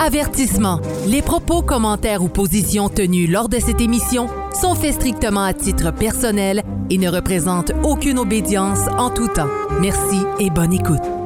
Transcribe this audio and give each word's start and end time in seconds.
Avertissement. 0.00 0.80
Les 1.06 1.22
propos, 1.22 1.60
commentaires 1.60 2.22
ou 2.22 2.28
positions 2.28 2.88
tenus 2.88 3.28
lors 3.28 3.48
de 3.48 3.58
cette 3.58 3.80
émission 3.80 4.28
sont 4.54 4.76
faits 4.76 4.94
strictement 4.94 5.42
à 5.42 5.52
titre 5.52 5.92
personnel 5.92 6.62
et 6.88 6.98
ne 6.98 7.08
représentent 7.08 7.72
aucune 7.82 8.18
obédience 8.18 8.86
en 8.96 9.10
tout 9.10 9.28
temps. 9.28 9.50
Merci 9.80 10.18
et 10.38 10.50
bonne 10.50 10.72
écoute. 10.72 11.17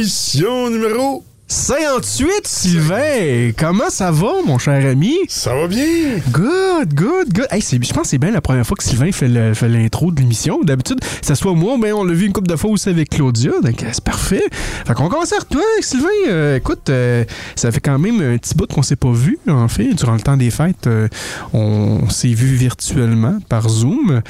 Émission 0.00 0.70
numéro 0.70 1.22
58, 1.52 2.46
Sylvain! 2.46 3.50
Comment 3.58 3.90
ça 3.90 4.12
va, 4.12 4.34
mon 4.46 4.56
cher 4.58 4.86
ami? 4.88 5.16
Ça 5.26 5.52
va 5.52 5.66
bien? 5.66 6.18
Good, 6.30 6.94
good, 6.94 7.32
good. 7.34 7.48
Hey, 7.50 7.60
je 7.60 7.76
pense 7.92 8.02
que 8.02 8.06
c'est 8.10 8.18
bien 8.18 8.30
la 8.30 8.40
première 8.40 8.64
fois 8.64 8.76
que 8.76 8.84
Sylvain 8.84 9.10
fait 9.10 9.26
l'intro 9.26 10.12
de 10.12 10.20
l'émission. 10.20 10.60
D'habitude, 10.62 11.00
ça 11.22 11.34
soit 11.34 11.52
moi, 11.54 11.76
mais 11.76 11.90
on 11.90 12.04
l'a 12.04 12.14
vu 12.14 12.26
une 12.26 12.32
couple 12.32 12.46
de 12.46 12.54
fois 12.54 12.70
aussi 12.70 12.88
avec 12.88 13.10
Claudia, 13.10 13.50
donc 13.64 13.82
euh, 13.82 13.88
c'est 13.92 14.04
parfait. 14.04 14.44
Fait 14.86 14.94
qu'on 14.94 15.08
commence 15.08 15.32
avec 15.32 15.48
toi, 15.48 15.60
Sylvain. 15.80 16.06
Euh, 16.28 16.56
écoute, 16.58 16.88
euh, 16.88 17.24
ça 17.56 17.72
fait 17.72 17.80
quand 17.80 17.98
même 17.98 18.20
un 18.20 18.38
petit 18.38 18.54
bout 18.54 18.72
qu'on 18.72 18.82
s'est 18.82 18.94
pas 18.94 19.10
vu, 19.10 19.36
en 19.48 19.66
fait. 19.66 19.92
Durant 19.94 20.14
le 20.14 20.20
temps 20.20 20.36
des 20.36 20.50
fêtes, 20.50 20.86
euh, 20.86 21.08
on 21.52 22.08
s'est 22.10 22.28
vu 22.32 22.54
virtuellement 22.54 23.38
par 23.48 23.68
Zoom. 23.68 24.22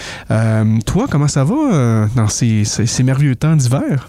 Toi, 0.87 1.07
comment 1.11 1.29
ça 1.29 1.45
va 1.45 2.09
dans 2.17 2.29
ces, 2.29 2.65
ces- 2.65 2.87
ces 2.87 3.03
merveilleux 3.03 3.37
temps 3.37 3.57
d'hiver? 3.57 4.09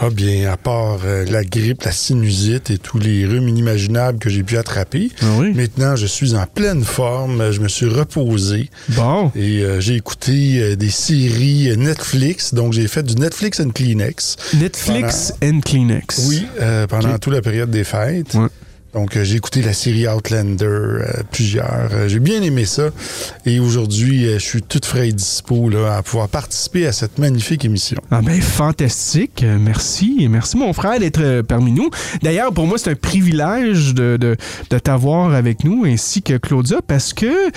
Ah 0.00 0.10
bien, 0.10 0.50
à 0.52 0.56
part 0.56 0.98
la 1.28 1.44
grippe, 1.44 1.82
la 1.84 1.92
sinusite 1.92 2.47
et 2.48 2.78
tous 2.78 2.98
les 2.98 3.26
rhumes 3.26 3.48
inimaginables 3.48 4.18
que 4.18 4.30
j'ai 4.30 4.42
pu 4.42 4.56
attraper, 4.56 5.10
Ah 5.20 5.26
oui? 5.38 5.52
maintenant 5.54 5.96
je 5.96 6.06
suis 6.06 6.34
en 6.34 6.46
pleine 6.46 6.82
forme, 6.84 7.52
je 7.52 7.60
me 7.60 7.68
suis 7.68 7.86
reposé 7.86 8.70
Bon. 8.90 9.30
et 9.36 9.62
euh, 9.62 9.80
j'ai 9.80 9.96
écouté 9.96 10.60
euh, 10.62 10.76
des 10.76 10.88
séries 10.90 11.70
euh, 11.70 11.76
Netflix, 11.76 12.54
donc 12.54 12.72
j'ai 12.72 12.88
fait 12.88 13.02
du 13.02 13.14
Netflix 13.16 13.60
and 13.60 13.70
Kleenex. 13.70 14.36
Netflix 14.58 15.32
and 15.42 15.60
Kleenex. 15.60 16.26
Oui, 16.28 16.46
euh, 16.60 16.86
pendant 16.86 17.18
toute 17.18 17.32
la 17.34 17.42
période 17.42 17.70
des 17.70 17.84
fêtes. 17.84 18.34
Ouais. 18.34 18.48
Donc, 18.94 19.16
euh, 19.16 19.24
j'ai 19.24 19.36
écouté 19.36 19.60
la 19.60 19.74
série 19.74 20.08
Outlander, 20.08 20.64
euh, 20.64 21.22
plusieurs. 21.30 21.90
Euh, 21.92 22.08
j'ai 22.08 22.20
bien 22.20 22.40
aimé 22.40 22.64
ça. 22.64 22.88
Et 23.44 23.60
aujourd'hui, 23.60 24.26
euh, 24.26 24.38
je 24.38 24.44
suis 24.44 24.62
tout 24.62 24.80
frais 24.82 25.10
et 25.10 25.12
dispo 25.12 25.68
là, 25.68 25.96
à 25.96 26.02
pouvoir 26.02 26.28
participer 26.28 26.86
à 26.86 26.92
cette 26.92 27.18
magnifique 27.18 27.66
émission. 27.66 27.98
Ah 28.10 28.22
ben 28.22 28.40
fantastique, 28.40 29.44
merci, 29.60 30.26
merci 30.30 30.56
mon 30.56 30.72
frère 30.72 30.98
d'être 30.98 31.42
parmi 31.42 31.72
nous. 31.72 31.90
D'ailleurs 32.22 32.52
pour 32.52 32.66
moi 32.66 32.78
c'est 32.78 32.90
un 32.90 32.94
privilège 32.94 33.94
de, 33.94 34.16
de, 34.16 34.36
t'avoir 34.78 35.34
avec 35.34 35.64
nous 35.64 35.84
ainsi 35.84 36.22
que 36.22 36.36
Claudia 36.38 36.78
parce 36.86 37.12
que 37.12 37.50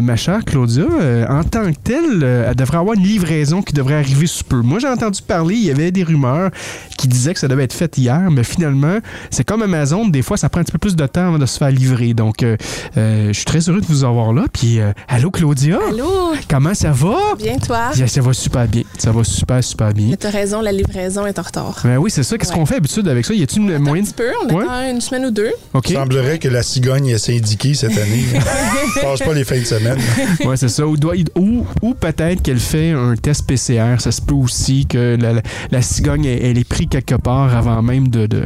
ma 0.00 0.16
chère 0.16 0.44
Claudia 0.44 0.84
en 1.28 1.42
tant 1.44 1.72
que 1.72 1.78
telle 1.82 2.22
elle 2.22 2.54
devrait 2.54 2.78
avoir 2.78 2.94
une 2.94 3.04
livraison 3.04 3.62
qui 3.62 3.72
devrait 3.72 3.94
arriver 3.96 4.26
sous 4.26 4.44
peu. 4.44 4.60
Moi 4.60 4.78
j'ai 4.78 4.88
entendu 4.88 5.20
parler, 5.22 5.54
il 5.54 5.64
y 5.64 5.70
avait 5.70 5.90
des 5.90 6.04
rumeurs 6.04 6.50
qui 6.96 7.08
disaient 7.08 7.34
que 7.34 7.40
ça 7.40 7.48
devait 7.48 7.64
être 7.64 7.72
fait 7.72 7.96
hier, 7.98 8.30
mais 8.30 8.44
finalement 8.44 8.98
c'est 9.30 9.44
comme 9.44 9.62
Amazon, 9.62 10.06
des 10.08 10.22
fois 10.22 10.36
ça 10.36 10.48
prend 10.48 10.64
petit 10.68 10.72
peu 10.72 10.78
plus 10.78 10.96
de 10.96 11.06
temps 11.06 11.28
avant 11.28 11.38
de 11.38 11.46
se 11.46 11.56
faire 11.58 11.70
livrer. 11.70 12.12
Donc 12.14 12.42
euh, 12.42 12.56
euh, 12.96 13.28
je 13.28 13.32
suis 13.32 13.44
très 13.44 13.60
heureux 13.68 13.80
de 13.80 13.86
vous 13.86 14.04
avoir 14.04 14.32
là. 14.32 14.44
Puis 14.52 14.80
euh, 14.80 14.92
allô 15.08 15.30
Claudia, 15.30 15.78
Allô? 15.88 16.32
comment 16.48 16.74
ça 16.74 16.90
va? 16.90 17.16
Bien, 17.38 17.56
toi? 17.58 17.90
Yeah, 17.96 18.06
Ça 18.06 18.20
va 18.20 18.32
super 18.34 18.66
bien, 18.68 18.82
ça 18.98 19.10
va 19.12 19.24
super 19.24 19.64
super 19.64 19.92
bien. 19.92 20.08
Mais 20.10 20.16
T'as 20.16 20.30
raison, 20.30 20.60
la 20.60 20.72
livraison 20.72 21.24
est 21.26 21.38
en 21.38 21.42
retard. 21.42 21.80
Ben 21.84 21.96
oui, 21.96 22.10
c'est 22.10 22.22
ça. 22.22 22.36
Qu'est-ce 22.36 22.50
Ouais. 22.52 22.58
qu'on 22.58 22.66
fait 22.66 22.74
d'habitude 22.74 23.08
avec 23.08 23.24
ça? 23.24 23.32
Y 23.34 23.42
a-t-il 23.42 23.62
une 23.62 23.72
Un 23.72 23.78
moyenne? 23.78 24.04
petit 24.04 24.14
peu, 24.14 24.28
on 24.48 24.54
Ouais. 24.54 24.64
attend 24.64 24.90
une 24.90 25.00
semaine 25.00 25.26
ou 25.26 25.30
deux. 25.30 25.52
OK. 25.74 25.90
Il 25.90 25.94
semblerait 25.96 26.38
que 26.38 26.48
la 26.48 26.62
cigogne 26.62 27.08
est 27.08 27.18
syndiquée 27.18 27.74
cette 27.74 27.96
année. 27.96 28.24
Je 28.94 29.00
passe 29.00 29.20
pas 29.20 29.32
les 29.34 29.44
fins 29.44 29.58
de 29.58 29.64
semaine. 29.64 29.98
Ouais, 30.44 30.56
c'est 30.56 30.68
ça. 30.68 30.86
Ou, 30.86 30.96
doit- 30.96 31.14
ou, 31.36 31.64
ou 31.82 31.94
peut-être 31.94 32.42
qu'elle 32.42 32.58
fait 32.60 32.90
un 32.92 33.14
test 33.16 33.46
PCR. 33.46 33.96
Ça 34.00 34.10
se 34.12 34.20
peut 34.20 34.34
aussi 34.34 34.86
que 34.86 35.16
la, 35.20 35.32
la- 35.34 35.42
la 35.70 35.82
cigogne, 35.82 36.24
elle, 36.24 36.44
elle 36.44 36.58
est 36.58 36.68
prise 36.68 36.88
quelque 36.90 37.14
part 37.14 37.56
avant 37.56 37.82
même 37.82 38.08
de, 38.08 38.26
de, 38.26 38.42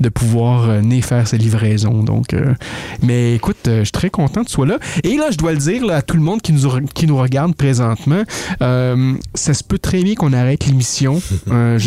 de 0.00 0.08
pouvoir 0.08 0.68
euh, 0.68 0.80
né 0.80 1.00
faire 1.02 1.26
sa 1.28 1.36
livraison. 1.62 2.02
Donc, 2.02 2.34
euh, 2.34 2.54
mais 3.02 3.34
écoute, 3.34 3.56
euh, 3.68 3.78
je 3.80 3.84
suis 3.84 3.92
très 3.92 4.10
content 4.10 4.42
que 4.42 4.48
tu 4.48 4.52
sois 4.54 4.66
là. 4.66 4.78
Et 5.04 5.16
là, 5.16 5.26
je 5.30 5.36
dois 5.38 5.52
le 5.52 5.58
dire 5.58 5.84
là, 5.84 5.96
à 5.96 6.02
tout 6.02 6.16
le 6.16 6.22
monde 6.22 6.42
qui 6.42 6.52
nous, 6.52 6.80
qui 6.94 7.06
nous 7.06 7.16
regarde 7.16 7.54
présentement, 7.54 8.22
euh, 8.62 9.14
ça 9.34 9.54
se 9.54 9.62
peut 9.64 9.78
très 9.78 10.02
bien 10.02 10.14
qu'on 10.14 10.32
arrête 10.32 10.66
l'émission 10.66 11.20
euh, 11.50 11.78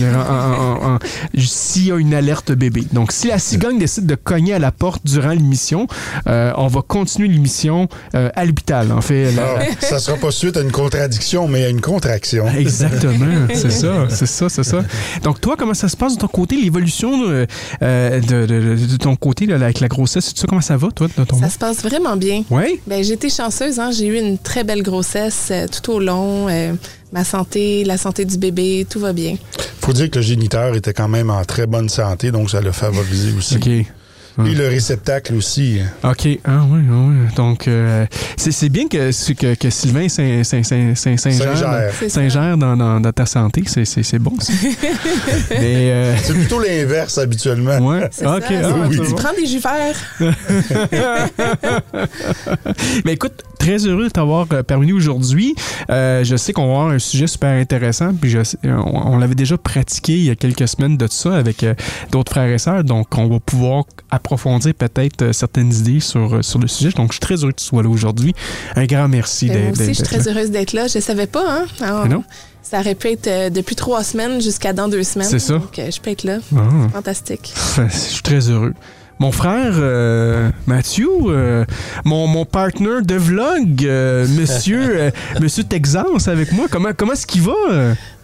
s'il 1.38 1.86
y 1.86 1.92
a 1.92 1.98
une 1.98 2.14
alerte 2.14 2.52
bébé. 2.52 2.84
Donc, 2.94 3.12
si 3.12 3.28
la 3.28 3.40
cigogne 3.40 3.78
décide 3.78 4.06
de 4.06 4.16
cogner 4.16 4.54
à 4.54 4.60
la 4.60 4.72
porte 4.72 5.02
durant 5.06 5.30
l'émission, 5.32 5.88
on 6.26 6.68
va 6.68 6.82
continuer 6.82 7.28
l'émission 7.28 7.88
à 8.14 8.46
l'hôpital. 8.46 8.92
En 8.92 9.02
fait, 9.02 9.30
Ah, 9.38 9.62
ça 9.80 10.00
sera 10.00 10.18
pas 10.18 10.32
suite 10.32 10.58
à 10.58 10.62
une 10.62 10.72
contradiction, 10.72 11.48
mais 11.48 11.66
à 11.66 11.70
une 11.70 11.82
contraction. 11.82 12.48
Exactement, 12.48 13.48
c'est 13.54 13.72
ça, 13.72 14.08
c'est 14.10 14.26
ça, 14.26 14.50
c'est 14.50 14.64
ça. 14.64 14.84
Donc 15.24 15.42
toi, 15.42 15.56
comment 15.58 15.74
ça 15.74 15.90
se 15.90 15.98
passe 15.98 16.16
de 16.16 16.20
ton 16.22 16.28
côté, 16.28 16.56
l'évolution 16.56 17.18
de, 17.18 17.48
de- 17.82 18.46
de- 18.46 18.76
de 18.86 18.98
ton 18.98 19.16
côté 19.16 19.46
là, 19.46 19.58
avec 19.66 19.80
la 19.80 19.88
grossesse, 19.88 20.34
tout 20.34 20.40
ça, 20.40 20.48
comment 20.48 20.62
ça 20.62 20.78
va, 20.78 20.90
toi, 20.92 21.08
de 21.18 21.24
ton 21.24 21.40
Ça 21.40 21.50
se 21.50 21.58
passe 21.58 21.82
vraiment 21.84 22.16
bien. 22.16 22.44
Oui? 22.50 22.80
Ben, 22.88 23.04
j'ai 23.04 23.14
été 23.14 23.30
chanceuse, 23.30 23.80
hein? 23.80 23.92
j'ai 23.92 24.08
eu 24.08 24.20
une 24.20 24.38
très 24.38 24.64
belle 24.64 24.84
grossesse 24.84 25.50
euh, 25.52 25.68
tout 25.68 25.92
au 25.92 26.00
long. 26.00 26.48
euh, 26.50 26.74
ma 27.12 27.24
santé, 27.24 27.84
la 27.86 27.98
santé 27.98 28.26
du 28.26 28.38
bébé, 28.38 28.86
tout 28.90 29.00
va 29.00 29.14
bien. 29.14 29.36
faut 29.82 29.94
dire 29.94 30.10
que 30.10 30.20
le 30.20 30.24
géniteur 30.26 30.76
était 30.76 30.94
quand 30.94 31.08
même 31.08 31.30
en 31.30 31.44
très 31.46 31.66
bonne 31.68 31.90
santé, 31.90 32.32
donc 32.32 32.50
ça 32.50 32.62
l'a 32.62 32.74
favorisé 32.74 33.32
aussi. 33.38 33.56
OK. 33.56 33.86
Et 34.46 34.54
le 34.54 34.68
réceptacle 34.68 35.34
aussi. 35.36 35.80
OK. 36.04 36.28
Ah 36.44 36.62
oui, 36.70 36.82
ah 36.90 36.94
oui. 37.08 37.16
Donc, 37.38 37.68
euh, 37.68 38.06
c'est 38.36 38.52
c'est 38.52 38.70
bien 38.70 38.88
que, 38.88 39.12
que, 39.34 39.56
que 39.56 39.70
Sylvain. 39.70 40.08
Saint-Gère 42.10 42.58
dans, 42.58 42.76
dans- 42.76 43.00
dans 43.00 43.12
ta 43.12 43.26
santé, 43.26 43.64
c'est- 43.66 43.86
c'est 43.86 44.04
c'est 44.04 44.20
bon, 44.20 44.34
ça. 44.40 44.52
Mais, 45.52 45.92
euh, 45.92 46.16
C'est 46.22 46.34
plutôt 46.34 46.60
l'inverse 46.60 47.18
habituellement. 47.18 47.78
ouais. 47.80 48.10
C'est 48.12 48.26
OK. 48.26 48.42
ça, 48.44 48.48
ah, 48.60 48.64
ça. 48.64 48.76
oui. 48.90 49.00
Tu 49.08 49.14
prends 49.16 49.34
des 49.34 49.46
jus 49.46 49.60
verts. 49.60 50.20
Mais 53.06 53.14
écoute, 53.14 53.44
très 53.60 53.78
heureux 53.86 54.06
de 54.06 54.10
t'avoir 54.10 54.48
euh, 54.54 54.64
parmi 54.64 54.88
nous 54.88 54.96
aujourd'hui. 54.98 55.56
Euh, 55.90 56.24
je 56.24 56.36
sais 56.36 56.54
qu'on 56.54 56.66
va 56.68 56.72
avoir 56.74 56.88
un 56.90 57.00
sujet 57.00 57.28
super 57.28 57.50
intéressant, 57.52 58.14
puis 58.14 58.30
je 58.30 58.40
on, 58.66 59.14
on 59.14 59.18
l'avait 59.18 59.36
déjà 59.36 59.58
pratiqué 59.58 60.14
il 60.14 60.24
y 60.26 60.30
a 60.30 60.36
quelques 60.36 60.68
semaines 60.68 60.98
de 60.98 61.08
ça 61.10 61.36
avec 61.36 61.64
euh, 61.64 61.74
d'autres 62.12 62.32
frères 62.32 62.50
et 62.52 62.58
sœurs, 62.58 62.84
donc 62.84 63.08
on 63.18 63.28
va 63.28 63.40
pouvoir 63.40 63.84
approfondir 64.26 64.74
peut-être 64.74 65.22
euh, 65.22 65.34
certaines 65.34 65.72
idées 65.72 66.00
sur, 66.00 66.36
euh, 66.36 66.42
sur 66.42 66.60
le 66.60 66.68
sujet. 66.68 66.90
Donc 66.92 67.10
je 67.10 67.14
suis 67.14 67.20
très 67.20 67.36
heureux 67.36 67.52
que 67.52 67.60
tu 67.60 67.66
sois 67.66 67.84
là 67.84 67.90
aujourd'hui. 67.90 68.34
Un 68.76 68.86
grand 68.86 69.08
merci 69.08 69.48
Ben, 69.48 69.68
d'être 69.68 69.74
aussi, 69.80 69.90
je 69.90 69.94
suis 69.94 70.04
très 70.04 70.18
là. 70.18 70.24
heureuse 70.32 70.52
d'être 70.52 70.74
là. 70.74 70.88
Je 70.88 71.00
savais 71.00 71.28
pas, 71.28 71.44
hein? 71.48 71.66
Alors, 71.82 72.08
non? 72.08 72.24
Ça 72.64 72.80
aurait 72.80 72.96
pu 72.96 73.10
être 73.10 73.28
euh, 73.28 73.50
depuis 73.52 73.76
trois 73.76 74.04
semaines 74.04 74.42
jusqu'à 74.42 74.74
dans 74.74 74.88
deux 74.88 75.04
semaines. 75.04 75.28
C'est 75.30 75.40
ça. 75.40 75.54
Donc, 75.54 75.78
euh, 75.78 75.92
je 75.92 76.02
peux 76.02 76.10
être 76.10 76.24
là. 76.24 76.40
Ah. 76.56 76.60
Fantastique. 76.94 77.54
Je 77.78 77.96
suis 77.96 78.24
très 78.24 78.50
heureux. 78.50 78.74
Mon 79.20 79.32
frère 79.32 79.74
euh, 79.76 80.50
Mathieu, 80.66 81.08
euh, 81.28 81.64
mon, 82.04 82.28
mon 82.28 82.44
partner 82.44 83.02
de 83.02 83.16
vlog, 83.16 83.86
euh, 83.86 84.28
monsieur, 84.28 85.12
monsieur 85.40 85.64
Texas 85.64 86.28
avec 86.28 86.52
moi, 86.52 86.66
comment, 86.70 86.90
comment 86.98 87.14
est-ce 87.14 87.26
qu'il 87.28 87.44
va? 87.44 87.54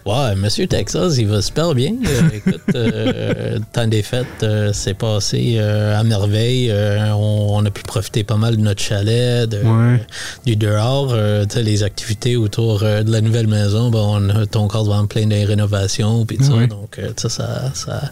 Euh? 0.06 0.10
Ouais, 0.30 0.34
Monsieur 0.36 0.66
Texas, 0.66 1.16
il 1.18 1.26
va 1.28 1.40
super 1.42 1.74
bien. 1.74 1.92
Euh, 2.06 2.28
écoute, 2.34 2.60
euh, 2.74 3.54
le 3.56 3.60
temps 3.72 3.86
des 3.86 4.02
fêtes, 4.02 4.26
euh, 4.42 4.70
c'est 4.72 4.94
passé 4.94 5.54
euh, 5.58 5.98
à 5.98 6.02
merveille. 6.04 6.70
Euh, 6.70 7.12
on, 7.14 7.56
on 7.58 7.64
a 7.66 7.70
pu 7.70 7.82
profiter 7.82 8.24
pas 8.24 8.36
mal 8.36 8.56
de 8.56 8.62
notre 8.62 8.82
chalet, 8.82 9.48
de, 9.48 9.58
Ouais. 9.58 10.00
du 10.44 10.56
dehors, 10.56 11.10
euh, 11.12 11.44
tu 11.46 11.54
sais, 11.54 11.62
les 11.62 11.82
activités 11.82 12.36
autour 12.36 12.82
euh, 12.82 13.02
de 13.02 13.10
la 13.12 13.20
nouvelle 13.20 13.46
maison. 13.46 13.90
Ben, 13.90 13.98
on 14.00 14.28
a 14.30 14.46
ton 14.46 14.66
corps 14.68 14.84
devant 14.84 15.06
plein 15.06 15.26
de 15.26 15.46
rénovations, 15.46 16.24
puis 16.26 16.38
Ouais. 16.52 16.66
Donc, 16.66 16.98
euh, 16.98 17.10
ça, 17.16 17.28
ça, 17.28 17.70
ça, 17.74 18.02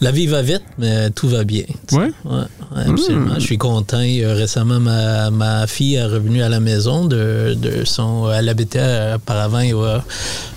la 0.00 0.10
vie 0.12 0.26
va 0.26 0.42
vite, 0.42 0.62
mais 0.78 1.10
tout 1.10 1.28
va 1.28 1.44
bien. 1.44 1.64
Ouais? 1.92 2.10
Ouais, 2.24 2.32
ouais, 2.76 2.82
absolument. 2.88 3.34
Je 3.34 3.40
suis 3.40 3.58
content. 3.58 4.00
Euh, 4.00 4.34
récemment, 4.34 4.80
ma, 4.80 5.30
ma 5.30 5.66
fille 5.66 5.96
est 5.96 6.04
revenue 6.04 6.42
à 6.42 6.48
la 6.48 6.60
maison 6.60 7.04
de, 7.04 7.54
de 7.60 7.84
son. 7.84 8.30
Elle 8.32 8.48
habitait 8.48 8.78
euh, 8.80 9.16
auparavant 9.16 9.60
euh, 9.62 9.98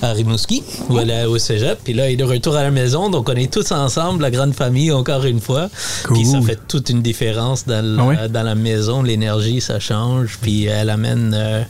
à 0.01 0.13
Rimouski, 0.13 0.63
est 0.91 1.25
au 1.25 1.37
cégep. 1.37 1.79
Puis 1.83 1.93
là, 1.93 2.05
elle 2.07 2.13
est 2.13 2.17
de 2.17 2.23
retour 2.23 2.55
à 2.55 2.63
la 2.63 2.71
maison. 2.71 3.09
Donc, 3.09 3.29
on 3.29 3.33
est 3.35 3.51
tous 3.51 3.71
ensemble, 3.71 4.21
la 4.21 4.31
grande 4.31 4.53
famille, 4.53 4.91
encore 4.91 5.23
une 5.25 5.39
fois. 5.41 5.69
Cool. 6.05 6.17
Puis 6.17 6.25
ça 6.25 6.41
fait 6.41 6.59
toute 6.67 6.89
une 6.89 7.01
différence 7.01 7.65
dans, 7.65 7.83
la- 7.85 8.19
Ah 8.23 8.27
dans 8.27 8.43
la 8.43 8.55
maison. 8.55 9.01
L'énergie, 9.03 9.61
ça 9.61 9.79
change. 9.79 10.37
Puis 10.41 10.65
elle 10.65 10.89
amène. 10.89 11.33
euh, 11.35 11.63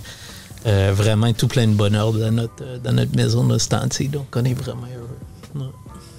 euh, 0.66 0.94
vraiment 0.96 1.34
tout 1.34 1.50
plein 1.50 1.68
de 1.68 1.74
bonheur 1.74 2.14
dans 2.14 2.32
notre, 2.32 2.64
dans 2.82 2.94
notre 2.94 3.14
maison 3.18 3.44
de 3.44 3.58
ce 3.58 3.68
temps-ci. 3.68 4.08
Donc, 4.08 4.28
on 4.34 4.46
est 4.46 4.54
vraiment 4.54 4.88
heureux. 4.96 5.62
Ouais. 5.66 5.72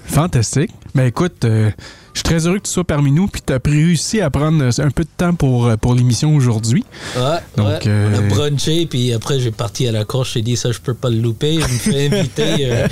Fantastique. 0.04 0.70
Ben 0.94 1.06
écoute, 1.06 1.46
euh, 1.46 1.70
je 2.14 2.20
suis 2.20 2.22
très 2.24 2.46
heureux 2.46 2.58
que 2.58 2.66
tu 2.66 2.70
sois 2.72 2.84
parmi 2.84 3.10
nous, 3.12 3.26
puis 3.26 3.42
tu 3.46 3.52
as 3.52 3.60
réussi 3.64 4.20
à 4.20 4.30
prendre 4.30 4.62
un 4.64 4.90
peu 4.90 5.02
de 5.04 5.08
temps 5.16 5.34
pour, 5.34 5.66
euh, 5.66 5.76
pour 5.76 5.94
l'émission 5.94 6.34
aujourd'hui. 6.34 6.84
Ouais, 7.16 7.38
Donc, 7.56 7.66
ouais. 7.66 7.80
euh, 7.88 8.10
On 8.14 8.18
a 8.18 8.20
brunché, 8.22 8.86
puis 8.86 9.12
après, 9.12 9.40
j'ai 9.40 9.50
parti 9.50 9.86
à 9.88 9.92
la 9.92 10.04
course. 10.04 10.32
J'ai 10.34 10.42
dit, 10.42 10.56
ça, 10.56 10.70
je 10.72 10.78
peux 10.78 10.94
pas 10.94 11.10
le 11.10 11.18
louper. 11.18 11.54
Je 11.56 11.60
me 11.60 11.66
fais 11.78 12.06
inviter. 12.16 12.56
euh, 12.70 12.86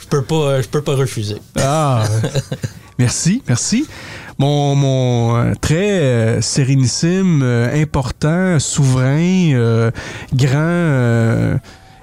je 0.00 0.06
peux 0.08 0.22
pas, 0.22 0.60
je 0.62 0.68
peux 0.68 0.82
pas 0.82 0.94
refuser. 0.96 1.36
Ah, 1.60 2.04
merci, 2.98 3.42
merci. 3.48 3.86
Mon, 4.38 4.74
mon 4.74 5.36
euh, 5.36 5.52
très 5.60 5.90
euh, 6.00 6.40
sérénissime, 6.40 7.42
euh, 7.42 7.80
important, 7.82 8.58
souverain, 8.58 9.52
euh, 9.52 9.90
grand, 10.34 10.56
euh, 10.58 11.56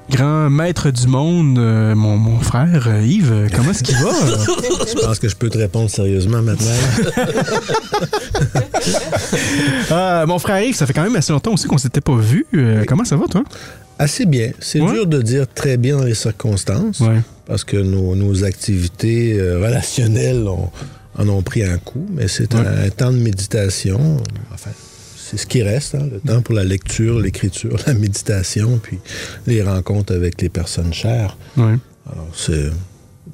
grand 0.09 0.49
maître 0.49 0.89
du 0.91 1.07
monde, 1.07 1.57
euh, 1.59 1.95
mon, 1.95 2.17
mon 2.17 2.39
frère 2.39 2.87
euh, 2.87 3.01
Yves, 3.01 3.31
euh, 3.31 3.47
comment 3.55 3.71
est-ce 3.71 3.83
qu'il 3.83 3.95
va? 3.97 4.09
Je 4.11 5.05
pense 5.05 5.19
que 5.19 5.29
je 5.29 5.35
peux 5.35 5.49
te 5.49 5.57
répondre 5.57 5.89
sérieusement 5.89 6.41
maintenant. 6.41 6.67
Ah, 9.91 10.25
mon 10.27 10.39
frère 10.39 10.61
Yves, 10.63 10.75
ça 10.75 10.85
fait 10.85 10.93
quand 10.93 11.03
même 11.03 11.15
assez 11.15 11.31
longtemps 11.33 11.53
aussi 11.53 11.67
qu'on 11.67 11.77
s'était 11.77 12.01
pas 12.01 12.15
vu. 12.15 12.45
Comment 12.87 13.03
ça 13.05 13.15
va, 13.15 13.25
toi? 13.27 13.43
Assez 13.97 14.25
bien. 14.25 14.51
C'est 14.59 14.79
Ouais. 14.79 14.91
dur 14.93 15.07
de 15.07 15.21
dire 15.21 15.45
très 15.53 15.77
bien 15.77 15.97
dans 15.97 16.03
les 16.05 16.13
circonstances 16.13 16.99
Ouais. 17.01 17.19
parce 17.45 17.63
que 17.63 17.77
nos, 17.77 18.15
nos 18.15 18.43
activités 18.45 19.37
relationnelles 19.41 20.47
ont- 20.47 20.69
en 21.17 21.27
ont 21.27 21.41
pris 21.41 21.63
un 21.63 21.77
coup, 21.77 22.05
mais 22.13 22.27
c'est 22.27 22.53
Ouais. 22.53 22.61
un, 22.61 22.85
un 22.85 22.89
temps 22.89 23.11
de 23.11 23.17
méditation. 23.17 23.99
Enfin, 24.53 24.71
c'est 25.29 25.37
ce 25.37 25.45
qui 25.45 25.61
reste, 25.61 25.93
hein, 25.93 26.07
le 26.11 26.19
temps 26.19 26.41
pour 26.41 26.55
la 26.55 26.63
lecture, 26.63 27.19
l'écriture, 27.19 27.77
la 27.87 27.93
méditation, 27.93 28.79
puis 28.81 28.97
les 29.45 29.61
rencontres 29.61 30.13
avec 30.13 30.41
les 30.41 30.49
personnes 30.49 30.93
chères. 30.93 31.37
Alors, 32.11 32.29
c'est... 32.33 32.71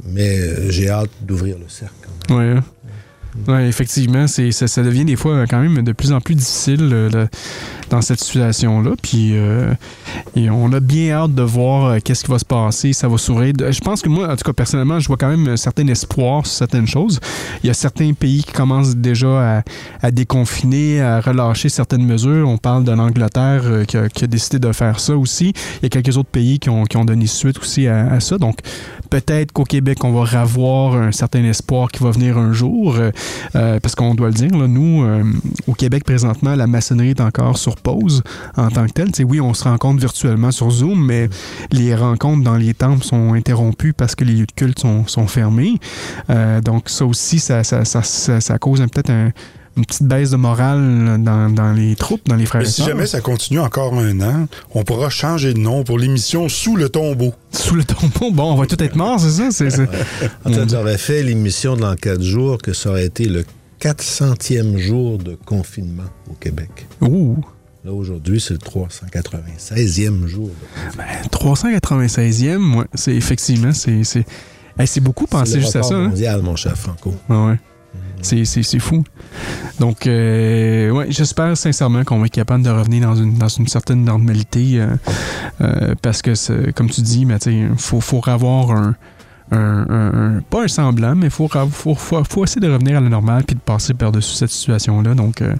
Mais 0.03 0.37
euh, 0.37 0.69
j'ai 0.71 0.89
hâte 0.89 1.09
d'ouvrir 1.21 1.57
le 1.57 1.69
cercle. 1.69 1.95
même. 2.29 2.61
Ouais. 3.47 3.67
effectivement, 3.67 4.27
c'est, 4.27 4.51
ça, 4.51 4.81
devient 4.83 5.05
des 5.05 5.15
fois 5.15 5.45
quand 5.47 5.59
même 5.59 5.81
de 5.83 5.91
plus 5.91 6.11
en 6.11 6.21
plus 6.21 6.35
difficile 6.35 6.89
euh, 6.91 7.27
dans 7.89 8.01
cette 8.01 8.19
situation-là. 8.19 8.91
Puis 9.01 9.31
euh, 9.33 9.73
et 10.35 10.49
on 10.49 10.71
a 10.73 10.79
bien 10.79 11.11
hâte 11.11 11.35
de 11.35 11.41
voir 11.43 11.85
euh, 11.85 11.97
qu'est-ce 12.03 12.23
qui 12.23 12.31
va 12.31 12.39
se 12.39 12.45
passer. 12.45 12.93
Ça 12.93 13.07
va 13.07 13.17
s'ouvrir. 13.17 13.53
De- 13.53 13.71
Je 13.71 13.79
pense 13.81 14.01
que 14.01 14.09
moi, 14.09 14.31
en 14.31 14.35
tout 14.35 14.43
cas, 14.43 14.53
personnellement, 14.53 14.99
je 14.99 15.07
vois 15.07 15.17
quand 15.17 15.29
même 15.29 15.47
un 15.47 15.57
certain 15.57 15.87
espoir 15.87 16.45
sur 16.45 16.55
certaines 16.57 16.87
choses. 16.87 17.19
Il 17.63 17.67
y 17.67 17.69
a 17.69 17.73
certains 17.73 18.13
pays 18.13 18.43
qui 18.43 18.51
commencent 18.53 18.95
déjà 18.95 19.63
à, 20.01 20.11
déconfiner, 20.11 21.01
à 21.01 21.21
relâcher 21.21 21.69
certaines 21.69 22.05
mesures. 22.05 22.47
On 22.49 22.57
parle 22.57 22.83
de 22.83 22.91
l'Angleterre 22.91 23.61
euh, 23.65 23.83
qui, 23.85 23.97
a, 23.97 24.09
qui 24.09 24.23
a 24.23 24.27
décidé 24.27 24.59
de 24.59 24.71
faire 24.71 24.99
ça 24.99 25.15
aussi. 25.15 25.49
Il 25.49 25.83
y 25.83 25.85
a 25.85 25.89
quelques 25.89 26.17
autres 26.17 26.29
pays 26.29 26.59
qui 26.59 26.69
ont, 26.69 26.83
qui 26.85 26.97
ont 26.97 27.05
donné 27.05 27.27
suite 27.27 27.59
aussi 27.59 27.87
à, 27.87 28.11
à 28.11 28.19
ça. 28.19 28.37
Donc, 28.37 28.59
peut-être 29.09 29.51
qu'au 29.51 29.65
Québec, 29.65 30.03
on 30.03 30.11
va 30.11 30.39
avoir 30.39 30.95
un 30.95 31.11
certain 31.11 31.43
espoir 31.43 31.89
qui 31.89 32.03
va 32.03 32.11
venir 32.11 32.37
un 32.37 32.53
jour. 32.53 32.95
Euh, 33.55 33.79
parce 33.79 33.95
qu'on 33.95 34.15
doit 34.15 34.27
le 34.27 34.33
dire, 34.33 34.49
nous, 34.51 35.03
euh, 35.03 35.23
au 35.67 35.73
Québec, 35.73 36.03
présentement, 36.03 36.55
la 36.55 36.67
maçonnerie 36.67 37.09
est 37.09 37.21
encore 37.21 37.57
sur 37.57 37.75
pause 37.77 38.23
en 38.57 38.69
tant 38.69 38.85
que 38.87 38.91
telle. 38.93 39.07
Tu 39.11 39.17
sais, 39.17 39.23
oui, 39.23 39.39
on 39.41 39.53
se 39.53 39.63
rencontre 39.63 39.99
virtuellement 39.99 40.51
sur 40.51 40.69
Zoom, 40.71 41.05
mais 41.05 41.29
les 41.71 41.95
rencontres 41.95 42.43
dans 42.43 42.57
les 42.57 42.73
temples 42.73 43.03
sont 43.03 43.33
interrompues 43.33 43.93
parce 43.93 44.15
que 44.15 44.23
les 44.23 44.33
lieux 44.33 44.45
de 44.45 44.51
culte 44.51 44.79
sont, 44.79 45.05
fermés. 45.27 45.75
Euh, 46.29 46.61
donc, 46.61 46.89
ça 46.89 47.05
aussi, 47.05 47.39
ça, 47.39 47.63
ça, 47.63 47.85
ça, 47.85 48.01
ça- 48.03 48.39
cause 48.57 48.79
peut-être 48.79 49.09
un- 49.09 49.31
une 49.77 49.85
petite 49.85 50.03
baisse 50.03 50.29
de 50.31 50.37
morale 50.37 51.17
dans, 51.21 51.49
dans 51.53 51.73
les 51.73 51.95
troupes, 51.95 52.27
dans 52.27 52.35
les 52.35 52.45
frères 52.45 52.61
Mais 52.61 52.67
et 52.67 52.71
si 52.71 52.77
sœurs. 52.81 52.87
jamais 52.87 53.05
ça 53.07 53.19
continue 53.21 53.59
encore 53.59 53.93
un 53.93 54.21
an, 54.21 54.47
on 54.73 54.83
pourra 54.83 55.09
changer 55.09 55.53
de 55.53 55.59
nom 55.59 55.83
pour 55.83 55.99
l'émission 55.99 56.47
Sous 56.49 56.75
le 56.77 56.87
tombeau. 56.89 57.33
Sous 57.51 57.75
le 57.75 57.83
tombeau, 57.83 58.31
bon, 58.31 58.53
on 58.53 58.55
va 58.55 58.65
tout 58.67 58.81
être 58.81 58.95
mort, 58.95 59.19
c'est 59.19 59.31
ça? 59.31 59.49
C'est, 59.51 59.69
c'est- 59.69 59.87
En 60.45 60.51
fait, 60.51 60.69
j'aurais 60.69 60.97
fait 60.97 61.23
l'émission 61.23 61.75
dans 61.75 61.95
quatre 61.95 62.21
jours 62.23 62.57
que 62.59 62.71
ça 62.73 62.89
aurait 62.91 63.05
été 63.05 63.25
le 63.25 63.43
400e 63.81 64.77
jour 64.77 65.17
de 65.17 65.35
confinement 65.45 66.03
au 66.29 66.33
Québec. 66.35 66.87
Ouh! 67.01 67.37
Là, 67.83 67.91
aujourd'hui, 67.91 68.39
c'est 68.41 68.53
le 68.53 68.59
396e 68.59 70.25
jour. 70.27 70.49
confinement. 70.85 71.03
396e, 71.31 72.75
ouais, 72.77 72.85
c'est 72.93 73.13
effectivement, 73.13 73.73
c'est, 73.73 74.03
c'est, 74.03 74.25
hey, 74.79 74.87
c'est 74.87 75.01
beaucoup 75.01 75.25
C'est 75.29 75.37
penser 75.37 75.59
juste 75.59 75.75
à 75.75 75.83
ça. 75.83 75.93
Hein? 75.95 76.07
mondial, 76.09 76.41
mon 76.41 76.55
cher 76.55 76.77
Franco. 76.77 77.13
Ouais, 77.29 77.35
ouais. 77.35 77.59
C'est, 78.21 78.79
fou. 78.79 79.03
Donc, 79.79 80.07
euh, 80.07 80.89
ouais, 80.89 81.07
j'espère 81.09 81.55
sincèrement 81.55 82.03
qu'on 82.03 82.19
va 82.19 82.25
être 82.25 82.33
capable 82.33 82.63
de 82.63 82.69
revenir 82.69 83.07
dans 83.07 83.15
une, 83.15 83.37
dans 83.37 83.47
une 83.47 83.67
certaine 83.67 84.03
normalité 84.03 84.79
euh, 84.79 84.87
euh, 85.61 85.95
parce 86.01 86.23
que, 86.23 86.71
comme 86.71 86.89
tu 86.89 87.01
dis, 87.01 87.21
il 87.21 87.69
faut, 87.77 88.01
faut 88.01 88.27
avoir 88.27 88.71
un, 88.71 88.95
un- 89.51 89.85
un- 89.89 90.37
un- 90.37 90.41
Pas 90.49 90.63
un 90.63 90.67
semblant, 90.67 91.15
mais 91.15 91.27
il 91.27 91.31
faut, 91.31 91.47
ra- 91.47 91.67
faut, 91.71 91.93
faut, 91.95 92.23
faut 92.23 92.43
essayer 92.43 92.61
de 92.61 92.71
revenir 92.71 92.97
à 92.97 93.01
la 93.01 93.09
normale 93.09 93.43
puis 93.43 93.55
de 93.55 93.61
passer 93.61 93.93
par-dessus 93.93 94.33
cette 94.35 94.49
situation-là. 94.49 95.13
Donc, 95.13 95.41
euh, 95.41 95.53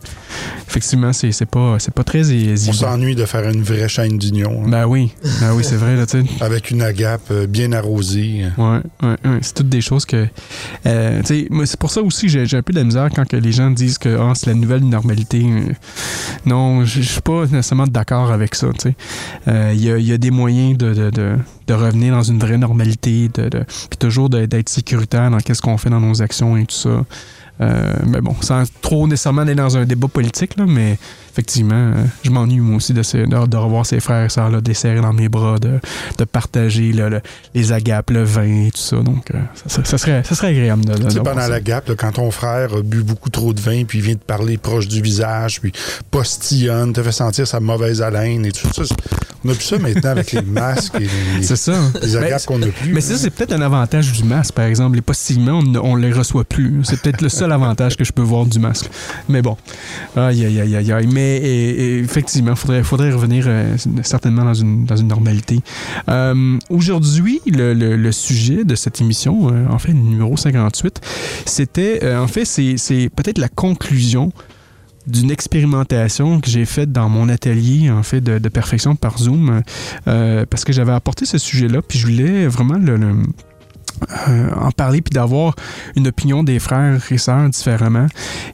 effectivement, 0.67 1.13
c'est, 1.13 1.31
c'est, 1.31 1.45
pas, 1.45 1.77
c'est 1.79 1.93
pas 1.93 2.03
très 2.03 2.25
On 2.27 2.33
évident. 2.33 2.73
s'ennuie 2.73 3.15
de 3.15 3.25
faire 3.25 3.47
une 3.49 3.61
vraie 3.63 3.87
chaîne 3.87 4.17
d'union. 4.17 4.63
hein, 4.65 4.69
Ben 4.69 4.85
oui, 4.87 5.13
ben 5.41 5.53
oui, 5.53 5.63
c'est 5.63 5.75
vrai, 5.75 5.95
là, 5.95 6.05
tu 6.05 6.21
sais. 6.21 6.25
Avec 6.43 6.71
une 6.71 6.81
agape 6.81 7.29
euh, 7.31 7.47
bien 7.47 7.71
arrosée. 7.73 8.45
Ouais, 8.57 8.79
ouais, 9.03 9.09
ouais. 9.23 9.39
C'est 9.41 9.53
toutes 9.53 9.69
des 9.69 9.81
choses 9.81 10.05
que. 10.05 10.25
euh, 10.85 11.21
c'est 11.25 11.79
pour 11.79 11.91
ça 11.91 12.01
aussi 12.01 12.27
j'ai 12.29 12.45
j'ai 12.45 12.57
un 12.57 12.61
peu 12.63 12.73
de 12.73 12.79
la 12.79 12.85
misère 12.85 13.09
quand 13.15 13.27
que 13.27 13.35
les 13.37 13.51
gens 13.51 13.69
disent 13.71 13.97
que 13.97 14.17
ah, 14.19 14.33
c'est 14.35 14.47
la 14.47 14.53
nouvelle 14.55 14.83
normalité. 14.83 15.45
Non, 16.45 16.85
je 16.85 17.01
suis 17.01 17.21
pas 17.21 17.43
nécessairement 17.45 17.87
d'accord 17.87 18.31
avec 18.31 18.55
ça. 18.55 18.67
Euh, 19.47 19.71
Il 19.75 19.83
y, 19.83 19.91
a, 19.91 19.97
y 19.97 20.11
a 20.11 20.17
des 20.17 20.31
moyens 20.31 20.77
de, 20.77 20.93
de, 20.93 21.09
de, 21.09 21.35
de 21.67 21.73
revenir 21.73 22.13
dans 22.13 22.23
une 22.23 22.39
vraie 22.39 22.57
normalité, 22.57 23.29
de, 23.29 23.49
puis 23.89 23.97
toujours 23.99 24.29
d'être 24.29 24.69
sécuritaire 24.69 25.31
dans 25.31 25.39
qu'est-ce 25.39 25.61
qu'on 25.61 25.77
fait 25.77 25.89
dans 25.89 25.99
nos 25.99 26.21
actions 26.21 26.57
et 26.57 26.65
tout 26.65 26.75
ça. 26.75 27.05
Euh, 27.61 27.93
mais 28.05 28.21
bon, 28.21 28.35
sans 28.41 28.63
trop 28.81 29.07
nécessairement 29.07 29.43
aller 29.43 29.55
dans 29.55 29.77
un 29.77 29.85
débat 29.85 30.07
politique, 30.07 30.57
là, 30.57 30.65
mais 30.67 30.97
effectivement, 31.35 31.75
euh, 31.75 32.03
je 32.23 32.29
m'ennuie 32.29 32.59
moi 32.61 32.77
aussi 32.77 32.93
de, 32.93 33.01
de, 33.01 33.45
de 33.47 33.57
revoir 33.57 33.85
ces 33.85 33.99
frères 33.99 34.23
et 34.25 34.29
sœurs 34.29 34.49
là, 34.49 34.61
desserrés 34.61 35.01
dans 35.01 35.11
mes 35.13 35.27
bras, 35.27 35.59
de, 35.59 35.79
de 36.17 36.23
partager 36.23 36.93
là, 36.93 37.09
le- 37.09 37.21
les 37.53 37.73
agapes, 37.73 38.09
le 38.11 38.23
vin 38.23 38.65
et 38.67 38.71
tout 38.71 38.77
ça. 38.81 38.97
Donc, 38.97 39.31
euh, 39.33 39.39
ça, 39.55 39.63
ça- 39.67 39.83
ça 39.83 39.97
serait, 39.97 40.23
ça 40.23 40.33
serait 40.35 40.47
agréable 40.49 40.85
de, 40.85 40.93
de, 40.93 41.09
Tu 41.09 41.15
de 41.15 41.19
pendant 41.19 41.41
ça. 41.41 41.49
la 41.49 41.59
gap, 41.59 41.89
là, 41.89 41.95
quand 41.97 42.13
ton 42.13 42.31
frère 42.31 42.73
a 42.73 42.81
bu 42.81 43.03
beaucoup 43.03 43.29
trop 43.29 43.53
de 43.53 43.59
vin, 43.59 43.83
puis 43.83 43.99
il 43.99 44.03
vient 44.05 44.15
te 44.15 44.23
parler 44.23 44.57
proche 44.57 44.87
du 44.87 45.01
visage, 45.01 45.59
puis 45.59 45.71
postillonne, 46.11 46.93
te 46.93 47.03
fait 47.03 47.11
sentir 47.11 47.45
sa 47.47 47.59
mauvaise 47.59 48.01
haleine 48.01 48.45
et 48.45 48.51
tout 48.51 48.67
ça. 48.73 48.83
On 49.43 49.49
a 49.49 49.53
plus 49.53 49.63
ça 49.63 49.77
maintenant 49.77 50.09
avec 50.11 50.31
les 50.31 50.41
masques 50.41 50.95
et 50.95 51.07
les, 51.37 51.43
C'est 51.43 51.55
ça. 51.55 51.73
les 52.01 52.15
agapes 52.15 52.45
qu'on 52.45 52.61
a 52.63 52.67
plus. 52.67 52.93
Mais 52.93 53.01
ça, 53.01 53.15
c'est 53.17 53.29
peut-être 53.29 53.51
un 53.53 53.61
avantage 53.61 54.11
du 54.11 54.23
masque, 54.23 54.53
par 54.55 54.65
exemple. 54.65 54.95
Les 54.95 55.01
postillements, 55.03 55.59
on 55.83 55.97
ne 55.97 56.01
les 56.01 56.13
reçoit 56.13 56.43
plus. 56.45 56.79
C'est 56.83 56.99
peut-être 57.01 57.21
le 57.21 57.29
seul 57.29 57.51
avantage 57.51 57.95
que 57.97 58.03
je 58.03 58.11
peux 58.11 58.23
voir 58.23 58.45
du 58.45 58.57
masque. 58.59 58.89
Mais 59.29 59.41
bon. 59.43 59.55
Aïe, 60.15 60.45
aïe, 60.45 60.61
aïe, 60.61 60.75
aïe, 60.77 60.91
aïe. 60.91 61.07
Mais 61.11 61.24
et- 61.25 61.99
effectivement, 61.99 62.51
il 62.51 62.57
faudrait, 62.57 62.83
faudrait 62.83 63.11
revenir 63.11 63.45
euh, 63.47 63.75
certainement 64.03 64.43
dans 64.45 64.53
une, 64.53 64.85
dans 64.85 64.95
une 64.97 65.07
normalité. 65.07 65.59
Euh, 66.09 66.57
Aujourd'hui, 66.69 67.41
le, 67.47 67.73
le- 67.73 67.95
sujet 68.11 68.63
de 68.63 68.75
cette 68.75 69.01
émission, 69.01 69.49
euh, 69.51 69.67
en 69.69 69.77
fait, 69.79 69.93
numéro 69.93 70.37
58, 70.37 71.01
c'était, 71.45 72.15
en 72.15 72.27
fait, 72.27 72.45
c'est 72.45 73.09
peut-être 73.15 73.37
la 73.37 73.49
conclusion 73.49 74.31
d'une 75.07 75.29
expérimentation 75.31 76.39
que 76.41 76.49
j'ai 76.49 76.65
faite 76.65 76.91
dans 76.91 77.09
mon 77.09 77.29
atelier 77.29 77.91
en 77.91 78.01
fait 78.01 78.21
de, 78.21 78.49
perfection 78.49 78.95
par 78.95 79.19
Zoom 79.19 79.61
parce 80.05 80.63
que 80.65 80.73
j'avais 80.73 80.93
apporté 80.93 81.25
ce 81.25 81.37
sujet-là 81.37 81.81
puis 81.87 81.99
je 81.99 82.07
voulais 82.07 82.47
vraiment 82.47 82.73
le- 82.79 82.97
euh, 84.27 84.49
en 84.55 84.71
parler 84.71 85.01
puis 85.01 85.13
d'avoir 85.13 85.55
une 85.95 86.07
opinion 86.07 86.43
des 86.43 86.59
frères 86.59 86.99
et 87.11 87.17
sœurs 87.17 87.49
différemment 87.49 88.07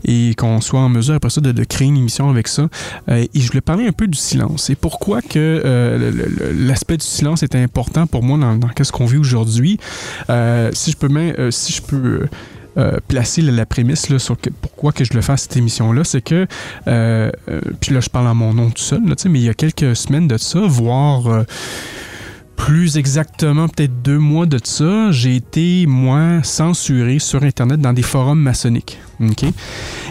et 0.06 0.36
qu'on 0.36 0.62
soit 0.62 0.80
en 0.80 0.90
mesure 0.90 1.16
après 1.16 1.30
ça 1.30 1.42
de, 1.42 1.64
créer 1.64 1.88
une 1.88 1.98
émission 1.98 2.30
avec 2.30 2.48
ça. 2.48 2.68
Euh, 3.10 3.26
et 3.34 3.40
je 3.40 3.48
voulais 3.48 3.62
parler 3.62 3.88
un 3.88 3.92
peu 3.92 4.08
du 4.08 4.18
silence 4.18 4.70
et 4.70 4.76
pourquoi 4.76 5.22
que 5.22 5.62
euh, 5.66 6.12
l'aspect 6.54 6.98
du 6.98 7.06
silence 7.06 7.44
est 7.44 7.56
important 7.56 8.08
pour 8.08 8.24
moi 8.24 8.38
dans, 8.38 8.56
dans 8.56 8.70
ce 8.82 8.92
qu'on 8.92 9.06
vit 9.06 9.18
aujourd'hui. 9.18 9.80
Si 10.74 10.92
je 10.92 10.98
peux 10.98 11.10
si 11.52 11.74
je 11.74 11.82
peux 11.82 12.28
placer 13.08 13.42
la, 13.42 13.66
prémisse 13.66 14.10
là, 14.10 14.18
sur 14.18 14.38
pourquoi 14.62 14.92
que 14.92 15.04
je 15.04 15.14
le 15.14 15.22
fais 15.22 15.34
à 15.34 15.38
cette 15.38 15.58
émission-là, 15.58 16.04
c'est 16.04 16.22
que, 16.22 16.48
puis 17.80 17.94
là 17.94 18.00
je 18.00 18.10
parle 18.10 18.28
en 18.28 18.36
mon 18.36 18.54
nom 18.54 18.70
tout 18.70 18.82
seul, 18.82 19.04
là, 19.06 19.16
mais 19.26 19.40
il 19.40 19.46
y 19.46 19.50
a 19.50 19.54
quelques 19.54 19.96
semaines 19.96 20.28
de 20.28 20.38
ça, 20.38 20.60
voire 20.62 21.46
plus 22.66 22.98
exactement 22.98 23.68
peut-être 23.68 24.04
deux 24.04 24.20
mois 24.20 24.46
de 24.46 24.60
ça, 24.64 25.12
j'ai 25.12 25.36
été, 25.36 25.88
moi, 25.88 26.44
censuré 26.44 27.18
sur 27.18 27.42
Internet 27.42 27.82
dans 27.82 27.92
des 27.92 28.04
forums 28.04 28.40
maçonniques. 28.40 29.00
OK? 29.20 29.46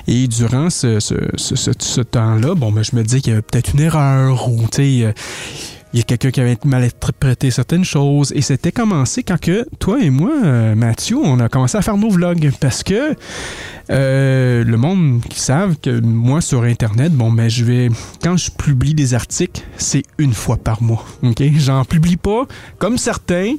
Et 0.08 0.26
durant 0.26 0.68
ce, 0.68 0.98
ce, 0.98 1.14
ce, 1.36 1.54
ce- 1.56 2.00
temps-là, 2.00 2.56
bon, 2.56 2.72
ben, 2.72 2.82
je 2.82 2.96
me 2.96 3.04
disais 3.04 3.20
qu'il 3.20 3.30
y 3.30 3.32
avait 3.34 3.42
peut-être 3.42 3.74
une 3.74 3.80
erreur 3.80 4.48
ou, 4.48 4.62
tu 4.62 4.68
sais, 4.72 5.04
euh, 5.04 5.12
il 5.92 5.98
y 5.98 6.00
a 6.00 6.04
quelqu'un 6.04 6.30
qui 6.30 6.40
avait 6.40 6.56
mal 6.64 6.84
interprété 6.84 7.50
certaines 7.50 7.84
choses. 7.84 8.32
Et 8.34 8.42
c'était 8.42 8.72
commencé 8.72 9.22
quand 9.22 9.40
que 9.40 9.66
toi 9.78 10.00
et 10.00 10.10
moi, 10.10 10.32
euh, 10.44 10.74
Mathieu, 10.74 11.16
on 11.16 11.40
a 11.40 11.48
commencé 11.48 11.76
à 11.78 11.82
faire 11.82 11.96
nos 11.96 12.10
vlogs. 12.10 12.50
Parce 12.60 12.82
que 12.82 13.16
euh, 13.90 14.64
le 14.64 14.76
monde 14.76 15.20
qui 15.28 15.40
savent 15.40 15.76
que 15.82 16.00
moi, 16.00 16.40
sur 16.40 16.62
Internet, 16.62 17.12
bon, 17.12 17.32
ben, 17.32 17.48
je 17.48 17.64
vais. 17.64 17.88
Quand 18.22 18.36
je 18.36 18.50
publie 18.50 18.94
des 18.94 19.14
articles, 19.14 19.62
c'est 19.76 20.04
une 20.18 20.32
fois 20.32 20.56
par 20.56 20.82
mois. 20.82 21.04
OK? 21.22 21.42
J'en 21.56 21.84
publie 21.84 22.16
pas 22.16 22.46
comme 22.78 22.98
certains. 22.98 23.56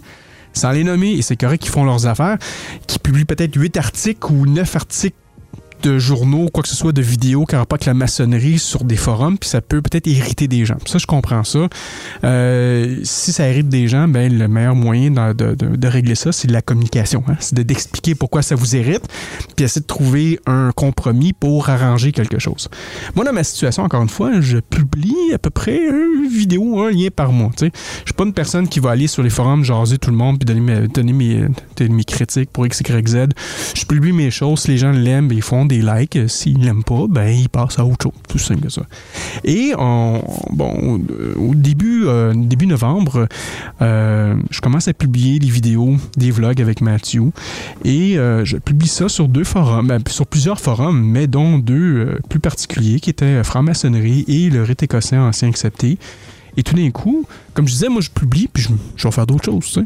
sans 0.53 0.71
les 0.71 0.83
nommer, 0.83 1.13
et 1.13 1.21
c'est 1.21 1.37
correct 1.37 1.63
qu'ils 1.63 1.71
font 1.71 1.85
leurs 1.85 2.07
affaires, 2.07 2.37
qui 2.85 2.99
publient 2.99 3.23
peut-être 3.23 3.55
huit 3.55 3.77
articles 3.77 4.31
ou 4.31 4.45
neuf 4.45 4.75
articles 4.75 5.15
de 5.81 5.99
journaux, 5.99 6.49
quoi 6.53 6.63
que 6.63 6.69
ce 6.69 6.75
soit, 6.75 6.91
de 6.91 7.01
vidéos 7.01 7.45
qui 7.45 7.55
que 7.55 7.85
la 7.85 7.93
maçonnerie 7.93 8.59
sur 8.59 8.83
des 8.83 8.95
forums, 8.95 9.37
puis 9.37 9.49
ça 9.49 9.61
peut 9.61 9.81
peut-être 9.81 10.07
irriter 10.07 10.47
des 10.47 10.65
gens. 10.65 10.77
Ça, 10.85 10.97
je 10.97 11.05
comprends 11.05 11.43
ça. 11.43 11.67
Euh, 12.23 12.99
si 13.03 13.31
ça 13.31 13.49
irrite 13.49 13.69
des 13.69 13.87
gens, 13.87 14.07
ben, 14.07 14.35
le 14.37 14.47
meilleur 14.47 14.75
moyen 14.75 15.11
de, 15.11 15.33
de, 15.33 15.75
de 15.75 15.87
régler 15.87 16.15
ça, 16.15 16.31
c'est 16.31 16.49
la 16.49 16.61
communication. 16.61 17.23
Hein? 17.27 17.35
C'est 17.39 17.55
d'expliquer 17.55 18.15
pourquoi 18.15 18.41
ça 18.41 18.55
vous 18.55 18.75
irrite, 18.75 19.03
puis 19.55 19.65
essayer 19.65 19.81
de 19.81 19.87
trouver 19.87 20.39
un 20.45 20.71
compromis 20.75 21.33
pour 21.33 21.69
arranger 21.69 22.11
quelque 22.11 22.39
chose. 22.39 22.69
Moi, 23.15 23.25
dans 23.25 23.33
ma 23.33 23.43
situation, 23.43 23.83
encore 23.83 24.03
une 24.03 24.09
fois, 24.09 24.41
je 24.41 24.57
publie 24.57 25.33
à 25.33 25.37
peu 25.37 25.49
près 25.49 25.77
une 25.77 26.27
vidéo, 26.27 26.81
un 26.81 26.91
lien 26.91 27.07
par 27.15 27.31
mois. 27.31 27.51
Je 27.59 27.65
suis 27.65 28.13
pas 28.15 28.23
une 28.23 28.33
personne 28.33 28.67
qui 28.67 28.79
va 28.79 28.91
aller 28.91 29.07
sur 29.07 29.23
les 29.23 29.29
forums, 29.29 29.63
jaser 29.63 29.97
tout 29.97 30.11
le 30.11 30.17
monde, 30.17 30.39
puis 30.39 30.45
donner 30.45 30.61
mes, 30.61 30.87
donner 30.87 31.13
mes, 31.13 31.45
mes 31.89 32.03
critiques 32.03 32.51
pour 32.51 32.65
X, 32.65 32.81
Y, 32.81 33.07
Z. 33.07 33.17
Je 33.75 33.85
publie 33.85 34.11
mes 34.11 34.31
choses, 34.31 34.67
les 34.67 34.77
gens 34.77 34.91
l'aiment, 34.91 35.31
ils 35.31 35.41
font 35.41 35.65
des 35.71 35.81
likes. 35.81 36.17
S'ils 36.27 36.59
l'aiment 36.59 36.83
pas, 36.83 37.05
ben, 37.09 37.27
ils 37.29 37.49
passent 37.49 37.79
à 37.79 37.85
autre 37.85 38.03
chose. 38.03 38.21
Tout 38.27 38.37
simple 38.37 38.61
que 38.61 38.69
ça. 38.69 38.83
Et 39.43 39.73
bon, 39.75 41.01
au 41.37 41.55
début, 41.55 42.03
euh, 42.05 42.33
début 42.35 42.67
novembre, 42.67 43.27
euh, 43.81 44.35
je 44.49 44.61
commence 44.61 44.87
à 44.87 44.93
publier 44.93 45.39
des 45.39 45.49
vidéos, 45.49 45.95
des 46.17 46.31
vlogs 46.31 46.61
avec 46.61 46.81
Mathieu. 46.81 47.31
Et 47.83 48.17
euh, 48.17 48.45
je 48.45 48.57
publie 48.57 48.87
ça 48.87 49.09
sur 49.09 49.27
deux 49.27 49.43
forums, 49.43 49.87
ben, 49.87 50.01
sur 50.07 50.27
plusieurs 50.27 50.59
forums, 50.59 51.01
mais 51.01 51.27
dont 51.27 51.57
deux 51.57 52.19
plus 52.29 52.39
particuliers, 52.39 52.99
qui 52.99 53.09
étaient 53.09 53.43
Franc-maçonnerie 53.43 54.25
et 54.27 54.49
le 54.49 54.63
rite 54.63 54.83
écossais 54.83 55.17
ancien 55.17 55.49
accepté. 55.49 55.97
Et 56.57 56.63
tout 56.63 56.75
d'un 56.75 56.91
coup, 56.91 57.25
comme 57.53 57.67
je 57.67 57.73
disais, 57.73 57.89
moi, 57.89 58.01
je 58.01 58.09
publie, 58.09 58.49
puis 58.51 58.63
je, 58.63 58.69
je 58.97 59.07
vais 59.07 59.11
faire 59.11 59.25
d'autres 59.25 59.45
choses. 59.45 59.83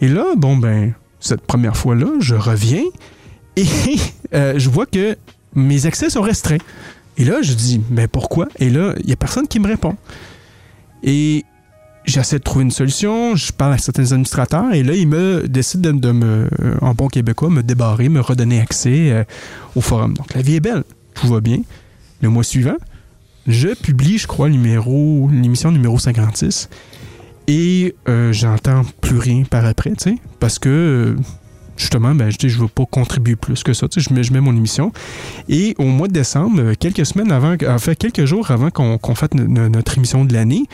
Et 0.00 0.08
là, 0.08 0.24
bon, 0.36 0.56
ben, 0.56 0.94
cette 1.20 1.42
première 1.42 1.76
fois-là, 1.76 2.06
je 2.20 2.34
reviens 2.34 2.84
et 3.56 3.66
euh, 4.34 4.54
je 4.58 4.68
vois 4.68 4.86
que 4.86 5.16
mes 5.54 5.86
accès 5.86 6.10
sont 6.10 6.22
restreints. 6.22 6.58
Et 7.16 7.24
là, 7.24 7.42
je 7.42 7.52
dis, 7.54 7.80
mais 7.90 8.08
pourquoi? 8.08 8.48
Et 8.58 8.70
là, 8.70 8.94
il 9.00 9.06
n'y 9.06 9.12
a 9.12 9.16
personne 9.16 9.46
qui 9.46 9.60
me 9.60 9.68
répond. 9.68 9.96
Et 11.04 11.44
j'essaie 12.04 12.38
de 12.38 12.42
trouver 12.42 12.64
une 12.64 12.70
solution, 12.70 13.36
je 13.36 13.52
parle 13.52 13.74
à 13.74 13.78
certains 13.78 14.10
administrateurs, 14.12 14.72
et 14.74 14.82
là, 14.82 14.94
ils 14.94 15.06
me 15.06 15.46
décident 15.46 15.92
de, 15.92 16.10
me, 16.10 16.48
euh, 16.60 16.74
en 16.80 16.92
bon 16.92 17.08
québécois, 17.08 17.50
me 17.50 17.62
débarrer, 17.62 18.08
me 18.08 18.20
redonner 18.20 18.60
accès 18.60 19.12
euh, 19.12 19.24
au 19.76 19.80
forum. 19.80 20.14
Donc, 20.14 20.34
la 20.34 20.42
vie 20.42 20.56
est 20.56 20.60
belle, 20.60 20.82
tout 21.14 21.28
va 21.28 21.40
bien. 21.40 21.58
Le 22.20 22.30
mois 22.30 22.42
suivant, 22.42 22.76
je 23.46 23.68
publie, 23.68 24.18
je 24.18 24.26
crois, 24.26 24.48
l'émission 24.48 25.70
numéro 25.70 25.98
56, 25.98 26.68
et 27.46 27.94
j'entends 28.30 28.82
plus 29.02 29.18
rien 29.18 29.44
par 29.44 29.64
après, 29.66 29.90
tu 29.90 30.10
sais, 30.10 30.16
parce 30.40 30.58
que 30.58 31.14
justement, 31.76 32.14
ben, 32.14 32.30
je 32.30 32.46
ne 32.46 32.52
veux 32.52 32.68
pas 32.68 32.86
contribuer 32.86 33.36
plus 33.36 33.62
que 33.62 33.72
ça. 33.72 33.86
Je 33.96 34.12
mets, 34.12 34.22
je 34.22 34.32
mets 34.32 34.40
mon 34.40 34.56
émission. 34.56 34.92
Et 35.48 35.74
au 35.78 35.84
mois 35.84 36.08
de 36.08 36.12
décembre, 36.12 36.60
euh, 36.60 36.74
quelques 36.78 37.06
semaines 37.06 37.32
avant, 37.32 37.56
en 37.66 37.78
fait, 37.78 37.96
quelques 37.96 38.24
jours 38.24 38.50
avant 38.50 38.70
qu'on 38.70 39.14
fasse 39.14 39.30
notre 39.34 39.96
émission 39.96 40.24
de 40.24 40.32
l'année, 40.32 40.64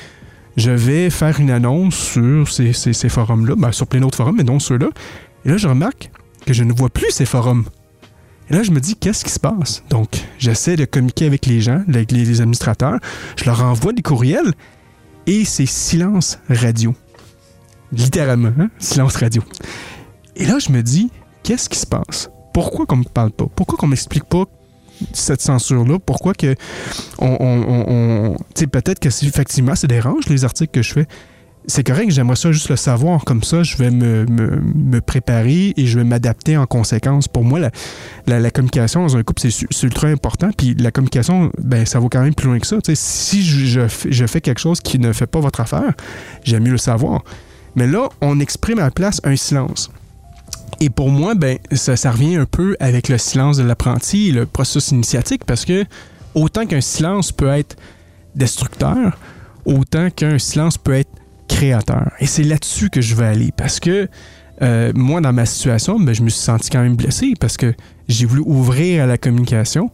je 0.57 0.71
vais 0.71 1.11
faire 1.11 1.40
une 1.40 1.50
annonce 1.50 1.97
sur 1.97 2.49
ces, 2.49 3.09
forums-là, 3.09 3.54
ben, 3.57 3.73
sur 3.73 3.87
plein 3.87 4.00
d'autres 4.00 4.16
forums, 4.16 4.37
mais 4.37 4.45
non 4.45 4.59
ceux-là. 4.59 4.88
Et 5.45 5.50
là, 5.50 5.57
je 5.57 5.69
remarque 5.69 6.11
que 6.47 6.52
je 6.52 6.64
ne 6.64 6.73
vois 6.73 6.90
plus 6.90 7.11
ces 7.11 7.26
forums. 7.26 7.64
Et 8.50 8.54
là, 8.54 8.62
je 8.62 8.73
me 8.73 8.80
dis, 8.80 8.97
qu'est-ce 8.97 9.25
qui 9.25 9.30
se 9.30 9.38
passe? 9.38 9.85
Donc, 9.90 10.09
j'essaie 10.38 10.76
de 10.76 10.85
communiquer 10.85 11.26
avec 11.26 11.47
les 11.47 11.61
gens, 11.61 11.83
avec 11.88 12.11
les, 12.11 12.40
administrateurs. 12.40 12.99
Je 13.37 13.45
leur 13.45 13.62
envoie 13.62 13.92
des 13.92 14.02
courriels 14.02 14.52
et 15.26 15.45
c'est 15.45 15.66
silence 15.66 16.38
radio. 16.49 16.95
Littéralement, 17.92 18.52
hein? 18.59 18.71
silence 18.78 19.16
radio. 19.16 19.42
Et 20.40 20.47
là, 20.47 20.59
je 20.59 20.73
me 20.73 20.82
dis, 20.82 21.11
qu'est-ce 21.42 21.68
qui 21.68 21.78
se 21.78 21.87
passe? 21.87 22.30
Pourquoi 22.54 22.87
qu'on 22.87 22.97
me 22.97 23.04
parle 23.04 23.30
pas? 23.30 23.44
Pourquoi 23.54 23.76
qu'on 23.76 23.87
m'explique 23.87 24.25
pas 24.25 24.44
cette 25.12 25.42
censure-là? 25.42 25.99
Pourquoi 25.99 26.32
que 26.32 26.56
on, 27.18 28.37
tu 28.54 28.61
sais, 28.61 28.66
peut-être 28.66 28.99
que 28.99 29.09
effectivement, 29.09 29.75
ça 29.75 29.87
dérange 29.87 30.28
les 30.28 30.44
articles 30.44 30.73
que 30.73 30.82
je 30.82 30.94
fais. 30.94 31.06
C'est 31.66 31.85
correct, 31.85 32.11
j'aimerais 32.11 32.37
ça 32.37 32.52
juste 32.52 32.70
le 32.70 32.76
savoir. 32.76 33.23
Comme 33.26 33.42
ça, 33.42 33.62
je 33.62 33.76
vais 33.76 33.90
me, 33.90 34.25
me, 34.25 35.00
préparer 35.02 35.75
et 35.76 35.87
je 35.87 35.99
vais 35.99 36.04
m'adapter 36.04 36.56
en 36.56 36.64
conséquence. 36.64 37.28
Pour 37.28 37.44
moi, 37.44 37.59
la, 37.59 38.40
la, 38.40 38.50
communication 38.50 39.02
dans 39.02 39.18
un 39.18 39.23
couple, 39.23 39.42
c'est 39.42 39.82
ultra 39.82 40.09
important. 40.09 40.49
Puis 40.56 40.75
la 40.75 40.90
communication, 40.90 41.52
ben, 41.59 41.85
ça 41.85 41.99
vaut 41.99 42.09
quand 42.09 42.23
même 42.23 42.35
plus 42.35 42.49
loin 42.49 42.59
que 42.59 42.66
ça. 42.66 42.78
si 42.94 43.44
je, 43.44 43.87
je, 44.09 44.26
fais 44.26 44.40
quelque 44.40 44.59
chose 44.59 44.80
qui 44.80 44.99
ne 44.99 45.12
fait 45.12 45.26
pas 45.26 45.40
votre 45.40 45.61
affaire, 45.61 45.92
j'aime 46.44 46.62
mieux 46.62 46.73
le 46.73 46.78
savoir. 46.78 47.25
Mais 47.76 47.87
là, 47.87 48.09
on 48.23 48.40
exprime 48.40 48.78
à 48.78 48.85
la 48.85 48.90
place 48.90 49.20
un 49.25 49.37
silence. 49.37 49.90
Et 50.80 50.88
pour 50.88 51.11
moi, 51.11 51.35
ben, 51.35 51.59
ça, 51.73 52.11
revient 52.11 52.37
un 52.37 52.47
peu 52.47 52.76
avec 52.80 53.09
le 53.09 53.19
silence 53.19 53.59
de 53.59 53.62
l'apprenti 53.62 54.33
le 54.33 54.47
processus 54.47 54.92
initiatique 54.92 55.45
parce 55.45 55.64
que 55.64 55.85
autant 56.35 56.66
qu'un 56.66 56.80
silence 56.80 57.33
peut 57.33 57.49
être 57.49 57.76
destructeur, 58.35 59.19
autant 59.64 60.11
qu'un 60.11 60.38
silence 60.38 60.78
peut 60.78 60.95
être 60.95 61.11
créateur. 61.49 62.12
Et 62.21 62.26
c'est 62.26 62.45
là-dessus 62.45 62.88
que 62.88 63.00
je 63.00 63.14
veux 63.14 63.26
aller 63.26 63.52
parce 63.54 63.78
que 63.80 64.09
euh, 64.62 64.92
moi, 64.95 65.21
dans 65.21 65.33
ma 65.33 65.47
situation, 65.47 65.99
ben, 65.99 66.14
je 66.14 66.23
me 66.23 66.28
suis 66.28 66.40
senti 66.40 66.71
quand 66.71 66.83
même 66.83 66.97
blessé 66.97 67.35
parce 67.38 67.57
que 67.57 67.75
j'ai 68.09 68.26
voulu 68.26 68.42
ouvrir 68.45 69.04
à 69.04 69.07
la 69.07 69.19
communication 69.19 69.90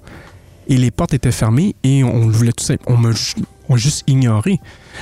et 0.69 0.77
les 0.77 0.91
portes 0.91 1.15
étaient 1.15 1.33
fermées 1.33 1.75
et 1.85 2.03
on, 2.03 2.29
voulait 2.29 2.53
tout 2.53 2.65
simple. 2.65 2.83
On 2.87 2.97
m'a 3.69 3.77
juste 3.77 4.05
ignoré. 4.07 4.61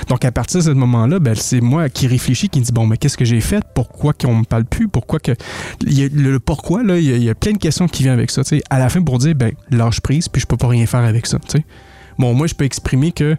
Donc, 0.09 0.25
à 0.25 0.31
partir 0.31 0.59
de 0.59 0.65
ce 0.65 0.69
moment-là, 0.71 1.19
ben, 1.19 1.35
c'est 1.35 1.61
moi 1.61 1.89
qui 1.89 2.07
réfléchis, 2.07 2.49
qui 2.49 2.59
me 2.59 2.65
dit 2.65 2.71
bon, 2.71 2.87
mais 2.87 2.97
qu'est-ce 2.97 3.17
que 3.17 3.25
j'ai 3.25 3.41
fait? 3.41 3.63
Pourquoi 3.73 4.13
qu'on 4.13 4.35
me 4.35 4.43
parle 4.43 4.65
plus? 4.65 4.87
Pourquoi 4.87 5.19
que. 5.19 5.31
Le, 5.81 6.37
pourquoi, 6.39 6.83
là, 6.83 6.97
il 6.97 7.23
y, 7.23 7.29
a, 7.29 7.35
plein 7.35 7.53
de 7.53 7.57
questions 7.57 7.87
qui 7.87 8.03
viennent 8.03 8.13
avec 8.13 8.31
ça. 8.31 8.41
À 8.69 8.79
la 8.79 8.89
fin, 8.89 9.01
pour 9.01 9.19
dire, 9.19 9.35
ben, 9.35 9.51
lâche 9.69 10.01
prise, 10.01 10.27
puis 10.27 10.41
je 10.41 10.47
peux 10.47 10.57
pas 10.57 10.67
rien 10.67 10.85
faire 10.85 11.03
avec 11.03 11.27
ça. 11.27 11.37
Bon, 12.17 12.33
moi, 12.33 12.47
je 12.47 12.53
peux 12.53 12.65
exprimer 12.65 13.11
que 13.11 13.35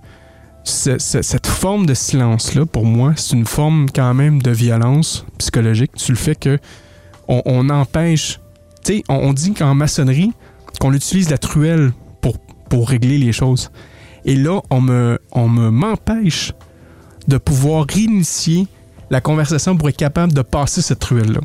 cette 0.64 1.47
forme 1.47 1.87
de 1.87 1.95
silence-là, 1.95 2.66
pour 2.66 2.85
moi, 2.85 3.14
c'est 3.16 3.37
une 3.37 3.47
forme 3.47 3.87
quand 3.95 4.14
même 4.14 4.42
de 4.42 4.50
violence 4.50 5.25
psychologique. 5.38 5.92
Tu 5.97 6.12
le 6.12 6.18
fait 6.18 6.35
que 6.35 6.59
on, 7.28 7.71
empêche. 7.71 8.40
Tu 8.85 9.02
on, 9.09 9.33
dit 9.33 9.54
qu'en 9.54 9.75
maçonnerie, 9.75 10.33
qu'on 10.80 10.92
utilise 10.92 11.30
la 11.30 11.38
truelle 11.38 11.92
pour, 12.21 12.38
pour 12.68 12.88
régler 12.88 13.18
les 13.18 13.33
choses. 13.33 13.71
Et 14.26 14.35
là, 14.35 14.61
on 14.71 14.80
me, 14.80 15.18
m'empêche 15.35 16.52
de 17.28 17.38
pouvoir 17.38 17.87
réinitier 17.88 18.66
la 19.09 19.21
conversation 19.21 19.76
pour 19.76 19.88
être 19.88 19.97
capable 19.97 20.33
de 20.33 20.42
passer 20.42 20.83
cette 20.83 21.02
ruelle-là. 21.04 21.40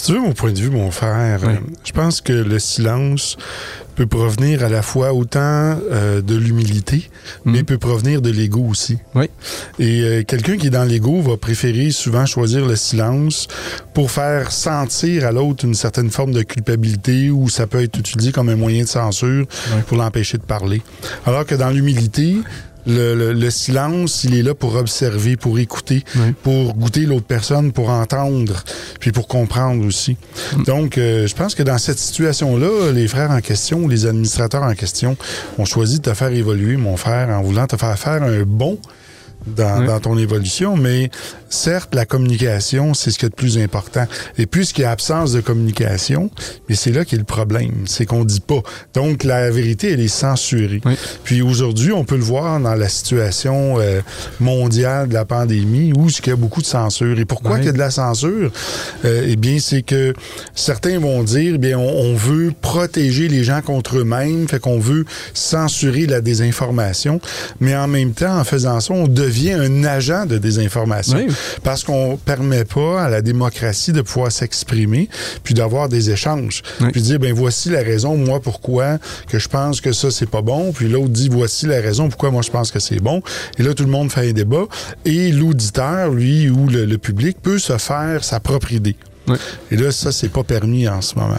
Si 0.00 0.06
tu 0.06 0.12
veux 0.14 0.20
mon 0.20 0.32
point 0.32 0.50
de 0.50 0.58
vue, 0.58 0.70
mon 0.70 0.90
frère, 0.90 1.40
euh, 1.44 1.56
je 1.84 1.92
pense 1.92 2.22
que 2.22 2.32
le 2.32 2.58
silence 2.58 3.36
peut 3.96 4.06
provenir 4.06 4.64
à 4.64 4.70
la 4.70 4.80
fois 4.80 5.12
autant 5.12 5.40
euh, 5.40 6.22
de 6.22 6.36
l'humilité, 6.36 7.10
mais 7.44 7.58
mhm. 7.58 7.64
peut 7.66 7.76
provenir 7.76 8.22
de 8.22 8.30
l'ego 8.30 8.64
aussi. 8.66 8.96
Oui. 9.14 9.26
Et 9.78 10.00
euh, 10.00 10.22
quelqu'un 10.22 10.56
qui 10.56 10.68
est 10.68 10.70
dans 10.70 10.84
l'ego 10.84 11.20
va 11.20 11.36
préférer 11.36 11.90
souvent 11.90 12.24
choisir 12.24 12.64
le 12.64 12.76
silence 12.76 13.46
pour 13.92 14.10
faire 14.10 14.52
sentir 14.52 15.26
à 15.26 15.32
l'autre 15.32 15.66
une 15.66 15.74
certaine 15.74 16.08
forme 16.08 16.32
de 16.32 16.44
culpabilité 16.44 17.28
ou 17.28 17.50
ça 17.50 17.66
peut 17.66 17.82
être 17.82 17.98
utilisé 17.98 18.32
comme 18.32 18.48
un 18.48 18.56
moyen 18.56 18.84
de 18.84 18.88
censure 18.88 19.44
pour 19.86 19.98
l'empêcher 19.98 20.38
de 20.38 20.44
parler. 20.44 20.80
Alors 21.26 21.44
que 21.44 21.54
dans 21.54 21.68
l'humilité, 21.68 22.36
le, 22.86 23.50
silence, 23.50 24.24
il 24.24 24.34
est 24.34 24.42
là 24.42 24.54
pour 24.54 24.76
observer, 24.76 25.36
pour 25.36 25.58
écouter, 25.58 26.04
pour 26.42 26.74
goûter 26.74 27.00
l'autre 27.00 27.26
personne, 27.26 27.72
pour 27.72 27.90
entendre, 27.90 28.62
puis 29.00 29.12
pour 29.12 29.28
comprendre 29.28 29.84
aussi. 29.84 30.16
Mm. 30.56 30.62
Donc, 30.64 30.98
euh, 30.98 31.26
je 31.26 31.34
pense 31.34 31.54
que 31.54 31.62
dans 31.62 31.78
cette 31.78 31.98
situation-là, 31.98 32.92
les 32.92 33.08
frères 33.08 33.30
en 33.30 33.40
question, 33.40 33.88
les 33.88 34.06
administrateurs 34.06 34.62
en 34.62 34.74
question, 34.74 35.16
ont 35.58 35.64
choisi 35.64 35.98
de 35.98 36.04
te 36.04 36.14
faire 36.14 36.32
évoluer, 36.32 36.76
mon 36.76 36.96
frère, 36.96 37.28
en 37.30 37.42
voulant 37.42 37.66
te 37.66 37.76
faire 37.76 37.98
faire 37.98 38.22
un 38.22 38.42
bon 38.42 38.78
dans, 39.46 40.00
ton 40.00 40.18
évolution, 40.18 40.76
mais 40.76 41.10
certes, 41.50 41.94
la 41.94 42.06
communication, 42.06 42.94
c'est 42.94 43.10
ce 43.10 43.18
qui 43.18 43.26
est 43.26 43.28
le 43.28 43.34
plus 43.34 43.58
important. 43.58 44.06
Et 44.38 44.46
puisqu'il 44.46 44.82
y 44.82 44.84
a 44.84 44.90
absence 44.90 45.32
de 45.32 45.40
communication, 45.40 46.30
mais 46.68 46.74
c'est 46.74 46.92
là 46.92 47.04
qu'est 47.04 47.16
le 47.16 47.24
problème, 47.24 47.84
c'est 47.86 48.06
qu'on 48.06 48.24
dit 48.24 48.40
pas. 48.40 48.62
Donc, 48.94 49.24
la 49.24 49.50
vérité, 49.50 49.92
elle 49.92 50.00
est 50.00 50.08
censurée. 50.08 50.80
Puis 51.24 51.42
aujourd'hui, 51.42 51.92
on 51.92 52.04
peut 52.04 52.16
le 52.16 52.22
voir 52.22 52.60
dans 52.60 52.74
la 52.74 52.88
situation 52.88 53.78
euh, 53.78 54.00
mondiale 54.38 55.08
de 55.08 55.14
la 55.14 55.24
pandémie, 55.24 55.92
où 55.96 56.08
il 56.08 56.26
y 56.26 56.30
a 56.30 56.36
beaucoup 56.36 56.60
de 56.60 56.66
censure. 56.66 57.18
Et 57.18 57.24
pourquoi 57.24 57.58
il 57.58 57.64
y 57.64 57.68
a 57.68 57.72
de 57.72 57.78
la 57.78 57.90
censure? 57.90 58.50
Euh, 59.04 59.26
eh 59.26 59.36
bien, 59.36 59.58
c'est 59.58 59.82
que 59.82 60.14
certains 60.54 60.98
vont 60.98 61.22
dire, 61.22 61.54
eh 61.56 61.58
bien, 61.58 61.78
on, 61.78 62.14
veut 62.14 62.52
protéger 62.60 63.28
les 63.28 63.44
gens 63.44 63.62
contre 63.62 63.98
eux-mêmes, 63.98 64.46
fait 64.48 64.58
qu'on 64.58 64.78
veut 64.78 65.04
censurer 65.32 66.06
la 66.06 66.20
désinformation, 66.20 67.20
mais 67.60 67.74
en 67.74 67.86
même 67.86 68.12
temps, 68.12 68.38
en 68.38 68.44
faisant 68.44 68.80
ça, 68.80 68.92
on 68.92 69.06
devient 69.06 69.30
devient 69.30 69.52
un 69.52 69.84
agent 69.84 70.26
de 70.26 70.38
désinformation 70.38 71.18
Oui. 71.18 71.32
Parce 71.62 71.84
qu'on 71.84 72.16
permet 72.16 72.64
pas 72.64 73.02
à 73.02 73.08
la 73.08 73.22
démocratie 73.22 73.92
de 73.92 74.02
pouvoir 74.02 74.32
s'exprimer 74.32 75.08
puis 75.44 75.54
d'avoir 75.54 75.88
des 75.88 76.10
échanges. 76.10 76.62
Oui. 76.80 76.88
Puis 76.92 77.02
dire, 77.02 77.18
ben 77.18 77.32
voici 77.32 77.70
la 77.70 77.82
raison, 77.82 78.16
moi, 78.16 78.40
pourquoi 78.40 78.98
que 79.28 79.38
je 79.38 79.48
pense 79.48 79.80
que 79.80 79.92
ça, 79.92 80.10
c'est 80.10 80.28
pas 80.28 80.42
bon. 80.42 80.72
Puis 80.72 80.88
l'autre 80.88 81.08
dit, 81.08 81.28
voici 81.28 81.66
la 81.66 81.80
raison, 81.80 82.08
pourquoi 82.08 82.30
moi, 82.30 82.42
je 82.42 82.50
pense 82.50 82.70
que 82.70 82.78
c'est 82.78 83.00
bon. 83.00 83.22
Et 83.58 83.62
là, 83.62 83.74
tout 83.74 83.84
le 83.84 83.90
monde 83.90 84.10
fait 84.10 84.28
un 84.28 84.32
débat. 84.32 84.64
Et 85.04 85.32
l'auditeur, 85.32 86.10
lui, 86.10 86.50
ou 86.50 86.68
le, 86.68 86.84
le 86.84 86.98
public 86.98 87.38
peut 87.42 87.58
se 87.58 87.76
faire 87.78 88.24
sa 88.24 88.40
propre 88.40 88.72
idée. 88.72 88.96
Et 89.70 89.76
là, 89.76 89.90
ça, 89.92 90.12
c'est 90.12 90.28
pas 90.28 90.42
permis 90.44 90.88
en 90.88 91.00
ce 91.02 91.14
moment. 91.14 91.38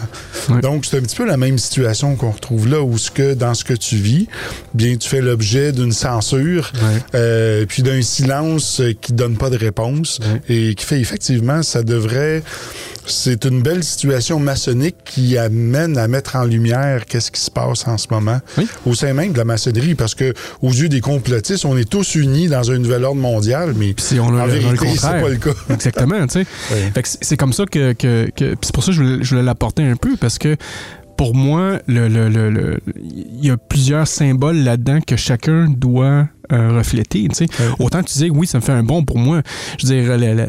Donc, 0.60 0.84
c'est 0.86 0.98
un 0.98 1.00
petit 1.02 1.16
peu 1.16 1.24
la 1.26 1.36
même 1.36 1.58
situation 1.58 2.16
qu'on 2.16 2.30
retrouve 2.30 2.68
là, 2.68 2.82
où 2.82 2.98
ce 2.98 3.10
que, 3.10 3.34
dans 3.34 3.54
ce 3.54 3.64
que 3.64 3.74
tu 3.74 3.96
vis, 3.96 4.26
bien, 4.74 4.96
tu 4.96 5.08
fais 5.08 5.20
l'objet 5.20 5.72
d'une 5.72 5.92
censure, 5.92 6.72
euh, 7.14 7.64
puis 7.66 7.82
d'un 7.82 8.02
silence 8.02 8.82
qui 9.00 9.12
donne 9.12 9.36
pas 9.36 9.50
de 9.50 9.56
réponse, 9.56 10.18
et 10.48 10.74
qui 10.74 10.84
fait 10.84 11.00
effectivement, 11.00 11.62
ça 11.62 11.82
devrait... 11.82 12.42
C'est 13.04 13.46
une 13.46 13.62
belle 13.62 13.82
situation 13.82 14.38
maçonnique 14.38 14.94
qui 15.04 15.36
amène 15.36 15.98
à 15.98 16.06
mettre 16.06 16.36
en 16.36 16.44
lumière 16.44 17.04
qu'est-ce 17.04 17.32
qui 17.32 17.40
se 17.40 17.50
passe 17.50 17.88
en 17.88 17.98
ce 17.98 18.06
moment 18.12 18.38
au 18.86 18.94
sein 18.94 19.12
même 19.12 19.32
de 19.32 19.38
la 19.38 19.44
maçonnerie, 19.44 19.96
parce 19.96 20.14
que 20.14 20.32
aux 20.62 20.70
yeux 20.70 20.88
des 20.88 21.00
complotistes, 21.00 21.64
on 21.64 21.76
est 21.76 21.88
tous 21.88 22.14
unis 22.14 22.46
dans 22.46 22.70
un 22.70 22.78
nouvel 22.78 23.02
ordre 23.02 23.20
mondial, 23.20 23.74
mais 23.76 23.92
c'est- 23.98 24.20
on 24.20 24.28
a 24.38 24.42
en 24.44 24.46
vérité, 24.46 24.86
c'est 24.94 25.00
pas 25.20 25.28
le 25.28 25.36
cas. 25.36 25.50
Exactement, 25.70 26.26
tu 26.28 26.44
sais. 26.44 26.46
C'est 27.22 27.36
comme 27.36 27.52
ça 27.52 27.64
que. 27.66 27.81
Que, 27.92 28.30
que- 28.36 28.50
puis 28.54 28.58
c'est 28.62 28.74
pour 28.74 28.84
ça 28.84 28.92
que 28.92 28.96
je 28.96 29.02
voulais, 29.02 29.24
je 29.24 29.30
voulais 29.30 29.42
l'apporter 29.42 29.82
un 29.84 29.96
peu, 29.96 30.16
parce 30.16 30.38
que 30.38 30.56
pour 31.16 31.34
moi, 31.34 31.78
le, 31.86 32.08
le- 32.08 32.28
le- 32.28 32.50
le- 32.50 32.78
il 32.96 33.44
y 33.44 33.50
a 33.50 33.56
plusieurs 33.56 34.06
symboles 34.08 34.56
là-dedans 34.58 34.98
que 35.06 35.16
chacun 35.16 35.68
doit 35.68 36.28
euh, 36.52 36.76
refléter. 36.76 37.26
tu 37.28 37.34
sais. 37.34 37.46
Autant 37.78 38.02
tu 38.02 38.12
disais, 38.12 38.30
oui, 38.30 38.46
ça 38.46 38.58
me 38.58 38.62
fait 38.62 38.72
un 38.72 38.82
bon 38.82 39.04
pour 39.04 39.18
moi. 39.18 39.42
Je 39.78 39.86
veux 39.86 39.94
dire, 39.94 40.16
la- 40.18 40.34
la- 40.34 40.46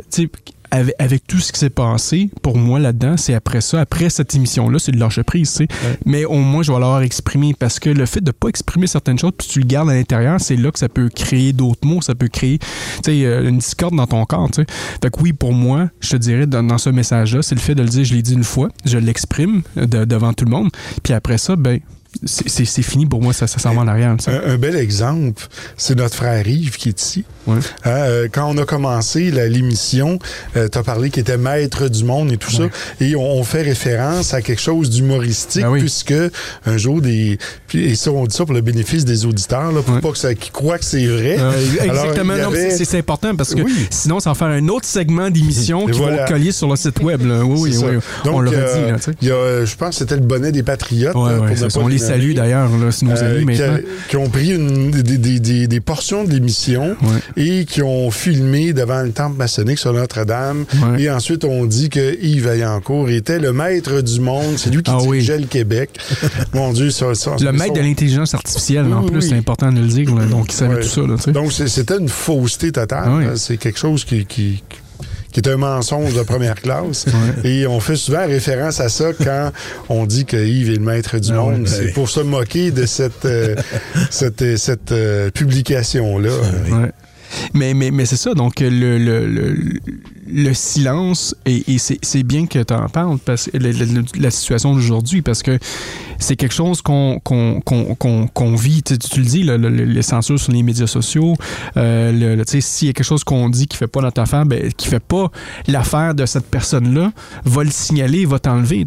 avec, 0.74 0.96
avec 0.98 1.28
tout 1.28 1.38
ce 1.40 1.52
qui 1.54 1.60
s'est 1.60 1.70
passé, 1.70 2.32
pour 2.42 2.58
moi 2.58 2.80
là-dedans, 2.80 3.16
c'est 3.16 3.36
après 3.36 3.62
ça, 3.62 3.80
après 3.80 4.10
cette 4.10 4.34
émission-là, 4.34 4.80
c'est 4.80 4.92
de 4.92 5.00
lâcher 5.00 5.22
prise. 5.24 5.52
tu 5.52 5.58
sais. 5.58 5.68
Mais 6.06 6.26
au 6.26 6.38
moins, 6.40 6.64
je 6.64 6.72
vais 6.72 6.80
l'avoir 6.80 7.04
exprimé 7.04 7.54
parce 7.58 7.80
que 7.80 7.92
le 7.92 8.06
fait 8.08 8.22
de 8.22 8.28
ne 8.30 8.32
pas 8.32 8.48
exprimer 8.48 8.88
certaines 8.88 9.20
choses, 9.20 9.34
puis 9.38 9.48
tu 9.48 9.60
le 9.60 9.66
gardes 9.68 9.90
à 9.92 9.94
l'intérieur, 9.94 10.40
c'est 10.42 10.56
là 10.56 10.72
que 10.72 10.80
ça 10.80 10.90
peut 10.90 11.10
créer 11.10 11.54
d'autres 11.54 11.88
mots, 11.88 12.02
ça 12.02 12.16
peut 12.16 12.28
créer 12.28 12.58
tu 12.58 12.66
sais, 13.06 13.24
euh, 13.26 13.48
une 13.48 13.60
discorde 13.60 13.96
dans 13.96 14.08
ton 14.08 14.26
corps. 14.26 14.50
tu 14.52 14.62
sais. 14.64 14.66
Fait 15.02 15.12
que 15.12 15.22
oui, 15.22 15.32
pour 15.32 15.54
moi, 15.54 15.90
je 16.00 16.10
te 16.10 16.16
dirais, 16.18 16.48
dans, 16.48 16.64
dans 16.64 16.80
ce 16.80 16.90
message-là, 16.90 17.44
c'est 17.44 17.56
le 17.56 17.62
fait 17.62 17.76
de 17.76 17.84
le 17.84 17.90
dire, 17.90 18.04
je 18.04 18.16
l'ai 18.16 18.24
dit 18.24 18.34
une 18.34 18.44
fois, 18.44 18.70
je 18.84 18.98
l'exprime 18.98 19.62
de- 19.76 20.06
devant 20.06 20.34
tout 20.34 20.46
le 20.46 20.52
monde, 20.52 20.70
puis 21.04 21.14
après 21.14 21.38
ça, 21.38 21.56
ben, 21.56 21.80
c'est- 22.26 22.82
fini 22.84 23.06
pour 23.06 23.22
moi, 23.22 23.34
ça, 23.34 23.48
ça 23.48 23.60
s'en 23.60 23.74
va 23.74 23.82
en 23.82 23.88
arrière. 23.88 24.16
Un, 24.28 24.52
un 24.52 24.58
bel 24.58 24.76
exemple, 24.76 25.44
c'est 25.78 25.96
notre 25.98 26.16
frère 26.16 26.48
Yves 26.48 26.78
qui 26.78 26.90
est 26.90 27.02
ici. 27.02 27.24
Ouais. 27.48 27.56
Hein, 27.86 27.90
euh, 27.90 28.28
quand 28.32 28.50
on 28.50 28.58
a 28.58 28.66
commencé 28.66 29.32
la- 29.32 29.48
l'émission, 29.48 30.20
tu 30.54 30.60
as 30.60 30.84
parlé 30.84 31.10
qu'il 31.10 31.22
était 31.22 31.38
maître 31.38 31.88
du 31.90 32.04
monde 32.04 32.32
et 32.32 32.38
tout 32.38 32.52
ça, 32.52 32.64
et 33.02 33.16
on, 33.16 33.22
on 33.40 33.44
fait 33.44 33.62
référence 33.64 34.34
à 34.34 34.42
quelque 34.42 34.62
chose 34.62 34.90
d'humoristique, 34.90 35.64
Ben 35.64 35.70
oui. 35.70 35.80
puisque 35.80 36.14
un 36.66 36.78
jour, 36.78 37.02
des 37.02 37.38
et 37.74 37.96
ça, 37.96 38.12
on 38.12 38.26
dit 38.26 38.36
ça 38.36 38.46
pour 38.46 38.54
le 38.54 38.62
bénéfice 38.62 39.04
des 39.06 39.26
auditeurs, 39.26 39.72
là, 39.72 39.82
pour 39.82 39.96
Ouais. 39.96 40.02
pas 40.02 40.12
que 40.12 40.18
ça, 40.18 40.34
qu'ils 40.36 40.52
croient 40.52 40.78
que 40.78 40.86
c'est 40.86 41.06
vrai. 41.06 41.38
Euh, 41.40 41.52
exactement, 41.82 42.34
avait- 42.34 42.72
c'est- 42.72 42.86
c'est 42.86 42.98
important 43.00 43.36
parce 43.36 43.54
que 43.56 43.62
Oui. 43.62 43.88
sinon, 43.90 44.20
ça 44.20 44.30
va 44.30 44.36
faire 44.36 44.48
un 44.48 44.68
autre 44.68 44.86
segment 44.86 45.30
d'émission 45.30 45.86
qui 45.88 45.98
voilà. 45.98 46.18
va 46.18 46.26
coller 46.28 46.52
sur 46.52 46.70
le 46.70 46.76
site 46.76 47.00
web. 47.02 47.26
Là. 47.26 47.44
Oui, 47.44 47.76
oui, 47.76 47.78
oui. 47.78 47.98
on 48.26 48.32
Donc, 48.32 48.44
l'aurait 48.44 48.58
euh, 48.58 48.96
dit. 48.96 49.08
Là, 49.10 49.14
y 49.22 49.32
a, 49.32 49.34
euh, 49.34 49.66
je 49.66 49.76
pense 49.76 49.90
que 49.90 49.96
c'était 49.96 50.16
le 50.16 50.22
bonnet 50.22 50.52
des 50.52 50.64
Patriotes. 50.64 51.16
Ouais, 51.16 51.32
là, 51.32 51.40
ouais, 51.40 51.48
pour 51.54 51.66
ne 51.66 51.70
pas 51.72 51.80
on 51.80 51.88
les. 51.88 51.98
Salue 52.14 52.34
d'ailleurs, 52.34 52.70
c'est 52.92 53.06
nos 53.06 53.12
Euh, 53.12 53.36
amis 53.36 53.40
qui, 53.56 53.62
maintenant. 53.62 53.76
a- 53.76 54.10
qui 54.10 54.18
ont 54.18 54.30
pris 54.30 54.52
une- 54.54 54.92
des, 54.92 55.18
des- 55.18 55.40
des- 55.40 55.68
des 55.68 55.80
portions 55.80 56.24
de 56.24 56.32
l'émission 56.32 56.96
Ouais. 57.02 57.44
et 57.44 57.66
qui 57.66 57.82
ont 57.82 58.12
filmé 58.12 58.74
devant 58.74 59.02
le 59.02 59.12
temple 59.12 59.38
maçonnique 59.38 59.80
sur 59.80 59.94
Notre-Dame. 59.94 60.66
Ouais. 60.76 61.04
Et 61.04 61.10
ensuite, 61.10 61.44
on 61.46 61.66
dit 61.66 61.90
que 61.90 62.18
Yves 62.22 62.46
Vaillancourt 62.46 63.10
était 63.10 63.40
le 63.40 63.54
maître 63.54 64.02
du 64.02 64.20
monde. 64.20 64.56
C'est 64.58 64.70
lui 64.74 64.84
qui 64.84 64.92
Ah 64.92 64.98
oui. 65.02 65.18
dirigeait 65.20 65.40
le 65.40 65.48
Québec. 65.48 65.90
Mon 66.54 66.72
Dieu, 66.74 66.90
ça... 66.92 67.14
ça 67.16 67.36
Le 67.40 67.52
maître 67.52 67.74
de 67.74 67.80
l'intelligence 67.82 68.34
artificielle, 68.34 68.86
Oui, 68.88 68.94
en 68.94 69.04
plus, 69.04 69.18
oui. 69.18 69.28
c'est 69.30 69.36
important 69.38 69.72
de 69.72 69.80
le 69.80 69.88
dire. 69.88 70.14
là. 70.16 70.26
donc, 70.26 70.46
il 70.50 70.56
savait 70.56 70.82
tout 70.82 70.88
ça. 70.88 71.02
Là. 71.02 71.16
Donc, 71.34 71.52
c'était 71.52 71.98
une 71.98 72.10
fausseté 72.10 72.72
totale. 72.72 73.04
Ah. 73.08 73.36
C'est 73.36 73.58
quelque 73.58 73.80
chose 73.80 74.04
qui... 74.06 74.26
qui 74.26 74.62
qui 74.70 74.78
est 75.42 75.48
un 75.48 75.58
mensonge 75.58 76.14
de 76.14 76.22
première 76.24 76.56
classe. 76.56 77.06
Et 77.44 77.66
on 77.68 77.80
fait 77.80 77.96
souvent 77.96 78.26
référence 78.26 78.80
à 78.80 78.90
ça 78.90 79.12
quand 79.14 79.52
on 79.90 80.06
dit 80.06 80.26
que 80.26 80.38
Yves 80.38 80.70
est 80.70 80.76
le 80.76 80.80
maître 80.80 81.18
du 81.20 81.32
Ah 81.32 81.36
monde. 81.36 81.62
oui. 81.64 81.70
C'est 81.70 81.94
pour 81.94 82.10
se 82.10 82.20
moquer 82.20 82.72
de 82.72 82.86
cette, 82.86 83.26
euh, 83.26 83.56
cette, 84.10 84.58
cette, 84.58 84.92
euh, 84.92 85.30
publication-là. 85.32 86.30
Ouais. 86.72 86.92
Mais, 87.54 87.74
mais, 87.74 87.92
mais 87.92 88.06
c'est 88.06 88.16
ça, 88.18 88.34
donc 88.34 88.60
le, 88.60 88.70
le, 88.70 89.28
le, 89.28 89.56
le 90.28 90.54
silence, 90.54 91.36
et, 91.46 91.64
et 91.74 91.78
c'est 91.78 92.24
bien 92.24 92.46
que 92.48 92.60
tu 92.64 92.74
en 92.74 92.88
parles, 92.90 93.18
parce 93.24 93.50
la, 93.54 94.32
situation 94.32 94.74
d'aujourd'hui, 94.74 95.22
parce 95.22 95.44
que 95.44 95.58
c'est 96.20 96.36
quelque 96.36 96.54
chose 96.54 96.82
qu'on 96.82 97.20
qu'on 97.24 97.62
qu'on- 97.62 98.28
qu'on 98.28 98.56
vit. 98.56 98.82
Tu, 98.84 98.94
le 99.20 99.26
dis, 99.26 99.44
le, 99.44 99.58
le- 99.58 99.70
le- 99.70 99.84
les 99.86 100.02
censures 100.02 100.40
sur 100.40 100.52
les 100.54 100.64
médias 100.64 100.88
sociaux, 100.88 101.36
euh, 101.78 102.44
s'il 102.60 102.88
y 102.88 102.90
a 102.90 102.94
quelque 102.94 103.06
chose 103.06 103.24
qu'on 103.24 103.50
dit 103.50 103.68
qui 103.68 103.78
fait 103.78 103.88
pas 103.88 104.02
notre 104.02 104.22
affaire, 104.22 104.46
ben, 104.46 104.72
qui 104.76 104.88
fait 104.88 105.00
pas 105.04 105.32
l'affaire 105.68 106.16
de 106.16 106.26
cette 106.26 106.46
personne-là, 106.46 107.12
va 107.46 107.64
le 107.64 107.72
signaler, 107.72 108.26
va 108.26 108.40
t'enlever. 108.40 108.86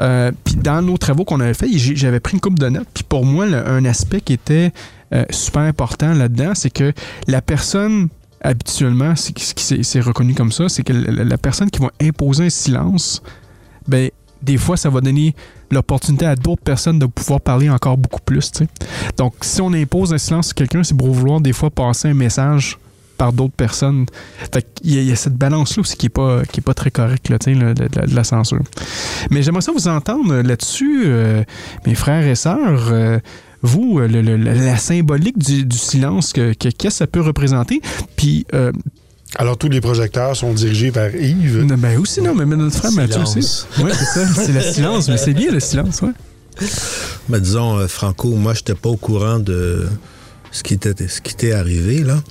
Euh, 0.00 0.30
dans 0.62 0.82
nos 0.82 0.96
travaux 0.98 1.24
qu'on 1.24 1.40
avait 1.40 1.54
fait, 1.54 1.68
j'avais 1.76 2.20
pris 2.20 2.34
une 2.34 2.40
coupe 2.40 2.58
de 2.58 2.68
notes, 2.68 2.88
puis 2.92 3.04
pour 3.08 3.24
moi, 3.24 3.44
un 3.46 3.84
aspect 3.84 4.20
qui 4.20 4.32
était 4.34 4.72
euh, 5.14 5.24
super 5.30 5.62
important 5.62 6.12
là-dedans, 6.14 6.52
c'est 6.54 6.70
que 6.70 6.92
la 7.28 7.40
personne, 7.42 8.08
habituellement, 8.40 9.14
c'est 9.16 9.38
ce 9.38 9.54
qui 9.54 9.84
s'est- 9.84 10.00
reconnu 10.00 10.34
comme 10.34 10.52
ça, 10.52 10.68
c'est 10.68 10.82
que 10.82 10.92
la, 10.92 11.38
personne 11.38 11.70
qui 11.70 11.80
va 11.80 11.90
imposer 12.02 12.46
un 12.46 12.50
silence, 12.50 13.22
ben, 13.88 14.10
des 14.42 14.58
fois, 14.58 14.76
ça 14.76 14.90
va 14.90 15.00
donner 15.00 15.34
l'opportunité 15.70 16.26
à 16.26 16.36
d'autres 16.36 16.62
personnes 16.62 16.98
de 16.98 17.06
pouvoir 17.06 17.40
parler 17.40 17.70
encore 17.70 17.96
beaucoup 17.96 18.20
plus. 18.20 18.50
Donc, 19.16 19.34
si 19.40 19.60
on 19.62 19.72
impose 19.72 20.12
un 20.12 20.18
silence 20.18 20.46
sur 20.48 20.54
quelqu'un, 20.54 20.82
c'est 20.84 20.96
pour 20.96 21.10
vouloir 21.12 21.40
des 21.40 21.52
fois 21.54 21.70
passer 21.70 22.08
un 22.08 22.14
message 22.14 22.78
par 23.16 23.32
d'autres 23.32 23.54
personnes. 23.54 24.04
Fait 24.52 24.66
qu'il 24.74 24.94
y, 24.94 24.98
a- 24.98 25.02
il 25.02 25.08
y 25.08 25.12
a 25.12 25.16
cette 25.16 25.36
balance-là 25.36 25.80
aussi 25.80 25.96
qui 25.96 26.06
est 26.06 26.10
pas, 26.10 26.42
pas 26.64 26.74
très 26.74 26.90
correcte, 26.90 27.28
là, 27.30 27.38
de 27.38 28.14
la 28.14 28.24
censure. 28.24 28.60
Mais 29.30 29.42
j'aimerais 29.42 29.62
ça 29.62 29.72
vous 29.72 29.88
entendre 29.88 30.34
là-dessus, 30.42 31.04
euh, 31.06 31.42
mes 31.86 31.94
frères 31.94 32.26
et 32.26 32.34
sœurs. 32.34 32.88
euh, 32.90 33.18
vous, 33.64 33.98
euh, 33.98 34.06
le- 34.06 34.20
le- 34.22 34.36
la, 34.36 34.76
symbolique 34.76 35.38
du, 35.38 35.64
du 35.64 35.76
silence, 35.78 36.32
que- 36.32 36.52
que- 36.52 36.68
qu'est-ce 36.68 36.76
que 36.76 36.90
ça 36.90 37.06
peut 37.06 37.20
représenter? 37.22 37.80
Puis, 38.16 38.46
euh, 38.54 38.70
Alors, 39.36 39.56
tous 39.58 39.68
les 39.68 39.80
projecteurs 39.80 40.36
sont 40.36 40.52
dirigés 40.52 40.90
vers 40.90 41.12
Yves. 41.16 41.66
ben 41.78 41.98
aussi, 41.98 42.20
non, 42.22 42.34
mais 42.34 42.44
notre 42.44 42.76
frère 42.76 42.92
Mathieu 42.92 43.22
aussi. 43.22 43.64
Oui, 43.82 43.90
c'est 43.92 44.04
ça, 44.04 44.26
c'est 44.34 44.52
le 44.52 44.60
silence, 44.60 45.08
mais 45.08 45.16
c'est 45.16 45.34
bien 45.34 45.50
le 45.50 45.58
silence, 45.60 46.02
ouais. 46.02 46.12
Ben, 47.28 47.40
disons, 47.40 47.78
euh, 47.78 47.88
Franco, 47.88 48.28
moi, 48.36 48.54
je 48.54 48.60
n'étais 48.60 48.74
pas 48.74 48.90
au 48.90 48.96
courant 48.96 49.40
de 49.40 49.88
ce 50.54 50.62
qui 50.62 50.74
était, 50.74 50.94
ce 51.08 51.20
qui 51.20 51.32
était 51.32 51.52
arrivé, 51.52 52.04
là. 52.04 52.22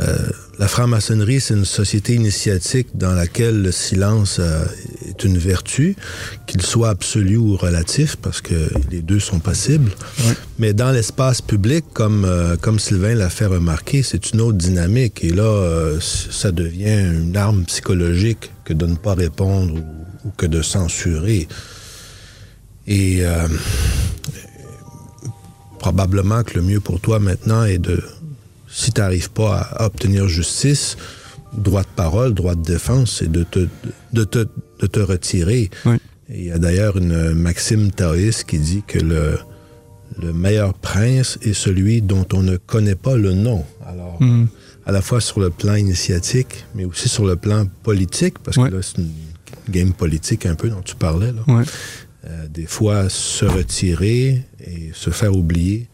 Euh, 0.00 0.16
la 0.58 0.68
franc-maçonnerie, 0.68 1.40
c'est 1.40 1.54
une 1.54 1.64
société 1.64 2.14
initiatique 2.14 2.88
dans 2.94 3.14
laquelle 3.14 3.62
le 3.62 3.72
silence 3.72 4.36
euh, 4.40 4.64
est 5.08 5.24
une 5.24 5.38
vertu, 5.38 5.96
qu'il 6.46 6.60
soit 6.60 6.90
absolu 6.90 7.38
ou 7.38 7.56
relatif, 7.56 8.16
parce 8.16 8.42
que 8.42 8.70
les 8.90 9.00
deux 9.00 9.20
sont 9.20 9.38
possibles. 9.38 9.90
Mais 10.58 10.74
dans 10.74 10.90
l'espace 10.90 11.40
public, 11.40 11.86
comme, 11.94 12.26
euh, 12.26 12.56
comme 12.58 12.78
Sylvain 12.78 13.14
l'a 13.14 13.30
fait 13.30 13.46
remarquer, 13.46 14.02
c'est 14.02 14.32
une 14.32 14.42
autre 14.42 14.58
dynamique. 14.58 15.24
Et 15.24 15.30
là, 15.30 15.98
ça 16.00 16.52
devient 16.52 17.22
une 17.22 17.36
arme 17.36 17.64
psychologique 17.64 18.50
que 18.64 18.74
de 18.74 18.84
ne 18.84 18.96
pas 18.96 19.14
répondre 19.14 19.74
ou, 19.74 20.28
ou 20.28 20.30
que 20.36 20.44
de 20.44 20.60
censurer. 20.60 21.48
Et 22.86 23.22
probablement 25.82 26.44
que 26.44 26.54
le 26.54 26.62
mieux 26.62 26.80
pour 26.80 27.00
toi 27.00 27.18
maintenant 27.18 27.64
est 27.64 27.78
de, 27.78 28.00
si 28.68 28.92
tu 28.92 29.00
n'arrives 29.00 29.30
pas 29.30 29.56
à, 29.58 29.82
à 29.82 29.86
obtenir 29.86 30.28
justice, 30.28 30.96
droit 31.52 31.82
de 31.82 31.94
parole, 31.96 32.34
droit 32.34 32.54
de 32.54 32.62
défense, 32.62 33.16
c'est 33.18 33.30
de 33.30 33.42
te, 33.42 33.66
de, 34.12 34.24
te, 34.24 34.46
de 34.80 34.86
te 34.86 35.00
retirer. 35.00 35.70
Oui. 35.84 35.96
Et 36.30 36.38
il 36.38 36.44
y 36.46 36.52
a 36.52 36.58
d'ailleurs 36.58 36.96
une 36.96 37.32
maxime 37.34 37.90
taoïste 37.90 38.44
qui 38.44 38.58
dit 38.60 38.82
que 38.86 39.00
le, 39.00 39.38
le 40.22 40.32
meilleur 40.32 40.72
prince 40.74 41.38
est 41.42 41.52
celui 41.52 42.00
dont 42.00 42.26
on 42.32 42.42
ne 42.42 42.56
connaît 42.56 42.94
pas 42.94 43.16
le 43.16 43.32
nom. 43.34 43.64
Alors, 43.84 44.16
Mhm. 44.20 44.46
à 44.86 44.92
la 44.92 45.02
fois 45.02 45.20
sur 45.20 45.40
le 45.40 45.50
plan 45.50 45.74
initiatique, 45.74 46.64
mais 46.76 46.84
aussi 46.84 47.08
sur 47.08 47.26
le 47.26 47.34
plan 47.36 47.66
politique, 47.82 48.38
parce 48.44 48.56
Ouais. 48.56 48.68
que 48.70 48.76
là, 48.76 48.82
c'est 48.82 48.98
une 48.98 49.10
game 49.68 49.92
politique 49.92 50.46
un 50.46 50.54
peu 50.54 50.68
dont 50.70 50.80
tu 50.82 50.94
parlais. 50.94 51.32
Là. 51.32 51.42
Ouais. 51.52 51.64
Euh, 52.24 52.46
des 52.48 52.66
fois, 52.66 53.08
se 53.08 53.44
retirer 53.44 54.42
et 54.64 54.90
se 54.94 55.10
faire 55.10 55.36
oublier 55.36 55.88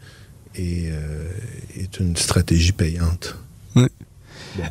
est, 0.55 0.89
euh, 0.91 1.27
est 1.75 1.99
une 1.99 2.15
stratégie 2.15 2.71
payante. 2.71 3.35
Ouais. 3.75 3.87
Bon. 4.57 4.63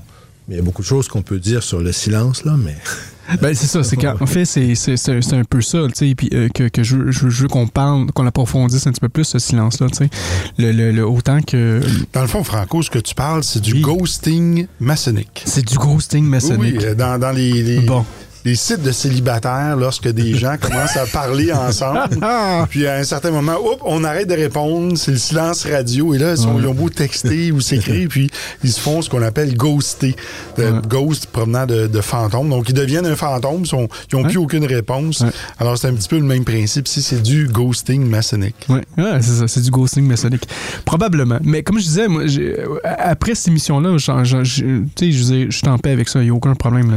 Mais 0.47 0.55
il 0.55 0.57
y 0.59 0.61
a 0.61 0.62
beaucoup 0.62 0.83
de 0.83 0.87
choses 0.87 1.09
qu'on 1.09 1.21
peut 1.23 1.38
dire 1.40 1.62
sur 1.62 1.81
le 1.81 1.92
silence, 1.92 2.44
là, 2.44 2.57
mais 2.57 2.77
Ben, 3.42 3.55
c'est 3.55 3.66
ça, 3.66 3.83
c'est 3.83 3.97
qu'en 3.97 4.25
fait, 4.25 4.47
c'est, 4.47 4.75
c'est, 4.75 4.97
c'est, 4.97 5.21
c'est 5.21 5.35
un 5.37 5.44
peu 5.44 5.61
ça, 5.61 5.81
tu 5.88 6.09
sais, 6.09 6.14
puis 6.14 6.31
euh, 6.33 6.49
que, 6.49 6.68
que 6.68 6.83
je, 6.83 6.97
veux- 6.97 7.11
je, 7.12 7.21
veux- 7.25 7.31
je 7.31 7.42
veux 7.42 7.49
qu'on 7.49 7.66
parle, 7.66 8.07
qu'on 8.12 8.27
approfondisse 8.27 8.87
un 8.87 8.90
petit 8.92 9.01
peu 9.01 9.11
plus 9.11 9.25
ce 9.25 9.38
silence-là, 9.38 9.88
tu 9.90 9.97
sais. 9.99 10.11
Le, 10.57 10.73
le, 10.73 10.92
le- 10.92 11.07
autant 11.07 11.42
que. 11.42 11.83
Dans 12.14 12.23
le 12.23 12.27
fond, 12.29 12.42
Franco, 12.42 12.81
ce 12.83 12.88
que 12.88 12.99
tu 12.99 13.14
parles, 13.14 13.44
c'est 13.44 13.61
du 13.61 13.75
Oui. 13.75 13.81
ghosting 13.83 14.66
maçonnique. 14.81 15.42
C'est 15.44 15.66
du 15.66 15.75
ghosting 15.77 16.25
Oui, 16.25 16.31
maçonnique. 16.31 16.77
oui, 16.79 16.85
euh, 16.87 16.94
dans, 16.94 17.18
dans 17.18 17.33
les, 17.33 17.62
les- 17.62 17.81
Bon. 17.81 18.07
Les 18.44 18.55
sites 18.55 18.83
de 18.83 18.92
célibataires, 18.92 19.77
lorsque 19.77 20.09
des 20.09 20.35
gens 20.35 20.57
commencent 20.61 20.96
à 20.96 21.07
parler 21.07 21.53
ensemble, 21.53 22.01
puis 22.70 22.87
à 22.87 22.96
un 22.96 23.05
certain 23.05 23.31
moment, 23.31 23.57
hop, 23.62 23.81
on 23.85 24.05
arrête 24.05 24.29
de 24.29 24.35
répondre, 24.35 24.96
c'est 24.96 25.11
le 25.12 25.18
silence 25.18 25.66
radio, 25.66 26.14
et 26.14 26.18
là, 26.18 26.33
ils, 26.33 26.38
sont, 26.38 26.55
Ouais. 26.55 26.62
ils 26.62 26.66
ont 26.66 26.74
beau 26.74 26.88
texter 26.88 27.53
ou 27.53 27.61
s'écrire, 27.61 28.09
puis 28.11 28.31
ils 28.64 28.72
se 28.72 28.81
font 28.81 29.03
ce 29.03 29.11
qu'on 29.11 29.22
appelle 29.22 29.57
ghoster. 29.57 30.14
De 30.57 30.64
Ouais. 30.64 30.81
Ghost 30.88 31.27
provenant 31.27 31.66
de, 31.66 31.87
de 31.87 32.01
fantôme. 32.01 32.48
Donc, 32.51 32.68
ils 32.68 32.74
deviennent 32.74 33.07
un 33.07 33.16
fantôme, 33.16 33.62
ils 33.64 33.74
ont- 33.74 33.88
ils 34.12 34.16
n'ont 34.16 34.24
plus 34.24 34.37
aucune 34.38 34.64
réponse. 34.64 35.20
Ouais. 35.20 35.31
Alors, 35.59 35.79
c'est 35.79 35.88
un 35.88 35.94
petit 35.94 36.09
peu 36.09 36.16
le 36.18 36.24
même 36.24 36.44
principe. 36.44 36.88
Si 36.88 37.01
c'est 37.03 37.22
du 37.22 37.46
ghosting 37.48 38.05
maçonnique. 38.09 38.66
Ouais, 38.68 38.83
c'est 39.20 39.22
ça, 39.40 39.48
c'est 39.48 39.61
du 39.61 39.70
ghosting 39.70 40.05
maçonnique. 40.07 40.48
Probablement. 40.85 41.38
Mais 41.42 41.62
comme 41.62 41.79
je 41.79 41.85
disais, 41.85 42.09
moi, 42.09 42.22
euh, 42.24 42.77
après 42.85 43.35
cette 43.35 43.48
émission-là, 43.48 43.96
je 43.98 45.48
suis 45.51 45.68
en 45.68 45.79
paix 45.79 45.90
avec 45.92 46.09
ça, 46.09 46.20
il 46.20 46.24
n'y 46.24 46.31
a 46.31 46.35
aucun 46.35 46.55
problème, 46.55 46.90
là. 46.90 46.96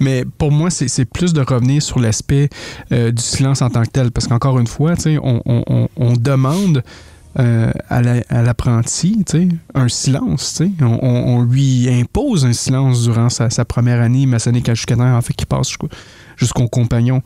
Mais 0.00 0.24
pour 0.38 0.50
moi, 0.50 0.67
c'est 0.70 1.04
plus 1.04 1.32
de 1.32 1.40
revenir 1.40 1.82
sur 1.82 1.98
l'aspect 1.98 2.48
euh, 2.92 3.10
du 3.10 3.22
silence 3.22 3.62
en 3.62 3.70
tant 3.70 3.82
que 3.82 3.90
tel. 3.90 4.10
Parce 4.10 4.26
qu'encore 4.26 4.58
une 4.58 4.66
fois, 4.66 4.94
on, 5.22 5.42
on- 5.44 5.88
demande 6.16 6.82
euh, 7.38 7.70
à 7.88 8.02
la- 8.02 8.22
à 8.30 8.42
l'apprenti 8.42 9.22
un 9.74 9.88
silence. 9.88 10.62
On, 10.80 10.84
on- 11.02 11.42
lui 11.42 11.88
impose 11.88 12.44
un 12.44 12.52
silence 12.52 13.02
durant 13.04 13.28
sa, 13.28 13.50
première 13.64 14.00
année 14.00 14.26
maçonnique 14.26 14.68
à 14.68 14.74
jusqu'à 14.74 14.96
en 15.16 15.20
fait, 15.22 15.34
qui 15.34 15.46
passe 15.46 15.68
jusqu'au 16.36 16.68
compagnon. 16.68 17.20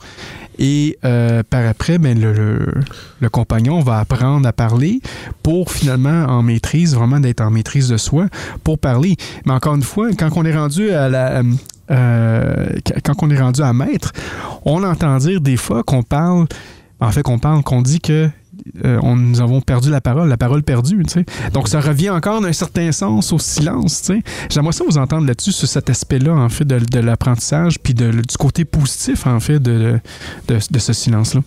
Et 0.59 0.97
euh, 1.05 1.41
par 1.49 1.65
après, 1.65 1.97
ben, 1.97 2.19
le- 2.19 2.73
le 3.19 3.29
compagnon 3.29 3.79
va 3.79 3.99
apprendre 3.99 4.47
à 4.47 4.53
parler 4.53 5.01
pour 5.41 5.71
finalement 5.71 6.25
en 6.25 6.43
maîtrise, 6.43 6.93
vraiment 6.95 7.19
d'être 7.19 7.41
en 7.41 7.49
maîtrise 7.49 7.87
de 7.89 7.97
soi 7.97 8.27
pour 8.63 8.77
parler. 8.77 9.15
Mais 9.45 9.53
encore 9.53 9.75
une 9.75 9.83
fois, 9.83 10.09
quand 10.17 10.29
on 10.35 10.45
est 10.45 10.55
rendu 10.55 10.91
à 10.91 11.09
la... 11.09 11.41
euh, 11.91 12.67
quand 13.03 13.13
on 13.21 13.29
est 13.29 13.39
rendu 13.39 13.61
à 13.61 13.73
maître, 13.73 14.11
on 14.65 14.83
entend 14.83 15.17
dire 15.17 15.41
des 15.41 15.57
fois 15.57 15.83
qu'on 15.83 16.03
parle, 16.03 16.47
en 16.99 17.11
fait 17.11 17.23
qu'on 17.23 17.39
parle, 17.39 17.63
qu'on 17.63 17.81
dit 17.81 17.99
que 17.99 18.29
euh, 18.85 18.99
on, 19.01 19.15
nous 19.15 19.41
avons 19.41 19.61
perdu 19.61 19.89
la 19.89 19.99
parole, 19.99 20.29
la 20.29 20.37
parole 20.37 20.63
perdue. 20.63 21.03
Donc 21.53 21.67
ça 21.67 21.81
revient 21.81 22.11
encore 22.11 22.41
d'un 22.41 22.53
certain 22.53 22.91
sens 22.91 23.33
au 23.33 23.39
silence. 23.39 24.11
J'aimerais 24.49 24.71
ça 24.71 24.83
vous 24.87 24.97
entendre 24.97 25.27
là-dessus 25.27 25.51
sur 25.51 25.67
cet 25.67 25.89
aspect-là, 25.89 26.33
en 26.33 26.49
fait, 26.49 26.65
de, 26.65 26.99
l'apprentissage, 26.99 27.79
puis 27.79 27.93
du 27.93 28.11
côté 28.39 28.63
positif, 28.63 29.27
en 29.27 29.39
fait, 29.39 29.59
de 29.59 29.99
ce 30.49 30.93
silence-là. 30.93 31.41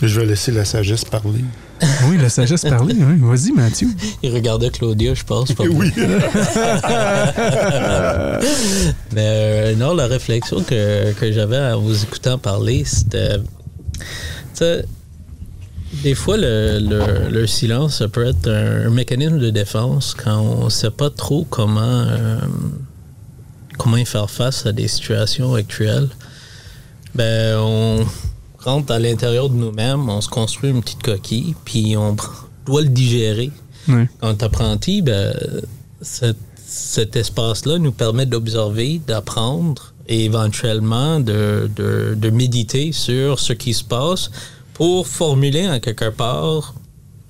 Je 0.00 0.20
vais 0.20 0.26
laisser 0.26 0.52
la 0.52 0.64
sagesse 0.64 1.04
parler. 1.04 1.44
Oui, 2.08 2.18
la 2.18 2.28
sagesse 2.28 2.62
parler, 2.62 2.94
oui. 2.98 3.18
Vas-y, 3.20 3.52
Mathieu. 3.52 3.88
Il 4.22 4.32
regardait 4.34 4.70
Claudia, 4.70 5.14
je 5.14 5.24
pense. 5.24 5.52
pas 5.52 5.64
Oui. 5.64 5.92
Mais 9.12 9.26
euh, 9.26 9.74
non, 9.76 9.94
la 9.94 10.06
réflexion 10.06 10.62
que, 10.62 11.12
que 11.12 11.32
j'avais 11.32 11.58
en 11.58 11.80
vous 11.80 12.02
écoutant 12.02 12.38
parler, 12.38 12.84
c'était. 12.84 13.38
Tu 13.38 13.44
sais, 14.54 14.84
des 16.02 16.14
fois, 16.14 16.36
le, 16.36 16.78
le- 16.80 17.30
le 17.30 17.46
silence, 17.46 17.98
ça 17.98 18.08
peut 18.08 18.26
être 18.26 18.48
un, 18.48 18.86
un 18.86 18.90
mécanisme 18.90 19.38
de 19.38 19.50
défense 19.50 20.14
quand 20.14 20.38
on 20.40 20.64
ne 20.66 20.70
sait 20.70 20.90
pas 20.90 21.10
trop 21.10 21.44
comment, 21.48 21.80
euh, 22.08 22.38
comment 23.78 23.96
y 23.96 24.04
faire 24.04 24.30
face 24.30 24.66
à 24.66 24.72
des 24.72 24.86
situations 24.88 25.54
actuelles. 25.54 26.08
Ben, 27.14 27.56
on 27.58 28.04
rentre 28.58 28.92
à 28.92 28.98
l'intérieur 28.98 29.48
de 29.50 29.54
nous-mêmes, 29.56 30.08
on 30.08 30.20
se 30.20 30.28
construit 30.28 30.70
une 30.70 30.82
petite 30.82 31.02
coquille, 31.02 31.54
puis 31.64 31.96
on 31.96 32.16
doit 32.66 32.82
le 32.82 32.88
digérer. 32.88 33.50
Oui. 33.88 34.02
Quand 34.20 34.42
apprenti, 34.42 35.00
ben, 35.02 35.34
cet, 36.02 36.36
cet 36.66 37.16
espace-là 37.16 37.78
nous 37.78 37.92
permet 37.92 38.26
d'observer, 38.26 39.00
d'apprendre 39.06 39.94
et 40.08 40.24
éventuellement 40.24 41.20
de, 41.20 41.70
de- 41.76 42.14
de 42.16 42.30
méditer 42.30 42.92
sur 42.92 43.38
ce 43.38 43.52
qui 43.52 43.74
se 43.74 43.84
passe 43.84 44.30
pour 44.74 45.06
formuler 45.06 45.68
en 45.68 45.80
quelque 45.80 46.10
part 46.10 46.74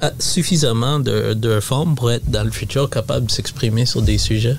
euh, 0.03 0.11
suffisamment 0.19 0.99
de, 1.01 1.35
de 1.35 1.59
formes 1.61 1.95
pour 1.97 2.11
être 2.12 2.31
dans 2.31 2.45
le 2.45 2.51
futur 2.53 2.88
capable 2.88 3.27
de 3.27 3.31
s'exprimer 3.33 3.85
sur 3.87 4.01
des 4.03 4.19
sujets. 4.19 4.57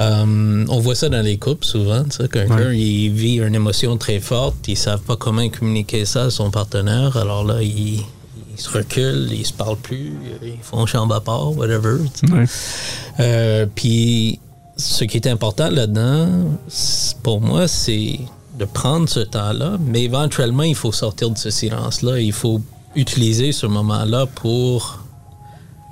Euh, 0.00 0.64
on 0.68 0.78
voit 0.80 0.94
ça 0.94 1.08
dans 1.08 1.20
les 1.22 1.36
couples 1.38 1.64
souvent. 1.66 2.02
tu 2.04 2.10
sais, 2.16 2.28
Quelqu'un 2.28 2.56
Ouais. 2.68 2.78
il 2.78 3.10
vit 3.10 3.36
une 3.40 3.54
émotion 3.54 3.96
très 3.98 4.20
forte, 4.20 4.56
ils 4.68 4.76
savent 4.76 5.02
pas 5.02 5.16
comment 5.16 5.46
communiquer 5.48 6.04
ça 6.04 6.24
à 6.24 6.30
son 6.30 6.50
partenaire. 6.50 7.16
Alors 7.16 7.44
là, 7.44 7.62
ils, 7.62 7.96
ils 8.00 8.04
se 8.60 8.70
reculent, 8.70 9.28
ils 9.32 9.46
se 9.46 9.52
parlent 9.52 9.76
plus, 9.76 10.14
ils 10.42 10.52
font 10.62 10.86
chambre 10.86 11.14
à 11.14 11.20
part, 11.20 11.56
whatever. 11.56 11.96
Ouais. 12.30 12.44
Euh, 13.20 13.66
Puis 13.74 14.40
ce 14.76 15.04
qui 15.04 15.18
est 15.18 15.26
important 15.26 15.68
là-dedans, 15.70 16.28
pour 17.22 17.40
moi, 17.40 17.68
c'est 17.68 18.18
de 18.58 18.64
prendre 18.64 19.08
ce 19.08 19.20
temps-là, 19.20 19.78
mais 19.84 20.02
éventuellement, 20.04 20.62
il 20.62 20.74
faut 20.74 20.92
sortir 20.92 21.30
de 21.30 21.38
ce 21.38 21.50
silence-là. 21.50 22.18
Il 22.20 22.32
faut 22.32 22.60
utiliser 22.96 23.52
ce 23.52 23.66
moment-là 23.66 24.26
pour 24.26 24.98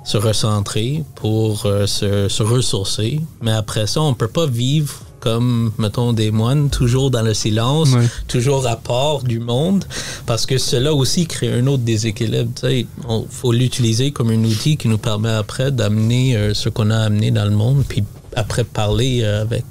se 0.03 0.17
recentrer, 0.17 1.03
pour 1.15 1.65
euh, 1.65 1.85
se, 1.85 2.27
se 2.27 2.43
ressourcer. 2.43 3.21
Mais 3.41 3.51
après 3.51 3.87
ça, 3.87 4.01
on 4.01 4.13
peut 4.13 4.27
pas 4.27 4.47
vivre 4.47 4.93
comme, 5.19 5.71
mettons, 5.77 6.13
des 6.13 6.31
moines, 6.31 6.71
toujours 6.71 7.11
dans 7.11 7.21
le 7.21 7.35
silence, 7.35 7.89
toujours 8.27 8.65
à 8.65 8.75
part 8.75 9.21
du 9.21 9.39
monde, 9.39 9.85
parce 10.25 10.47
que 10.47 10.57
cela 10.57 10.95
aussi 10.95 11.27
crée 11.27 11.53
un 11.53 11.67
autre 11.67 11.83
déséquilibre. 11.83 12.49
Il 12.67 12.87
faut 13.29 13.51
l'utiliser 13.51 14.09
comme 14.09 14.31
un 14.31 14.43
outil 14.43 14.77
qui 14.77 14.87
nous 14.87 14.97
permet 14.97 15.29
après 15.29 15.71
d'amener 15.71 16.35
euh, 16.35 16.55
ce 16.55 16.69
qu'on 16.69 16.89
a 16.89 16.97
amené 16.97 17.29
dans 17.29 17.45
le 17.45 17.51
monde, 17.51 17.83
puis 17.87 18.03
après 18.35 18.63
parler 18.63 19.21
euh, 19.21 19.43
avec, 19.43 19.65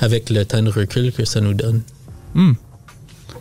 avec 0.00 0.28
le 0.28 0.44
temps 0.44 0.62
de 0.62 0.70
recul 0.70 1.12
que 1.12 1.24
ça 1.24 1.40
nous 1.40 1.54
donne. 1.54 1.80
Hmm. 2.34 2.52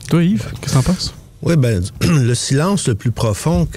Toi, 0.10 0.24
Yves, 0.24 0.48
qu'est-ce 0.62 0.78
que 0.78 0.78
t'en 0.78 0.84
penses? 0.94 1.14
Oui, 1.42 1.56
ben, 1.56 1.84
le 2.02 2.34
silence 2.36 2.88
le 2.88 2.96
plus 2.96 3.12
profond 3.12 3.68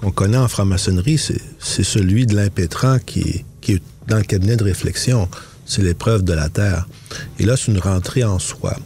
qu'on 0.00 0.10
connaît 0.10 0.36
en 0.38 0.48
franc-maçonnerie, 0.48 1.18
c'est, 1.18 1.82
celui 1.84 2.26
de 2.26 2.34
l'impétrant 2.34 2.98
qui, 2.98 3.44
est- 3.68 3.82
dans 4.08 4.16
le 4.16 4.22
cabinet 4.24 4.56
de 4.56 4.64
réflexion. 4.64 5.28
C'est 5.66 5.82
l'épreuve 5.82 6.22
de 6.24 6.32
la 6.32 6.48
Terre. 6.48 6.88
Et 7.38 7.44
là, 7.44 7.56
c'est 7.56 7.70
une 7.70 7.78
rentrée 7.78 8.24
en 8.24 8.38
soi. 8.38 8.76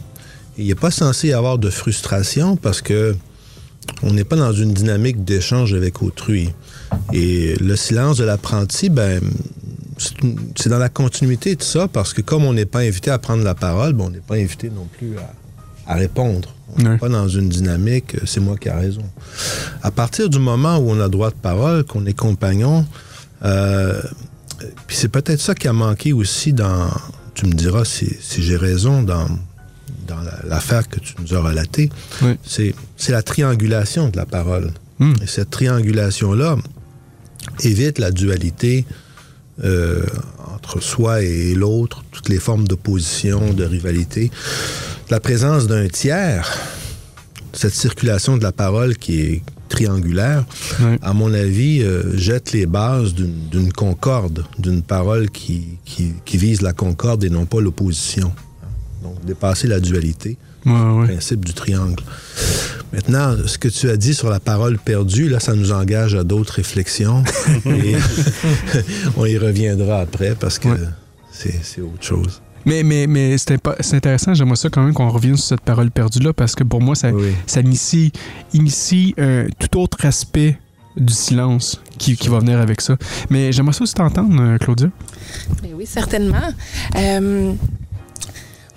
Il 0.57 0.67
n'est 0.67 0.75
pas 0.75 0.91
censé 0.91 1.29
y 1.29 1.33
avoir 1.33 1.57
de 1.57 1.69
frustration 1.69 2.55
parce 2.55 2.81
que 2.81 3.15
on 4.03 4.11
n'est 4.13 4.23
pas 4.25 4.35
dans 4.35 4.51
une 4.53 4.73
dynamique 4.73 5.23
d'échange 5.23 5.73
avec 5.73 6.01
autrui. 6.03 6.49
Et 7.13 7.55
le 7.55 7.75
silence 7.75 8.17
de 8.17 8.25
l'apprenti, 8.25 8.89
ben, 8.89 9.21
c'est, 9.97 10.13
c'est 10.55 10.69
dans 10.69 10.77
la 10.77 10.89
continuité 10.89 11.55
de 11.55 11.63
ça 11.63 11.87
parce 11.87 12.13
que 12.13 12.21
comme 12.21 12.43
on 12.45 12.53
n'est 12.53 12.65
pas 12.65 12.79
invité 12.79 13.09
à 13.09 13.17
prendre 13.17 13.43
la 13.43 13.55
parole, 13.55 13.93
ben, 13.93 14.05
on 14.05 14.09
n'est 14.09 14.19
pas 14.19 14.35
invité 14.35 14.69
non 14.69 14.87
plus 14.97 15.13
à 15.87 15.95
répondre. 15.95 16.53
On 16.75 16.81
n'est 16.81 16.97
pas 16.97 17.09
dans 17.09 17.27
une 17.27 17.49
dynamique, 17.49 18.15
euh, 18.15 18.19
c'est 18.25 18.39
moi 18.41 18.57
qui 18.57 18.67
ai 18.67 18.71
raison. 18.71 19.03
À 19.81 19.91
partir 19.91 20.29
du 20.29 20.39
moment 20.39 20.77
où 20.77 20.89
on 20.91 20.99
a 20.99 21.07
droit 21.09 21.29
de 21.29 21.35
parole, 21.35 21.83
qu'on 21.85 22.05
est 22.05 22.13
compagnon, 22.13 22.85
euh, 23.45 24.01
puis 24.87 24.97
c'est 24.97 25.07
peut-être 25.07 25.39
ça 25.39 25.55
qui 25.55 25.67
a 25.67 25.73
manqué 25.73 26.13
aussi 26.13 26.51
dans, 26.53 26.89
tu 27.35 27.45
me 27.45 27.53
diras 27.53 27.85
si, 27.85 28.09
si 28.19 28.41
j'ai 28.43 28.57
raison, 28.57 29.01
dans, 29.03 29.27
dans 30.07 30.19
la- 30.21 30.39
l'affaire 30.47 30.87
que 30.89 30.99
tu 30.99 31.13
nous 31.19 31.33
as 31.35 31.39
relatée, 31.39 31.89
Oui. 32.21 32.35
c'est, 32.45 32.75
c'est 32.97 33.11
la 33.11 33.21
triangulation 33.23 34.09
de 34.09 34.17
la 34.17 34.25
parole. 34.25 34.71
Hmm. 34.99 35.13
Et 35.21 35.27
cette 35.27 35.49
triangulation-là 35.51 36.57
évite 37.63 37.99
la 37.99 38.11
dualité 38.11 38.85
euh, 39.63 40.05
entre 40.53 40.81
soi 40.81 41.21
et 41.21 41.53
l'autre, 41.55 42.03
toutes 42.11 42.29
les 42.29 42.39
formes 42.39 42.67
d'opposition, 42.67 43.53
de 43.53 43.63
rivalité. 43.63 44.31
La 45.09 45.19
présence 45.19 45.67
d'un 45.67 45.87
tiers, 45.87 46.51
cette 47.53 47.73
circulation 47.73 48.37
de 48.37 48.43
la 48.43 48.51
parole 48.51 48.97
qui 48.97 49.21
est 49.21 49.43
triangulaire, 49.69 50.45
à 51.01 51.13
mon 51.13 51.33
avis, 51.33 51.81
euh, 51.81 52.17
jette 52.17 52.51
les 52.53 52.65
bases 52.65 53.13
d'une 53.13 53.49
d'une 53.49 53.73
concorde, 53.73 54.45
d'une 54.59 54.81
parole 54.81 55.29
qui, 55.29 55.79
qui, 55.85 56.13
qui 56.23 56.37
vise 56.37 56.61
la 56.61 56.73
concorde 56.73 57.23
et 57.23 57.29
non 57.29 57.45
pas 57.45 57.59
l'opposition. 57.59 58.31
Donc, 59.03 59.23
dépasser 59.25 59.67
la 59.67 59.79
dualité 59.79 60.37
Ouais, 60.67 60.99
ouais. 61.01 61.07
principe 61.07 61.45
du 61.45 61.53
triangle. 61.53 62.03
Maintenant, 62.93 63.35
ce 63.45 63.57
que 63.57 63.67
tu 63.67 63.89
as 63.89 63.97
dit 63.97 64.13
sur 64.13 64.29
la 64.29 64.39
parole 64.39 64.77
perdue, 64.77 65.27
là, 65.29 65.39
ça 65.39 65.53
nous 65.53 65.71
engage 65.71 66.15
à 66.15 66.23
d'autres 66.23 66.53
réflexions. 66.53 67.23
et 67.65 67.95
on 69.17 69.25
y 69.25 69.37
reviendra 69.37 69.99
après 70.01 70.35
parce 70.39 70.59
que 70.59 70.67
Ouais. 70.69 70.77
c'est 71.31 71.81
autre 71.81 72.01
chose. 72.03 72.41
Mais, 72.65 72.83
mais, 72.83 73.07
mais 73.07 73.37
c'est 73.37 73.93
intéressant, 73.93 74.33
j'aimerais 74.33 74.55
ça 74.57 74.69
quand 74.69 74.83
même 74.83 74.93
qu'on 74.93 75.09
revienne 75.09 75.37
sur 75.37 75.47
cette 75.47 75.61
parole 75.61 75.89
perdue-là, 75.89 76.33
parce 76.33 76.53
que 76.55 76.63
pour 76.65 76.81
moi, 76.81 76.95
ça, 76.95 77.11
Oui. 77.11 77.31
ça 77.45 77.61
initie, 77.61 78.11
initie 78.53 79.13
un 79.17 79.45
tout 79.57 79.79
autre 79.79 80.03
aspect 80.05 80.57
du 80.97 81.13
silence 81.13 81.79
qui, 81.97 82.17
qui 82.17 82.27
va 82.27 82.39
venir 82.39 82.59
avec 82.59 82.81
ça. 82.81 82.97
Mais 83.29 83.51
j'aimerais 83.53 83.73
ça 83.73 83.83
aussi 83.83 83.93
t'entendre, 83.93 84.35
euh, 84.41 84.57
Claudia. 84.57 84.89
Ben 85.61 85.69
oui, 85.75 85.85
certainement. 85.85 86.49
Euh, 86.97 87.53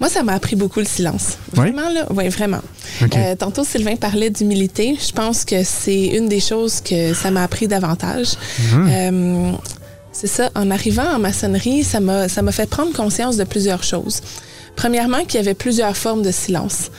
Moi, 0.00 0.08
ça 0.08 0.22
m'a 0.22 0.32
appris 0.32 0.56
beaucoup 0.56 0.80
le 0.80 0.86
silence. 0.86 1.36
Vraiment, 1.52 1.90
là? 1.90 2.06
Oui, 2.10 2.28
vraiment. 2.28 2.62
Euh, 3.02 3.36
tantôt, 3.36 3.64
Sylvain 3.64 3.96
parlait 3.96 4.30
d'humilité. 4.30 4.96
Je 4.98 5.12
pense 5.12 5.44
que 5.44 5.62
c'est 5.62 6.06
une 6.06 6.28
des 6.28 6.40
choses 6.40 6.80
que 6.80 7.12
ça 7.12 7.30
m'a 7.30 7.42
appris 7.42 7.68
davantage. 7.68 8.28
Mhm. 8.72 8.88
Euh, 8.90 9.52
c'est 10.12 10.26
ça, 10.26 10.50
en 10.54 10.70
arrivant 10.70 11.06
en 11.14 11.18
maçonnerie, 11.18 11.84
ça 11.84 12.00
m'a 12.00 12.52
fait 12.52 12.68
prendre 12.68 12.92
conscience 12.92 13.36
de 13.36 13.44
plusieurs 13.44 13.84
choses. 13.84 14.22
Premièrement, 14.74 15.24
qu'il 15.24 15.34
y 15.34 15.38
avait 15.42 15.54
plusieurs 15.54 15.96
formes 15.96 16.22
de 16.22 16.30
silence. 16.30 16.90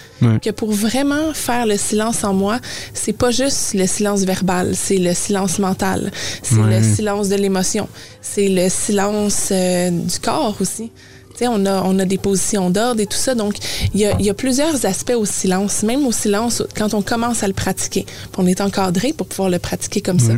Que 0.43 0.51
pour 0.51 0.71
vraiment 0.71 1.33
faire 1.33 1.65
le 1.65 1.77
silence 1.77 2.23
en 2.23 2.33
moi, 2.35 2.59
c'est 2.93 3.13
pas 3.13 3.31
juste 3.31 3.73
le 3.73 3.87
silence 3.87 4.21
verbal, 4.21 4.75
c'est 4.75 4.97
le 4.97 5.15
silence 5.15 5.57
mental, 5.57 6.11
c'est 6.43 6.61
le 6.61 6.83
silence 6.83 7.27
de 7.29 7.35
l'émotion, 7.35 7.89
c'est 8.21 8.47
le 8.47 8.69
silence 8.69 9.49
euh, 9.51 9.89
du 9.89 10.19
corps 10.19 10.55
aussi. 10.61 10.91
On 11.41 11.65
a, 11.65 11.81
on 11.83 11.99
a 11.99 12.05
des 12.05 12.17
positions 12.17 12.69
d'ordre 12.69 13.01
et 13.01 13.05
tout 13.05 13.17
ça. 13.17 13.35
Donc, 13.35 13.55
il 13.93 13.99
y 13.99 14.05
a, 14.05 14.19
y 14.19 14.29
a, 14.29 14.33
plusieurs 14.33 14.85
aspects 14.85 15.15
au 15.15 15.25
silence, 15.25 15.83
même 15.83 16.05
au 16.05 16.11
silence 16.11 16.63
quand 16.75 16.93
on 16.93 17.01
commence 17.01 17.43
à 17.43 17.47
le 17.47 17.53
pratiquer. 17.53 18.05
On 18.37 18.45
est 18.47 18.61
encadré 18.61 19.13
pour 19.13 19.27
pouvoir 19.27 19.49
le 19.49 19.59
pratiquer 19.59 20.01
comme 20.01 20.19
ça. 20.19 20.33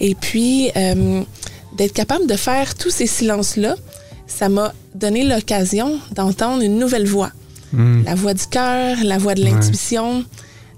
Et 0.00 0.14
puis, 0.14 0.70
euh, 0.76 1.22
d'être 1.76 1.92
capable 1.92 2.26
de 2.26 2.36
faire 2.36 2.74
tous 2.74 2.90
ces 2.90 3.06
silences-là, 3.06 3.76
ça 4.26 4.48
m'a 4.48 4.72
donné 4.94 5.22
l'occasion 5.24 5.98
d'entendre 6.14 6.62
une 6.62 6.78
nouvelle 6.78 7.06
voix. 7.06 7.30
Hmm. 7.72 8.02
La 8.04 8.14
voix 8.14 8.34
du 8.34 8.46
cœur, 8.46 8.96
la 9.04 9.18
voix 9.18 9.34
de 9.34 9.42
l'intuition, 9.42 10.24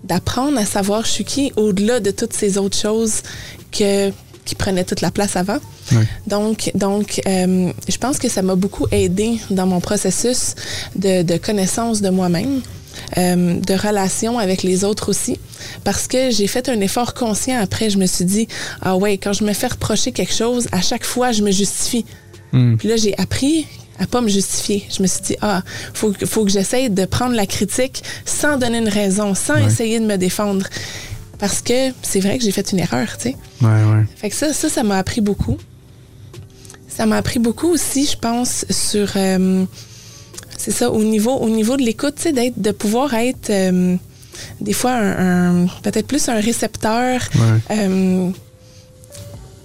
d'apprendre 0.05 0.59
à 0.59 0.65
savoir 0.65 1.05
je 1.05 1.11
suis 1.11 1.25
qui 1.25 1.53
au-delà 1.57 2.01
de 2.01 2.11
toutes 2.11 2.33
ces 2.33 2.59
autres 2.59 2.77
choses 2.77 3.23
que, 3.73 4.11
qui 4.49 4.55
prenaient 4.55 4.85
toute 4.85 5.03
la 5.03 5.11
place 5.11 5.37
avant. 5.37 5.59
Donc, 6.27 6.71
donc 6.75 7.21
euh, 7.27 7.71
je 7.87 7.99
pense 7.99 8.19
que 8.19 8.31
ça 8.31 8.41
m'a 8.41 8.55
beaucoup 8.55 8.87
aidé 8.91 9.39
dans 9.51 9.67
mon 9.67 9.81
processus 9.81 10.55
de, 10.97 11.37
connaissance 11.37 12.01
de 12.01 12.09
moi-même. 12.09 12.63
Euh, 13.17 13.61
de 13.61 13.75
relation 13.75 14.41
avec 14.41 14.65
les 14.65 14.83
autres 14.83 15.09
aussi. 15.11 15.39
Parce 15.85 16.09
que 16.09 16.31
j'ai 16.31 16.49
fait 16.49 16.69
un 16.69 16.81
effort 16.81 17.15
conscient 17.15 17.59
après. 17.61 17.91
Je 17.91 17.99
me 17.99 18.07
suis 18.07 18.25
dit, 18.25 18.49
ah 18.83 18.97
ouais, 18.97 19.19
quand 19.19 19.33
je 19.33 19.45
me 19.45 19.53
fais 19.53 19.69
reprocher 19.69 20.11
quelque 20.11 20.35
chose, 20.35 20.67
à 20.73 20.81
chaque 20.81 21.05
fois, 21.05 21.31
je 21.31 21.43
me 21.43 21.53
justifie. 21.53 22.05
Hmm. 22.53 22.77
Puis 22.77 22.89
là, 22.89 22.97
j'ai 22.97 23.17
appris 23.17 23.67
à 24.01 24.07
pas 24.07 24.21
me 24.21 24.29
justifier. 24.29 24.85
Je 24.91 25.01
me 25.03 25.07
suis 25.07 25.23
dit, 25.23 25.37
ah, 25.41 25.63
faut, 25.95 26.13
faut 26.27 26.45
que 26.45 26.51
j'essaye 26.51 26.91
de 26.91 27.05
prendre 27.05 27.35
la 27.35 27.47
critique 27.47 28.03
sans 28.25 28.59
donner 28.59 28.79
une 28.79 28.89
raison, 28.89 29.35
sans 29.35 29.57
essayer 29.57 30.01
de 30.01 30.07
me 30.07 30.17
défendre. 30.17 30.67
Parce 31.39 31.61
que 31.63 31.93
c'est 32.03 32.21
vrai 32.21 32.39
que 32.39 32.45
j'ai 32.45 32.51
fait 32.51 32.73
une 32.73 32.81
erreur, 32.81 33.17
tu 33.17 33.31
sais. 33.31 33.37
Ouais, 33.63 33.69
ouais. 33.69 34.05
Fait 34.17 34.31
que 34.31 34.35
ça, 34.37 34.53
ça, 34.53 34.69
ça 34.69 34.83
m'a 34.83 34.99
appris 34.99 35.21
beaucoup. 35.21 35.57
Ça 36.89 37.07
m'a 37.07 37.17
appris 37.17 37.39
beaucoup 37.39 37.69
aussi, 37.69 38.07
je 38.07 38.19
pense, 38.19 38.65
sur. 38.71 39.13
Euh, 39.17 39.65
c'est 40.57 40.73
ça, 40.73 40.91
au 40.91 41.05
niveau, 41.05 41.33
au 41.37 41.49
niveau 41.49 41.77
de 41.77 41.83
l'écoute, 41.83 42.17
tu 42.17 42.35
sais, 42.35 42.53
de 42.57 42.71
pouvoir 42.73 43.15
être. 43.15 43.51
Euh, 43.51 43.97
des 44.61 44.73
fois, 44.73 44.93
un, 44.93 45.67
peut-être 45.83 46.07
plus 46.07 46.29
un 46.29 46.41
récepteur. 46.41 47.21
Euh, 47.71 48.31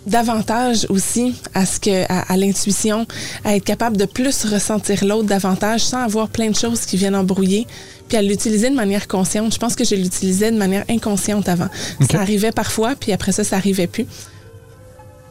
davantage 0.06 0.86
aussi 0.90 1.36
à 1.54 1.66
ce 1.66 1.80
que 1.80 2.06
à, 2.10 2.36
l'intuition, 2.38 3.06
à 3.44 3.56
être 3.56 3.64
capable 3.64 3.98
de 3.98 4.06
plus 4.06 4.46
ressentir 4.46 5.04
l'autre 5.06 5.28
davantage 5.28 5.82
sans 5.82 6.00
avoir 6.00 6.30
plein 6.30 6.50
de 6.50 6.56
choses 6.56 6.82
qui 6.82 6.98
viennent 6.98 7.16
embrouiller, 7.16 7.68
puis 8.08 8.18
à 8.18 8.22
l'utiliser 8.22 8.70
de 8.70 8.76
manière 8.76 9.08
consciente. 9.08 9.54
Je 9.54 9.60
pense 9.60 9.76
que 9.76 9.84
je 9.84 9.96
l'utilisais 9.96 10.52
de 10.52 10.58
manière 10.58 10.86
inconsciente 10.90 11.48
avant. 11.50 11.68
Ça 12.10 12.20
arrivait 12.20 12.52
parfois, 12.52 12.96
puis 12.96 13.12
après 13.12 13.32
ça, 13.32 13.44
ça 13.44 13.56
arrivait 13.56 13.88
plus. 13.88 14.06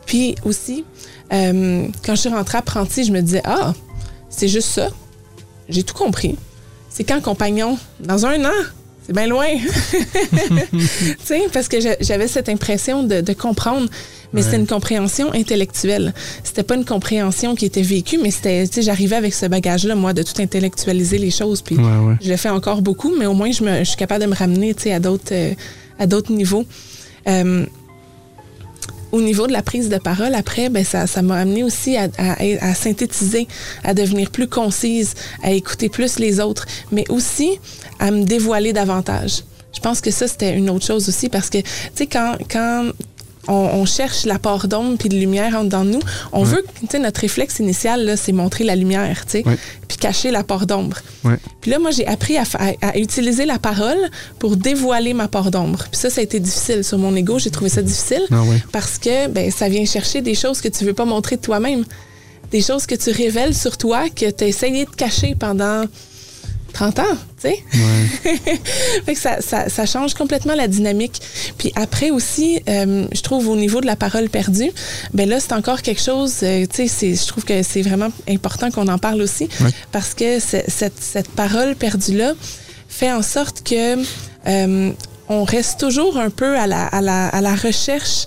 Puis 0.06 0.34
aussi, 0.44 0.84
euh, 1.32 1.86
quand 2.04 2.14
je 2.14 2.20
suis 2.20 2.28
rentrée 2.30 2.58
apprentie, 2.58 3.04
je 3.04 3.12
me 3.12 3.20
disais 3.20 3.42
ah, 3.44 3.74
c'est 4.28 4.48
juste 4.48 4.68
ça. 4.68 4.88
J'ai 5.68 5.82
tout 5.82 5.94
compris. 5.94 6.36
C'est 6.88 7.04
quand 7.04 7.20
compagnon? 7.22 7.78
Dans 8.00 8.26
un 8.26 8.44
an. 8.44 8.62
C'est 9.06 9.14
bien 9.14 9.26
loin. 9.26 9.46
tu 10.70 10.80
sais, 11.24 11.42
parce 11.52 11.68
que 11.68 11.78
j'avais 12.00 12.28
cette 12.28 12.48
impression 12.48 13.02
de, 13.02 13.20
de 13.20 13.32
comprendre 13.32 13.88
mais 14.32 14.42
c'était 14.42 14.56
une 14.56 14.66
compréhension 14.66 15.32
intellectuelle. 15.32 16.14
C'était 16.42 16.62
pas 16.62 16.74
une 16.74 16.84
compréhension 16.84 17.54
qui 17.54 17.66
était 17.66 17.82
vécue, 17.82 18.18
mais 18.18 18.30
c'était, 18.30 18.66
tu 18.66 18.74
sais, 18.74 18.82
j'arrivais 18.82 19.16
avec 19.16 19.34
ce 19.34 19.46
bagage-là, 19.46 19.94
moi, 19.94 20.12
de 20.12 20.22
tout 20.22 20.40
intellectualiser 20.40 21.18
les 21.18 21.30
choses. 21.30 21.62
Puis 21.62 21.76
je 22.20 22.30
le 22.30 22.36
fais 22.36 22.48
encore 22.48 22.82
beaucoup, 22.82 23.12
mais 23.18 23.26
au 23.26 23.34
moins, 23.34 23.50
je, 23.50 23.62
me, 23.62 23.78
je 23.80 23.84
suis 23.84 23.96
capable 23.96 24.24
de 24.24 24.30
me 24.30 24.34
ramener, 24.34 24.74
tu 24.74 24.84
sais, 24.84 24.92
à 24.92 25.00
d'autres, 25.00 25.32
euh, 25.32 25.52
à 25.98 26.06
d'autres 26.06 26.32
niveaux. 26.32 26.64
Euh, 27.28 27.66
au 29.12 29.20
niveau 29.20 29.46
de 29.46 29.52
la 29.52 29.62
prise 29.62 29.88
de 29.88 29.98
parole, 29.98 30.34
après, 30.34 30.70
ben 30.70 30.84
ça, 30.84 31.06
ça 31.06 31.22
m'a 31.22 31.36
amené 31.36 31.62
aussi 31.62 31.96
à, 31.96 32.08
à, 32.18 32.74
synthétiser, 32.74 33.46
à 33.84 33.94
devenir 33.94 34.30
plus 34.30 34.48
concise, 34.48 35.14
à 35.42 35.52
écouter 35.52 35.88
plus 35.88 36.18
les 36.18 36.40
autres, 36.40 36.66
mais 36.90 37.04
aussi 37.10 37.58
à 37.98 38.10
me 38.10 38.24
dévoiler 38.24 38.72
davantage. 38.72 39.44
Je 39.74 39.80
pense 39.80 40.00
que 40.00 40.10
ça, 40.10 40.28
c'était 40.28 40.54
une 40.54 40.68
autre 40.70 40.84
chose 40.84 41.08
aussi 41.08 41.28
parce 41.28 41.48
que, 41.48 41.58
tu 41.58 41.66
sais, 41.94 42.06
quand, 42.06 42.36
quand 42.50 42.90
on, 43.48 43.84
cherche 43.86 44.24
l'apport 44.24 44.68
d'ombre 44.68 44.96
puis 44.98 45.08
de 45.08 45.16
lumière 45.16 45.56
en 45.56 45.64
dedans 45.64 45.84
de 45.84 45.90
nous. 45.90 46.00
On 46.32 46.44
veut, 46.44 46.64
tu 46.80 46.86
sais, 46.88 46.98
notre 46.98 47.20
réflexe 47.20 47.58
initial, 47.58 48.14
c'est 48.16 48.32
montrer 48.32 48.64
la 48.64 48.76
lumière, 48.76 49.24
tu 49.26 49.42
sais, 49.42 49.44
puis 49.88 49.96
cacher 49.98 50.30
l'apport 50.30 50.66
d'ombre. 50.66 50.98
Puis 51.60 51.70
là, 51.70 51.78
moi, 51.78 51.90
j'ai 51.90 52.06
appris 52.06 52.36
à, 52.36 52.44
utiliser 52.96 53.46
la 53.46 53.58
parole 53.58 53.98
pour 54.38 54.56
dévoiler 54.56 55.14
ma 55.14 55.28
part 55.28 55.50
d'ombre. 55.50 55.86
Puis 55.90 56.00
ça, 56.00 56.10
ça 56.10 56.20
a 56.20 56.24
été 56.24 56.40
difficile. 56.40 56.84
Sur 56.84 56.98
mon 56.98 57.14
ego, 57.16 57.38
j'ai 57.38 57.50
trouvé 57.50 57.70
ça 57.70 57.82
difficile 57.82 58.22
ah 58.30 58.42
parce 58.70 58.98
que 58.98 59.28
ben, 59.28 59.50
ça 59.50 59.68
vient 59.68 59.84
chercher 59.84 60.20
des 60.20 60.34
choses 60.34 60.60
que 60.60 60.68
tu 60.68 60.84
veux 60.84 60.94
pas 60.94 61.04
montrer 61.04 61.36
de 61.36 61.42
toi-même. 61.42 61.84
Des 62.50 62.60
choses 62.60 62.86
que 62.86 62.94
tu 62.94 63.10
révèles 63.10 63.54
sur 63.54 63.78
toi, 63.78 64.08
que 64.10 64.30
tu 64.30 64.44
as 64.44 64.46
essayé 64.46 64.84
de 64.84 64.90
cacher 64.90 65.34
pendant 65.34 65.84
30 66.72 66.98
ans, 66.98 67.02
tu 67.40 67.48
sais. 67.48 67.64
fait 69.04 69.14
que 69.14 69.18
ça, 69.18 69.40
ça, 69.40 69.68
ça, 69.68 69.86
change 69.86 70.14
complètement 70.14 70.54
la 70.54 70.68
dynamique. 70.68 71.20
Puis 71.58 71.72
après 71.76 72.10
aussi, 72.10 72.60
euh, 72.68 73.06
je 73.12 73.20
trouve 73.22 73.48
au 73.48 73.56
niveau 73.56 73.80
de 73.80 73.86
la 73.86 73.96
parole 73.96 74.28
perdue, 74.28 74.70
ben 75.12 75.28
là, 75.28 75.40
c'est 75.40 75.52
encore 75.52 75.82
quelque 75.82 76.02
chose, 76.02 76.36
euh, 76.42 76.66
tu 76.72 76.88
sais, 76.88 77.14
je 77.14 77.26
trouve 77.26 77.44
que 77.44 77.62
c'est 77.62 77.82
vraiment 77.82 78.10
important 78.28 78.70
qu'on 78.70 78.88
en 78.88 78.98
parle 78.98 79.22
aussi 79.22 79.48
parce 79.90 80.14
que 80.14 80.38
cette, 80.40 81.00
cette 81.00 81.28
parole 81.30 81.74
perdue-là 81.76 82.32
fait 82.88 83.12
en 83.12 83.22
sorte 83.22 83.62
que 83.62 84.02
euh, 84.46 84.92
on 85.28 85.44
reste 85.44 85.80
toujours 85.80 86.18
un 86.18 86.30
peu 86.30 86.58
à 86.58 86.66
la, 86.66 86.86
à 86.86 87.00
la, 87.00 87.28
à 87.28 87.40
la 87.40 87.54
recherche 87.54 88.26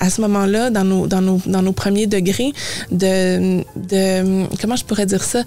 à 0.00 0.10
ce 0.10 0.20
moment-là, 0.22 0.70
dans 0.70 0.84
nos, 0.84 1.06
dans, 1.06 1.20
nos, 1.20 1.40
dans 1.46 1.62
nos 1.62 1.72
premiers 1.72 2.06
degrés, 2.06 2.52
de, 2.90 3.62
de, 3.76 4.46
comment 4.60 4.76
je 4.76 4.84
pourrais 4.84 5.06
dire 5.06 5.22
ça, 5.22 5.42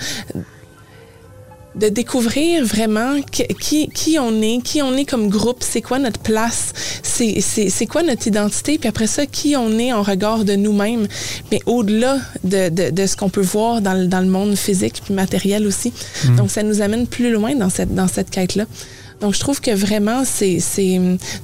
de 1.79 1.89
découvrir 1.89 2.65
vraiment 2.65 3.21
qui, 3.31 3.87
qui 3.89 4.19
on 4.19 4.41
est, 4.41 4.61
qui 4.61 4.81
on 4.81 4.95
est 4.95 5.05
comme 5.05 5.29
groupe, 5.29 5.59
c'est 5.61 5.81
quoi 5.81 5.99
notre 5.99 6.19
place, 6.19 6.73
c'est 7.03 7.85
quoi 7.87 8.03
notre 8.03 8.27
identité, 8.27 8.77
puis 8.77 8.89
après 8.89 9.07
ça, 9.07 9.25
qui 9.25 9.55
on 9.55 9.77
est 9.79 9.93
en 9.93 10.03
regard 10.03 10.45
de 10.45 10.55
nous-mêmes, 10.55 11.07
mais 11.51 11.61
au-delà 11.65 12.17
de, 12.43 12.69
de, 12.69 12.89
de, 12.91 13.05
ce 13.05 13.15
qu'on 13.15 13.29
peut 13.29 13.41
voir 13.41 13.81
dans 13.81 13.93
le, 13.93 14.07
dans 14.07 14.19
le 14.19 14.27
monde 14.27 14.55
physique 14.55 15.01
puis 15.03 15.13
matériel 15.13 15.65
aussi. 15.65 15.93
Mm. 16.25 16.35
Donc, 16.35 16.51
ça 16.51 16.63
nous 16.63 16.81
amène 16.81 17.07
plus 17.07 17.31
loin 17.31 17.55
dans 17.55 17.69
cette, 17.69 17.93
dans 17.95 18.07
cette 18.07 18.29
quête-là. 18.29 18.65
Donc, 19.21 19.33
je 19.33 19.39
trouve 19.39 19.61
que 19.61 19.71
vraiment, 19.71 20.23
c'est 20.25 20.59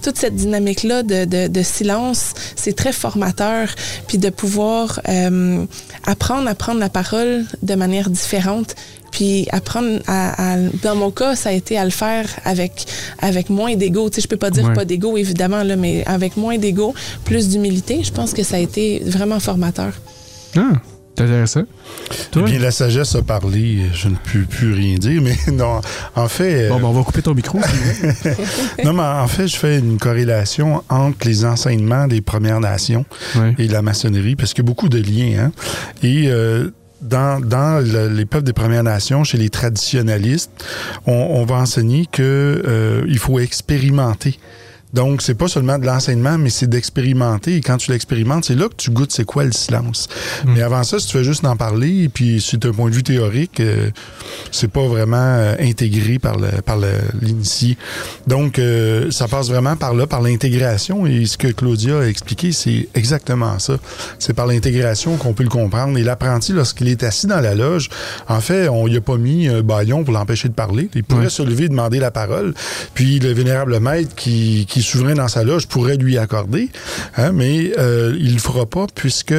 toute 0.02 0.18
cette 0.18 0.36
dynamique-là 0.36 1.04
de, 1.04 1.26
de, 1.26 1.48
de, 1.48 1.64
silence, 1.64 2.34
c'est 2.56 2.76
très 2.76 2.94
formateur, 2.94 3.70
puis 4.08 4.18
de 4.18 4.30
pouvoir 4.30 5.02
euh, 5.10 5.66
apprendre 6.06 6.48
à 6.48 6.56
prendre 6.56 6.80
la 6.80 6.90
parole 6.90 7.46
de 7.62 7.76
manière 7.76 8.10
différente, 8.10 8.76
puis 9.12 9.48
apprendre 9.52 10.00
à, 10.08 10.58
dans 10.84 10.96
mon 10.96 11.12
cas, 11.12 11.36
ça 11.36 11.50
a 11.50 11.52
été 11.54 11.78
à 11.78 11.86
le 11.86 11.92
faire 11.92 12.28
avec 12.44 12.86
avec 13.20 13.50
moins 13.50 13.76
d'ego. 13.76 14.10
Tu 14.10 14.16
sais, 14.16 14.22
je 14.22 14.28
peux 14.28 14.38
pas 14.38 14.52
dire 14.52 14.74
pas 14.74 14.84
d'ego 14.84 15.16
évidemment 15.16 15.64
là, 15.64 15.78
mais 15.78 16.04
avec 16.06 16.36
moins 16.36 16.58
d'ego, 16.58 16.94
plus 17.24 17.48
d'humilité. 17.48 18.04
Je 18.04 18.12
pense 18.12 18.34
que 18.34 18.44
ça 18.44 18.58
a 18.58 18.60
été 18.60 19.02
vraiment 19.06 19.40
formateur. 19.40 19.94
Ah. 20.58 20.74
Intéressant. 21.18 21.64
Eh 22.36 22.42
bien, 22.42 22.60
la 22.60 22.72
sagesse 22.72 23.16
a 23.16 23.22
parlé. 23.22 23.90
Je 23.94 24.10
ne 24.10 24.16
peux 24.16 24.42
plus 24.42 24.74
rien 24.74 24.98
dire, 24.98 25.22
mais 25.22 25.38
non, 25.54 25.80
en 26.16 26.28
fait. 26.28 26.68
Bon, 26.68 26.78
ben, 26.78 26.88
on 26.88 26.92
va 26.92 27.04
couper 27.04 27.22
ton 27.22 27.34
micro. 27.34 27.60
non, 28.84 28.92
mais 28.92 29.02
en 29.02 29.28
fait, 29.28 29.48
je 29.48 29.56
fais 29.56 29.80
une 29.80 29.98
corrélation 29.98 30.84
entre 30.90 31.26
les 31.26 31.46
enseignements 31.46 32.08
des 32.08 32.22
Premières 32.22 32.60
Nations 32.60 33.06
et 33.58 33.68
la 33.70 33.82
maçonnerie, 33.82 34.36
parce 34.36 34.54
qu'il 34.54 34.64
y 34.64 34.68
a 34.68 34.70
beaucoup 34.70 34.90
de 34.90 34.98
liens. 34.98 35.46
Hein? 35.46 35.52
Et 36.04 36.26
euh, 36.28 36.72
dans, 37.02 37.40
dans 37.40 37.82
les 37.82 38.26
peuples 38.26 38.46
des 38.46 38.54
Premières 38.54 38.84
Nations, 38.84 39.24
chez 39.24 39.38
les 39.38 39.50
traditionalistes, 39.50 40.52
on, 41.06 41.46
va 41.46 41.56
enseigner 41.56 42.08
qu'il 42.12 42.24
euh, 42.26 43.18
faut 43.18 43.40
expérimenter 43.40 44.38
Donc, 44.96 45.22
c'est 45.22 45.36
pas 45.36 45.50
seulement 45.50 45.78
de 45.78 45.86
l'enseignement, 45.86 46.38
mais 46.38 46.50
c'est 46.50 46.68
d'expérimenter. 46.68 47.58
Et 47.58 47.62
quand 47.62 47.76
tu 47.76 47.92
l'expérimentes, 47.92 48.46
c'est 48.46 48.56
là 48.56 48.70
que 48.70 48.76
tu 48.78 48.92
goûtes 48.92 49.12
c'est 49.12 49.26
quoi 49.26 49.44
le 49.44 49.52
silence. 49.52 50.08
Mm. 50.46 50.54
Mais 50.54 50.62
avant 50.62 50.84
ça, 50.84 51.00
si 51.00 51.08
tu 51.08 51.18
fais 51.18 51.26
juste 51.26 51.44
en 51.44 51.58
parler, 51.58 52.04
et 52.04 52.10
puis 52.10 52.42
c'est 52.42 52.66
un 52.66 52.72
point 52.72 52.90
de 52.90 52.96
vue 52.96 53.04
théorique, 53.04 53.60
euh, 53.60 53.90
c'est 54.52 54.72
pas 54.72 54.88
vraiment 54.88 55.18
euh, 55.18 55.56
intégré 55.60 56.18
par 56.18 56.38
le, 56.38 56.62
par 56.62 56.78
l'initié. 57.22 57.78
Donc, 58.26 58.58
euh, 58.58 59.12
ça 59.12 59.28
passe 59.28 59.50
vraiment 59.50 59.76
par 59.76 59.94
là, 59.94 60.08
par 60.08 60.22
l'intégration. 60.22 61.06
Et 61.06 61.26
ce 61.26 61.38
que 61.38 61.50
Claudia 61.50 62.00
a 62.00 62.08
expliqué, 62.08 62.54
c'est 62.54 62.88
exactement 62.96 63.60
ça. 63.60 63.76
C'est 64.18 64.34
par 64.34 64.48
l'intégration 64.48 65.18
qu'on 65.18 65.34
peut 65.34 65.44
le 65.44 65.50
comprendre. 65.50 65.98
Et 65.98 66.04
l'apprenti, 66.04 66.54
lorsqu'il 66.54 66.88
est 66.88 67.04
assis 67.04 67.28
dans 67.28 67.42
la 67.42 67.54
loge, 67.54 67.90
en 68.30 68.40
fait, 68.40 68.70
on 68.70 68.88
y 68.88 68.96
a 68.96 69.02
pas 69.02 69.18
mis 69.18 69.50
un 69.50 69.62
baillon 69.62 70.06
pour 70.06 70.14
l'empêcher 70.14 70.48
de 70.48 70.54
parler. 70.54 70.90
Il 70.96 71.04
pourrait 71.04 71.30
se 71.30 71.44
lever 71.44 71.66
et 71.66 71.70
demander 71.70 72.00
la 72.00 72.12
parole. 72.12 72.54
Puis 72.94 73.20
le 73.20 73.34
vénérable 73.34 73.78
maître 73.82 74.16
qui, 74.16 74.66
qui 74.70 74.85
souverain 74.86 75.16
dans 75.16 75.28
sa 75.28 75.44
loge 75.44 75.68
pourrait 75.68 75.98
lui 75.98 76.18
accorder. 76.18 76.70
Hein, 77.18 77.32
mais 77.34 77.74
euh, 77.78 78.16
il 78.20 78.34
le 78.34 78.40
fera 78.40 78.66
pas 78.66 78.88
puisque, 78.94 79.34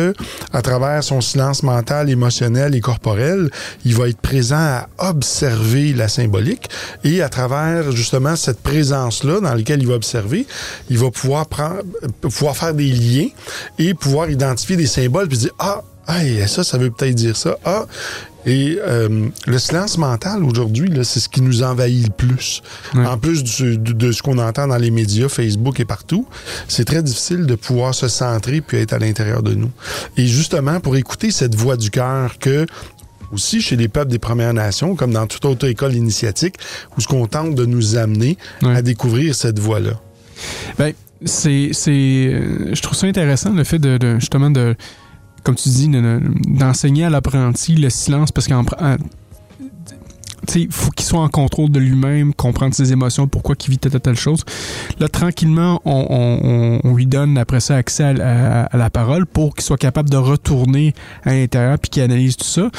à 0.52 0.62
travers 0.62 1.02
son 1.02 1.20
silence 1.20 1.62
mental, 1.62 2.10
émotionnel 2.10 2.74
et 2.74 2.80
corporel, 2.80 3.50
il 3.84 3.94
va 3.94 4.08
être 4.08 4.20
présent 4.20 4.56
à 4.56 4.88
observer 4.98 5.92
la 5.92 6.08
symbolique 6.08 6.68
et 7.04 7.22
à 7.22 7.28
travers 7.28 7.92
justement 7.92 8.36
cette 8.36 8.60
présence-là 8.60 9.40
dans 9.40 9.54
laquelle 9.54 9.80
il 9.80 9.88
va 9.88 9.94
observer, 9.94 10.46
il 10.90 10.98
va 10.98 11.10
pouvoir 11.10 11.46
prendre, 11.46 11.82
pouvoir 12.20 12.56
faire 12.56 12.74
des 12.74 12.90
liens 12.90 13.28
et 13.78 13.94
pouvoir 13.94 14.30
identifier 14.30 14.76
des 14.76 14.86
symboles 14.86 15.28
puis 15.28 15.38
dire 15.38 15.54
ah 15.58 15.82
ça, 16.46 16.64
ça 16.64 16.78
veut 16.78 16.90
peut-être 16.90 17.14
dire 17.14 17.36
ça. 17.36 17.56
Ah, 17.64 17.86
et 18.46 18.78
euh, 18.80 19.28
le 19.46 19.58
silence 19.58 19.98
mental 19.98 20.44
aujourd'hui, 20.44 20.88
c'est 21.02 21.18
ce 21.18 21.28
qui 21.28 21.42
nous 21.42 21.64
envahit 21.64 22.06
le 22.06 22.12
plus. 22.12 22.62
En 22.94 23.18
plus 23.18 23.42
de, 23.42 24.12
ce 24.12 24.22
qu'on 24.22 24.38
entend 24.38 24.68
dans 24.68 24.76
les 24.76 24.92
médias, 24.92 25.28
Facebook 25.28 25.80
et 25.80 25.84
partout, 25.84 26.26
c'est 26.68 26.84
très 26.84 27.02
difficile 27.02 27.46
de 27.46 27.56
pouvoir 27.56 27.94
se 27.94 28.06
centrer 28.06 28.60
puis 28.60 28.78
être 28.78 28.92
à 28.92 28.98
l'intérieur 28.98 29.42
de 29.42 29.54
nous. 29.54 29.70
Et 30.16 30.26
justement, 30.26 30.78
pour 30.78 30.96
écouter 30.96 31.32
cette 31.32 31.56
voix 31.56 31.76
du 31.76 31.90
cœur 31.90 32.38
que 32.38 32.66
aussi 33.32 33.60
chez 33.60 33.74
les 33.74 33.88
peuples 33.88 34.12
des 34.12 34.20
Premières 34.20 34.54
Nations, 34.54 34.94
comme 34.94 35.12
dans 35.12 35.26
toute 35.26 35.44
autre 35.44 35.66
école 35.66 35.94
initiatique, 35.94 36.54
où 36.96 37.00
ce 37.00 37.08
qu'on 37.08 37.26
tente 37.26 37.56
de 37.56 37.66
nous 37.66 37.96
amener 37.96 38.38
à 38.62 38.80
découvrir 38.80 39.34
cette 39.34 39.58
voie-là. 39.58 40.00
Ben, 40.78 40.92
c'est, 41.24 41.72
je 41.72 42.80
trouve 42.80 42.96
ça 42.96 43.08
intéressant 43.08 43.52
le 43.52 43.64
fait 43.64 43.80
de 43.80 44.20
justement 44.20 44.50
de 44.50 44.76
comme 45.46 45.54
tu 45.54 45.68
dis, 45.68 45.88
d'enseigner 45.88 47.04
à 47.04 47.10
l'apprenti 47.10 47.76
le 47.76 47.88
silence 47.88 48.32
parce 48.32 48.48
qu'en 48.48 48.64
il 50.54 50.70
faut 50.70 50.90
qu'il 50.90 51.04
soit 51.04 51.20
en 51.20 51.28
contrôle 51.28 51.70
de 51.70 51.80
lui-même, 51.80 52.34
comprendre 52.34 52.74
ses 52.74 52.92
émotions, 52.92 53.26
pourquoi 53.26 53.54
il 53.66 53.70
vit 53.70 53.78
telle, 53.78 54.00
telle 54.00 54.16
chose. 54.16 54.44
Là, 54.98 55.08
tranquillement, 55.08 55.80
on, 55.84 56.94
lui 56.94 57.06
donne 57.06 57.36
après 57.36 57.60
ça 57.60 57.76
accès 57.76 58.04
à, 58.04 58.68
la 58.72 58.90
parole 58.90 59.26
pour 59.26 59.54
qu'il 59.54 59.64
soit 59.64 59.76
capable 59.76 60.08
de 60.08 60.16
retourner 60.16 60.94
à 61.24 61.32
l'intérieur 61.32 61.78
puis 61.78 61.90
qu'il 61.90 62.02
analyse 62.02 62.36
tout 62.36 62.44
ça. 62.44 62.70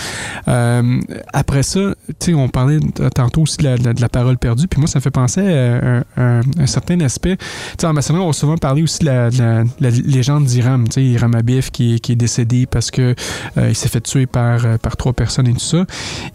Euh, 0.48 1.00
après 1.34 1.64
ça, 1.64 1.94
on 2.34 2.50
parlait 2.50 2.80
tantôt 3.14 3.42
aussi 3.42 3.58
de 3.58 4.02
la, 4.02 4.10
parole 4.10 4.38
perdue, 4.38 4.68
puis 4.68 4.80
moi, 4.80 4.88
ça 4.88 5.00
me 5.00 5.02
fait 5.02 5.12
penser 5.12 5.42
à, 5.42 6.04
un 6.58 6.66
certain 6.66 7.00
aspect. 7.02 7.38
en 7.84 7.94
maçonnerie, 7.94 8.24
on 8.24 8.28
va 8.28 8.34
souvent 8.34 8.58
parler 8.58 8.82
aussi 8.84 9.00
de 9.00 9.06
la, 9.06 9.92
légende 9.92 10.46
d'Iram, 10.46 10.86
Iram 10.96 11.36
Abif 11.36 11.72
qui, 11.72 12.00
qui, 12.00 12.14
est 12.14 12.16
décédé 12.16 12.66
parce 12.66 12.92
que 12.92 13.16
euh, 13.58 13.70
il 13.70 13.76
s'est 13.76 13.90
fait 13.90 14.02
tuer 14.02 14.26
par, 14.26 14.80
par 14.80 14.98
trois 14.98 15.14
personnes 15.14 15.48
et 15.48 15.54
tout 15.54 15.60
ça. 15.60 15.86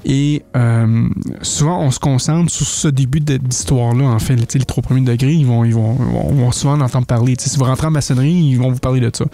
Et 0.05 0.43
euh, 0.57 1.09
souvent, 1.43 1.81
on 1.81 1.91
se 1.91 1.99
concentre 1.99 2.51
sur 2.51 2.67
ce 2.67 2.89
début 2.89 3.21
d'histoire-là, 3.21 4.05
en 4.05 4.19
fait. 4.19 4.37
les 4.37 4.65
trois 4.65 4.83
premiers 4.83 5.03
degrés, 5.03 5.33
ils 5.33 5.47
vont, 5.47 5.65
ils 5.65 5.75
vont, 5.75 6.53
souvent 6.53 6.75
en 6.75 6.81
entendre 6.81 7.07
parler. 7.07 7.35
si 7.39 7.57
vous 7.59 7.65
rentrez 7.65 7.87
en 7.87 7.91
maçonnerie, 7.91 8.33
ils 8.33 8.57
vont 8.57 8.71
vous 8.71 8.79
parler 8.79 9.01
de 9.01 9.11
ça. 9.15 9.25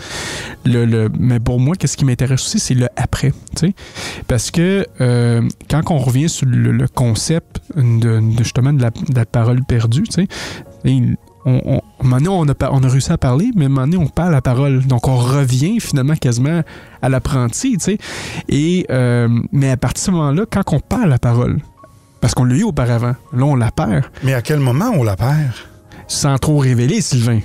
Le, 0.64 1.08
mais 1.18 1.40
pour 1.40 1.60
moi, 1.60 1.76
qu'est-ce 1.76 1.96
qui 1.96 2.04
m'intéresse 2.04 2.40
aussi, 2.44 2.58
c'est 2.58 2.74
le 2.74 2.88
après. 2.96 3.32
Parce 4.26 4.50
que 4.50 4.86
euh, 5.00 5.42
quand 5.70 5.90
on 5.90 5.98
revient 5.98 6.28
sur 6.28 6.46
le, 6.46 6.86
concept 6.88 7.60
de, 7.76 8.20
justement 8.38 8.72
de 8.72 8.82
la, 8.82 9.24
parole 9.24 9.64
perdue, 9.64 10.04
on, 11.44 11.80
maintenant, 12.02 12.40
on 12.40 12.48
a, 12.48 12.70
on 12.70 12.82
a 12.82 12.88
réussi 12.88 13.12
à 13.12 13.18
parler, 13.18 13.50
mais 13.56 13.68
maintenant, 13.68 14.02
on 14.02 14.08
parle 14.08 14.32
la 14.32 14.42
parole. 14.42 14.84
Donc, 14.86 15.08
on 15.08 15.16
revient 15.16 15.80
finalement 15.80 16.14
quasiment 16.14 16.62
à 17.00 17.08
l'apprenti, 17.08 17.78
tu 17.78 17.96
sais. 17.96 18.86
Euh, 18.90 19.28
mais 19.52 19.70
à 19.70 19.76
partir 19.76 20.02
de 20.02 20.06
ce 20.06 20.10
moment-là, 20.12 20.44
quand 20.50 20.62
on 20.72 20.80
parle 20.80 21.08
la 21.08 21.18
parole, 21.18 21.58
parce 22.20 22.34
qu'on 22.34 22.44
l'a 22.44 22.56
eu 22.56 22.64
auparavant, 22.64 23.14
là, 23.32 23.44
on 23.44 23.54
la 23.54 23.70
perd. 23.70 24.04
Mais 24.22 24.34
à 24.34 24.42
quel 24.42 24.60
moment 24.60 24.90
on 24.94 25.02
la 25.02 25.16
perd? 25.16 25.52
Sans 26.06 26.38
trop 26.38 26.58
révéler, 26.58 27.00
Sylvain. 27.00 27.40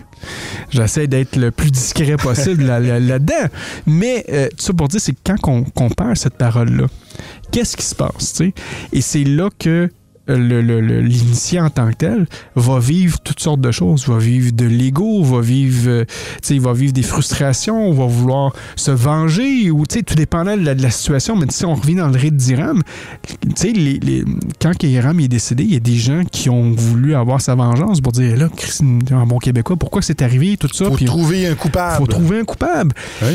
J'essaie 0.69 1.07
d'être 1.07 1.35
le 1.35 1.51
plus 1.51 1.69
discret 1.69 2.15
possible 2.15 2.63
là-dedans. 2.63 3.49
mais 3.85 4.25
euh, 4.29 4.47
tout 4.49 4.63
ça 4.63 4.73
pour 4.73 4.87
dire, 4.87 5.01
c'est 5.01 5.15
quand 5.23 5.35
on, 5.47 5.89
perd 5.89 6.15
cette 6.15 6.37
parole-là, 6.37 6.87
qu'est-ce 7.51 7.75
qui 7.75 7.85
se 7.85 7.95
passe? 7.95 8.33
sais? 8.33 8.53
Et 8.93 9.01
c'est 9.01 9.25
là 9.25 9.49
que 9.59 9.89
l'initié 10.27 11.59
en 11.59 11.69
tant 11.69 11.89
que 11.89 11.95
tel 11.95 12.27
va 12.55 12.79
vivre 12.79 13.19
toutes 13.19 13.39
sortes 13.39 13.61
de 13.61 13.71
choses. 13.71 14.07
Va 14.07 14.17
vivre 14.17 14.51
de 14.53 14.65
l'ego, 14.65 15.23
va 15.23 15.41
vivre, 15.41 15.89
euh, 15.89 16.05
il 16.49 16.61
va 16.61 16.73
vivre 16.73 16.93
des 16.93 17.03
frustrations, 17.03 17.91
va 17.91 18.05
vouloir 18.05 18.53
se 18.75 18.91
venger, 18.91 19.69
ou 19.71 19.85
tout 19.85 20.15
dépendant 20.15 20.55
de 20.55 20.63
la, 20.63 20.89
situation. 20.89 21.35
Mais 21.35 21.47
si 21.49 21.65
on 21.65 21.75
revient 21.75 21.95
dans 21.95 22.07
le 22.07 22.17
rite 22.17 22.35
d'Iram, 22.35 22.81
les, 23.63 23.73
les, 23.73 24.23
quand 24.61 24.81
Iram 24.83 25.19
est 25.19 25.27
décédé, 25.27 25.63
il 25.63 25.73
y 25.73 25.77
a 25.77 25.79
des 25.79 25.95
gens 25.95 26.23
qui 26.31 26.49
ont 26.49 26.71
voulu 26.71 27.15
avoir 27.15 27.41
sa 27.41 27.55
vengeance 27.55 28.01
pour 28.01 28.11
dire 28.11 28.37
là, 28.37 28.49
en 29.11 29.25
bon 29.25 29.39
québécois, 29.39 29.75
pourquoi 29.75 30.01
c'est 30.01 30.21
arrivé, 30.21 30.57
tout 30.57 30.69
ça. 30.71 30.85
Faut 30.85 30.97
trouver 30.97 31.47
un 31.47 31.55
coupable. 31.55 31.97
Faut 31.97 32.07
trouver 32.07 32.39
un 32.39 32.45
coupable. 32.45 32.93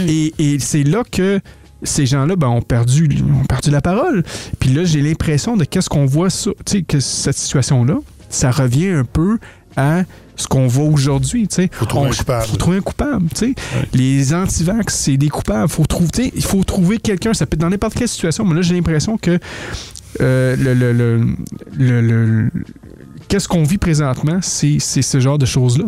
Et, 0.08 0.32
et 0.38 0.58
c'est 0.58 0.84
là 0.84 1.02
que 1.10 1.40
ces 1.82 2.06
gens-là 2.06 2.36
ben, 2.36 2.48
ont, 2.48 2.62
perdu, 2.62 3.08
ont 3.22 3.44
perdu 3.44 3.70
la 3.70 3.80
parole. 3.80 4.24
Puis 4.58 4.70
là, 4.70 4.84
j'ai 4.84 5.00
l'impression 5.00 5.56
de 5.56 5.64
qu'est-ce 5.64 5.88
qu'on 5.88 6.06
voit, 6.06 6.28
tu 6.28 6.52
sais, 6.66 6.82
que 6.82 7.00
cette 7.00 7.36
situation-là, 7.36 7.98
ça 8.28 8.50
revient 8.50 8.88
un 8.88 9.04
peu 9.04 9.38
à 9.76 10.02
ce 10.36 10.46
qu'on 10.46 10.66
voit 10.66 10.84
aujourd'hui. 10.84 11.48
Il 11.58 11.68
faut 11.72 11.86
trouver 11.86 12.08
un 12.08 12.12
coupable. 12.12 12.46
faut 12.46 12.56
trouver 12.56 12.76
un 12.78 12.80
coupable. 12.80 13.26
Les 13.92 14.34
antivax, 14.34 14.94
c'est 14.94 15.16
des 15.16 15.28
coupables. 15.28 15.68
Faut 15.68 15.86
trouver, 15.86 16.32
il 16.34 16.44
faut 16.44 16.64
trouver 16.64 16.98
quelqu'un. 16.98 17.34
Ça 17.34 17.46
peut 17.46 17.54
être 17.54 17.60
dans 17.60 17.70
n'importe 17.70 17.94
quelle 17.94 18.08
situation, 18.08 18.44
mais 18.44 18.54
là, 18.54 18.62
j'ai 18.62 18.74
l'impression 18.74 19.18
que 19.18 19.38
euh, 20.20 20.56
le, 20.56 20.74
le, 20.74 22.00
le, 22.00 22.50
qu'est-ce 23.28 23.46
qu'on 23.48 23.62
vit 23.62 23.78
présentement, 23.78 24.38
c'est 24.42 24.78
ce 24.80 25.20
genre 25.20 25.38
de 25.38 25.46
choses-là, 25.46 25.84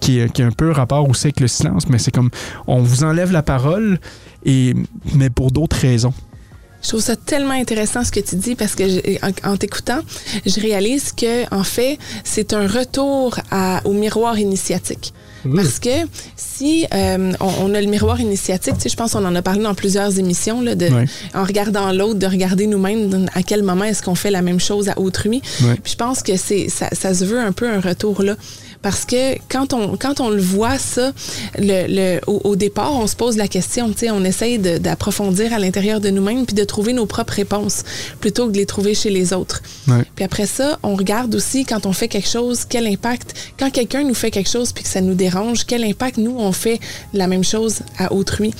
qui, 0.00 0.20
qui 0.32 0.42
a 0.42 0.46
un 0.46 0.50
peu 0.50 0.70
rapport 0.70 1.08
aussi 1.08 1.28
avec 1.28 1.40
le 1.40 1.48
silence, 1.48 1.88
mais 1.88 1.98
c'est 1.98 2.10
comme 2.10 2.30
on 2.66 2.82
vous 2.82 3.04
enlève 3.04 3.32
la 3.32 3.42
parole, 3.42 3.98
et, 4.44 4.74
mais 5.14 5.30
pour 5.30 5.50
d'autres 5.50 5.76
raisons. 5.76 6.12
Je 6.84 6.90
trouve 6.90 7.00
ça 7.00 7.16
tellement 7.16 7.54
intéressant 7.54 8.04
ce 8.04 8.12
que 8.12 8.20
tu 8.20 8.36
dis 8.36 8.54
parce 8.54 8.74
que 8.74 8.84
en, 9.46 9.56
t'écoutant, 9.56 10.00
je 10.44 10.60
réalise 10.60 11.12
que 11.12 11.52
en 11.54 11.64
fait, 11.64 11.98
c'est 12.24 12.52
un 12.52 12.66
retour 12.66 13.38
à, 13.50 13.80
au 13.86 13.94
miroir 13.94 14.38
initiatique. 14.38 15.14
Parce 15.54 15.78
que 15.78 15.90
si 16.36 16.86
euh, 16.94 17.32
on, 17.40 17.74
a 17.74 17.80
le 17.80 17.86
miroir 17.86 18.20
initiatique, 18.20 18.74
tu 18.74 18.80
sais, 18.82 18.88
je 18.88 18.96
pense 18.96 19.12
qu'on 19.12 19.24
en 19.24 19.34
a 19.34 19.42
parlé 19.42 19.62
dans 19.62 19.74
plusieurs 19.74 20.18
émissions, 20.18 20.62
là, 20.62 20.74
de, 20.74 20.88
en 21.34 21.44
regardant 21.44 21.92
l'autre, 21.92 22.18
de 22.18 22.26
regarder 22.26 22.66
nous-mêmes 22.66 23.26
à 23.34 23.42
quel 23.42 23.62
moment 23.62 23.84
est-ce 23.84 24.02
qu'on 24.02 24.14
fait 24.14 24.30
la 24.30 24.42
même 24.42 24.60
chose 24.60 24.88
à 24.88 24.98
autrui. 24.98 25.40
Puis 25.40 25.92
je 25.92 25.96
pense 25.96 26.22
que 26.22 26.36
c'est 26.36 26.68
ça, 26.68 26.88
ça 26.92 27.14
se 27.14 27.24
veut 27.24 27.40
un 27.40 27.52
peu 27.52 27.68
un 27.68 27.80
retour 27.80 28.22
là. 28.22 28.36
Parce 28.84 29.06
que 29.06 29.38
quand 29.48 29.72
on, 29.72 29.96
quand 29.96 30.20
on 30.20 30.28
le 30.28 30.42
voit, 30.42 30.76
ça, 30.76 31.12
le, 31.56 31.86
le 31.88 32.20
au, 32.26 32.54
départ, 32.54 32.94
on 32.94 33.06
se 33.06 33.16
pose 33.16 33.38
la 33.38 33.48
question, 33.48 33.88
tu 33.88 34.00
sais, 34.00 34.10
on 34.10 34.22
essaye 34.24 34.58
d'approfondir 34.58 35.54
à 35.54 35.58
l'intérieur 35.58 36.02
de 36.02 36.10
nous-mêmes 36.10 36.44
puis 36.44 36.54
de 36.54 36.64
trouver 36.64 36.92
nos 36.92 37.06
propres 37.06 37.32
réponses 37.32 37.82
plutôt 38.20 38.46
que 38.46 38.52
de 38.52 38.58
les 38.58 38.66
trouver 38.66 38.94
chez 38.94 39.08
les 39.08 39.32
autres. 39.32 39.62
Puis 40.14 40.22
après 40.22 40.44
ça, 40.44 40.78
on 40.82 40.96
regarde 40.96 41.34
aussi 41.34 41.64
quand 41.64 41.86
on 41.86 41.94
fait 41.94 42.08
quelque 42.08 42.28
chose, 42.28 42.66
quel 42.68 42.86
impact, 42.86 43.34
quand 43.58 43.70
quelqu'un 43.70 44.02
nous 44.02 44.12
fait 44.12 44.30
quelque 44.30 44.50
chose 44.50 44.74
puis 44.74 44.84
que 44.84 44.90
ça 44.90 45.00
nous 45.00 45.14
dérange, 45.14 45.64
quel 45.64 45.82
impact 45.82 46.18
nous, 46.18 46.36
on 46.38 46.52
fait 46.52 46.78
la 47.14 47.26
même 47.26 47.42
chose 47.42 47.78
à 47.96 48.12
autrui. 48.12 48.52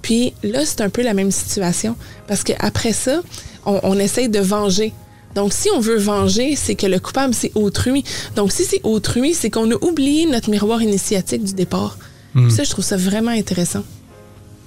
Puis 0.00 0.32
là, 0.44 0.64
c'est 0.64 0.82
un 0.82 0.90
peu 0.90 1.02
la 1.02 1.12
même 1.12 1.32
situation 1.32 1.96
parce 2.28 2.44
qu'après 2.44 2.92
ça, 2.92 3.20
on, 3.66 3.80
on 3.82 3.98
essaye 3.98 4.28
de 4.28 4.38
venger 4.38 4.92
donc, 5.34 5.52
si 5.52 5.68
on 5.74 5.80
veut 5.80 5.98
venger, 5.98 6.56
c'est 6.56 6.74
que 6.74 6.86
le 6.86 6.98
coupable, 6.98 7.34
c'est 7.34 7.52
autrui. 7.54 8.04
Donc, 8.36 8.52
si 8.52 8.64
c'est 8.64 8.80
autrui, 8.84 9.34
c'est 9.34 9.50
qu'on 9.50 9.70
a 9.70 9.76
oublié 9.82 10.26
notre 10.26 10.50
miroir 10.50 10.82
initiatique 10.82 11.44
du 11.44 11.54
départ. 11.54 11.98
Hmm. 12.34 12.50
Ça, 12.50 12.64
je 12.64 12.70
trouve 12.70 12.84
ça 12.84 12.96
vraiment 12.96 13.30
intéressant. 13.30 13.84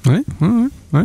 Oui, 0.06 0.24
oui, 0.42 0.70
oui. 0.94 1.02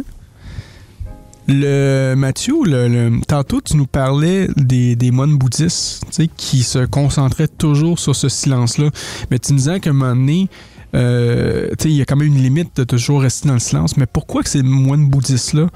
Le 1.48 2.14
Mathieu, 2.14 2.54
le, 2.64 3.20
tantôt 3.26 3.60
tu 3.60 3.76
nous 3.76 3.86
parlais 3.86 4.48
des, 4.56 4.94
des 4.94 5.10
moines 5.10 5.36
bouddhistes 5.36 6.04
qui 6.36 6.62
se 6.62 6.86
concentraient 6.86 7.48
toujours 7.48 7.98
sur 7.98 8.14
ce 8.14 8.28
silence-là. 8.28 8.90
Mais 9.30 9.38
tu 9.40 9.52
nous 9.52 9.58
disais 9.58 9.80
qu'à 9.80 9.90
un 9.90 9.94
moment 9.94 10.14
donné, 10.14 10.48
euh, 10.94 11.70
il 11.84 11.92
y 11.92 12.02
a 12.02 12.04
quand 12.04 12.16
même 12.16 12.28
une 12.28 12.42
limite 12.42 12.76
de 12.76 12.84
toujours 12.84 13.22
rester 13.22 13.48
dans 13.48 13.54
le 13.54 13.60
silence. 13.60 13.96
Mais 13.96 14.06
pourquoi 14.06 14.44
que 14.44 14.48
ces 14.48 14.62
moines 14.62 15.08
bouddhistes-là 15.08 15.66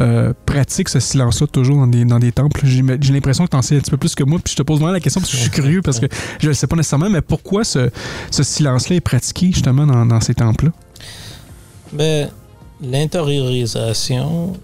euh, 0.00 0.32
pratiques 0.46 0.88
ce 0.88 1.00
silence-là 1.00 1.46
toujours 1.46 1.76
dans 1.76 1.86
des, 1.86 2.04
dans 2.04 2.18
des 2.18 2.32
temples. 2.32 2.60
J'ai 2.64 2.82
l'impression 2.82 3.44
que 3.44 3.50
tu 3.50 3.56
en 3.56 3.62
sais 3.62 3.76
un 3.76 3.80
petit 3.80 3.90
peu 3.90 3.96
plus 3.96 4.14
que 4.14 4.24
moi, 4.24 4.38
puis 4.42 4.52
je 4.52 4.56
te 4.56 4.62
pose 4.62 4.78
vraiment 4.80 4.92
la 4.92 5.00
question 5.00 5.20
parce 5.20 5.30
que 5.30 5.36
je 5.36 5.42
suis 5.42 5.50
curieux, 5.50 5.82
parce 5.82 6.00
que 6.00 6.06
je 6.40 6.48
ne 6.48 6.52
sais 6.52 6.66
pas 6.66 6.76
nécessairement, 6.76 7.10
mais 7.10 7.20
pourquoi 7.20 7.64
ce, 7.64 7.90
ce 8.30 8.42
silence-là 8.42 8.96
est 8.96 9.00
pratiqué 9.00 9.52
justement 9.52 9.86
dans, 9.86 10.04
dans 10.06 10.20
ces 10.20 10.34
temples-là? 10.34 10.72
Ben, 11.92 12.30
l'intériorisation, 12.80 14.54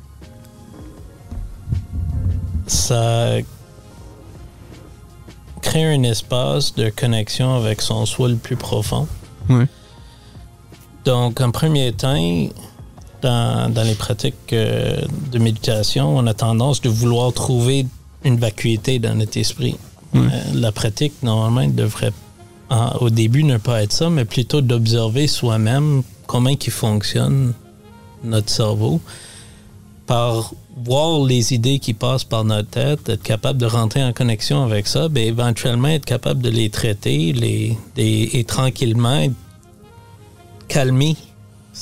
ça 2.66 3.36
crée 5.62 5.94
un 5.94 6.02
espace 6.02 6.74
de 6.74 6.90
connexion 6.90 7.54
avec 7.54 7.82
son 7.82 8.06
soi 8.06 8.28
le 8.28 8.36
plus 8.36 8.56
profond. 8.56 9.06
Oui. 9.48 9.64
Donc, 11.04 11.40
en 11.40 11.50
premier 11.50 11.92
temps, 11.92 12.16
dans, 13.22 13.72
dans 13.72 13.82
les 13.82 13.94
pratiques 13.94 14.52
euh, 14.52 14.96
de 15.32 15.38
méditation, 15.38 16.16
on 16.16 16.26
a 16.26 16.34
tendance 16.34 16.80
de 16.80 16.88
vouloir 16.88 17.32
trouver 17.32 17.86
une 18.24 18.36
vacuité 18.36 18.98
dans 18.98 19.14
notre 19.14 19.36
esprit. 19.38 19.76
Euh, 20.16 20.20
la 20.54 20.72
pratique, 20.72 21.12
normalement, 21.22 21.66
devrait 21.72 22.12
en- 22.68 22.96
au 23.00 23.10
début 23.10 23.44
ne 23.44 23.56
pas 23.58 23.82
être 23.82 23.92
ça, 23.92 24.10
mais 24.10 24.24
plutôt 24.24 24.60
d'observer 24.60 25.26
soi-même 25.26 26.02
comment 26.26 26.50
il 26.50 26.70
fonctionne 26.70 27.52
notre 28.24 28.50
cerveau 28.50 29.00
par 30.06 30.52
voir 30.84 31.24
les 31.24 31.52
idées 31.54 31.78
qui 31.78 31.94
passent 31.94 32.24
par 32.24 32.44
notre 32.44 32.68
tête, 32.70 33.08
être 33.08 33.22
capable 33.22 33.58
de 33.60 33.66
rentrer 33.66 34.02
en 34.02 34.12
connexion 34.12 34.62
avec 34.64 34.86
ça, 34.86 35.08
ben 35.08 35.24
éventuellement 35.26 35.88
être 35.88 36.04
capable 36.04 36.42
de 36.42 36.50
les 36.50 36.70
traiter 36.70 37.32
les, 37.32 37.76
les- 37.96 38.30
et 38.32 38.44
tranquillement 38.44 39.26
calmer 40.68 41.16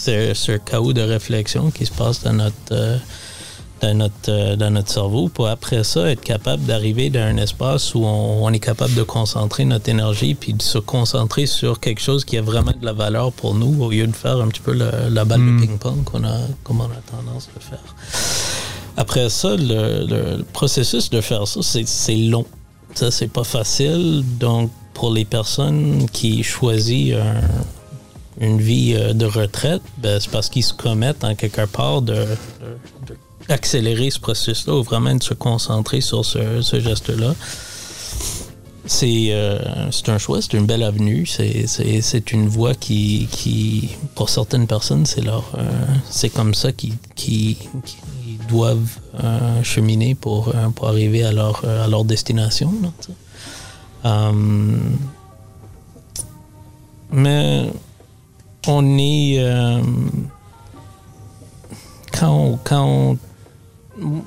ce, 0.05 0.33
ce 0.35 0.53
chaos 0.53 0.93
de 0.93 1.01
réflexion 1.03 1.71
qui 1.71 1.85
se 1.87 1.93
passe 1.93 2.23
dans 2.23 2.33
notre, 2.33 2.55
euh, 2.73 2.97
dans 3.81 3.95
notre, 3.95 4.29
euh, 4.31 4.57
dans 4.57 4.71
notre 4.71 4.91
cerveau 4.91 5.29
pour 5.29 5.47
après 5.49 5.83
ça 5.85 6.11
être 6.11 6.21
capable 6.21 6.65
d'arriver 6.65 7.11
dans 7.11 7.21
un 7.21 7.37
espace 7.37 7.95
où 7.95 8.01
on, 8.05 8.45
on 8.45 8.53
est 8.53 8.59
capable 8.61 8.95
de 8.95 9.03
concentrer 9.03 9.65
notre 9.65 9.89
énergie 9.89 10.35
puis 10.35 10.53
de 10.53 10.63
se 10.63 10.79
concentrer 10.79 11.47
sur 11.47 11.79
quelque 11.81 12.01
chose 12.01 12.25
qui 12.25 12.37
a 12.39 12.43
vraiment 12.43 12.73
de 12.81 12.85
la 12.85 12.93
valeur 12.93 13.33
pour 13.33 13.55
nous 13.55 13.83
au 13.83 13.91
lieu 13.91 14.07
de 14.07 14.15
faire 14.17 14.39
un 14.41 14.49
petit 14.49 14.61
peu 14.61 14.73
le- 14.73 15.09
la 15.11 15.25
balle 15.25 15.41
de 15.41 15.61
ping-pong 15.67 16.05
qu'on 16.05 16.25
a, 16.25 16.39
comme 16.65 16.81
on 16.81 16.85
a 16.87 17.01
tendance 17.11 17.49
à 17.57 17.61
faire. 17.61 17.95
Après 18.97 19.29
ça, 19.31 19.55
le, 19.57 20.07
le 20.09 20.45
processus 20.53 21.09
de 21.11 21.21
faire 21.21 21.47
ça, 21.47 21.61
c'est 21.63 21.87
c'est 21.87 22.17
long. 22.17 22.45
Ça, 22.95 23.11
c'est 23.13 23.29
pas 23.29 23.45
facile. 23.45 24.25
Donc, 24.41 24.71
pour 24.95 25.13
les 25.13 25.25
personnes 25.25 26.07
qui 26.13 26.43
choisissent 26.43 27.15
un- 27.15 27.43
une 28.41 28.61
vie 28.61 28.95
euh, 28.97 29.13
de 29.13 29.27
retraite, 29.27 29.83
ben, 29.99 30.21
c'est 30.21 30.31
parce 30.31 30.49
qu'ils 30.49 30.65
se 30.65 30.75
commettent 30.75 31.25
en 31.25 31.35
quelque 31.35 31.67
part 31.67 32.03
de, 32.03 32.25
d'accélérer 33.49 34.11
ce 34.11 34.21
processus-là 34.21 34.75
ou 34.75 34.83
vraiment 34.83 35.15
de 35.15 35.23
se 35.23 35.35
concentrer 35.35 36.01
sur 36.01 36.25
ce, 36.25 36.61
geste-là. 36.81 37.35
C'est 38.87 39.29
euh, 39.33 39.59
un 40.07 40.19
choix, 40.19 40.41
c'est 40.41 40.55
une 40.55 40.65
belle 40.67 40.83
avenue, 40.83 41.27
c'est- 41.27 42.33
une 42.33 42.49
voie 42.49 42.75
qui, 42.75 43.29
qui, 43.31 43.91
pour 44.15 44.31
certaines 44.31 44.67
personnes, 44.67 45.05
c'est 45.05 45.21
leur, 45.21 45.51
euh, 45.59 45.69
c'est 46.09 46.31
comme 46.31 46.55
ça 46.55 46.73
qu'ils 46.73 46.95
qui, 47.15 47.59
doivent 48.49 48.99
euh, 49.23 49.63
cheminer 49.63 50.15
pour, 50.15 50.55
pour 50.75 50.89
arriver 50.89 51.23
à 51.23 51.33
leur, 51.33 51.63
à 51.67 51.87
leur 51.87 52.05
destination. 52.05 52.73
mais 57.11 57.71
on 58.69 58.99
est. 58.99 59.37
euh, 59.39 59.81
quand 62.19 62.31
on- 62.33 62.59
quand 62.63 62.85
on- 62.87 63.19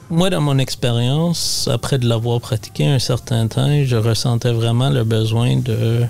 moi, 0.10 0.30
dans 0.30 0.42
mon 0.42 0.58
expérience, 0.58 1.70
après 1.72 1.98
de 1.98 2.08
l'avoir 2.08 2.42
pratiqué 2.42 2.86
un 2.88 3.00
certain 3.00 3.48
temps, 3.48 3.84
je 3.86 3.96
ressentais 3.96 4.52
vraiment 4.52 4.90
le 4.90 5.04
besoin 5.04 5.56
de, 5.58 6.02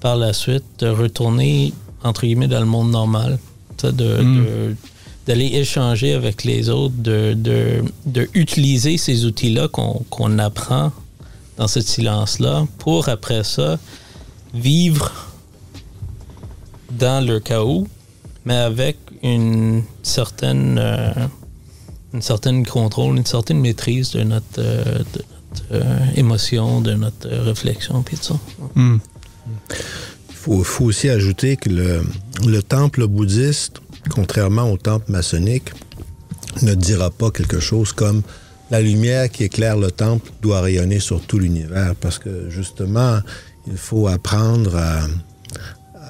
par 0.00 0.16
la 0.16 0.32
suite, 0.32 0.64
de 0.78 0.88
retourner, 0.88 1.72
entre 2.02 2.22
guillemets, 2.22 2.48
dans 2.48 2.60
le 2.60 2.66
monde 2.66 2.90
normal. 2.90 3.38
De, 3.82 3.90
Mm. 4.22 4.36
de- 4.44 4.76
d'aller 5.26 5.46
échanger 5.56 6.14
avec 6.14 6.44
les 6.44 6.70
autres, 6.70 6.94
de, 6.96 7.34
de, 7.34 7.82
de 8.06 8.30
utiliser 8.34 8.96
ces 8.96 9.26
outils-là 9.26 9.68
qu'on 9.68 10.02
qu'on 10.08 10.38
apprend 10.38 10.90
dans 11.58 11.68
ce 11.68 11.80
silence-là 11.82 12.66
pour, 12.78 13.08
après 13.10 13.44
ça, 13.44 13.78
vivre 14.54 15.12
dans 16.98 17.24
le 17.24 17.40
chaos, 17.40 17.86
mais 18.44 18.56
avec 18.56 18.96
une 19.22 19.82
certaine, 20.02 20.78
euh, 20.78 21.12
une 22.12 22.22
certaine 22.22 22.66
contrôle, 22.66 23.16
une 23.16 23.26
certaine 23.26 23.60
maîtrise 23.60 24.10
de 24.12 24.22
notre, 24.22 24.46
euh, 24.58 24.98
de 24.98 25.24
notre, 25.50 25.64
euh, 25.72 26.06
émotion, 26.16 26.80
de 26.80 26.94
notre 26.94 27.28
euh, 27.28 27.42
réflexion, 27.42 28.02
puis 28.02 28.16
tout 28.16 28.24
ça. 28.24 28.38
Hmm. 28.74 28.98
Il 30.30 30.34
faut, 30.34 30.62
faut 30.62 30.84
aussi 30.84 31.08
ajouter 31.08 31.56
que 31.56 31.70
le, 31.70 32.02
le 32.46 32.62
temple 32.62 33.06
bouddhiste, 33.06 33.80
contrairement 34.10 34.70
au 34.70 34.76
temple 34.76 35.10
maçonnique, 35.10 35.70
ne 36.62 36.74
dira 36.74 37.10
pas 37.10 37.30
quelque 37.30 37.60
chose 37.60 37.92
comme 37.92 38.22
la 38.70 38.80
lumière 38.80 39.30
qui 39.30 39.44
éclaire 39.44 39.76
le 39.76 39.90
temple 39.90 40.30
doit 40.40 40.60
rayonner 40.60 41.00
sur 41.00 41.20
tout 41.20 41.38
l'univers 41.38 41.94
parce 41.96 42.18
que 42.18 42.48
justement, 42.50 43.18
il 43.66 43.76
faut 43.76 44.08
apprendre 44.08 44.76
à, 44.76 45.06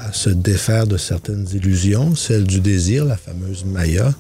à 0.09 0.13
se 0.13 0.31
défaire 0.31 0.87
de 0.87 0.97
certaines 0.97 1.47
illusions, 1.53 2.15
celle 2.15 2.45
du 2.45 2.61
désir, 2.61 3.05
la 3.05 3.17
fameuse 3.17 3.65
Maya. 3.65 4.15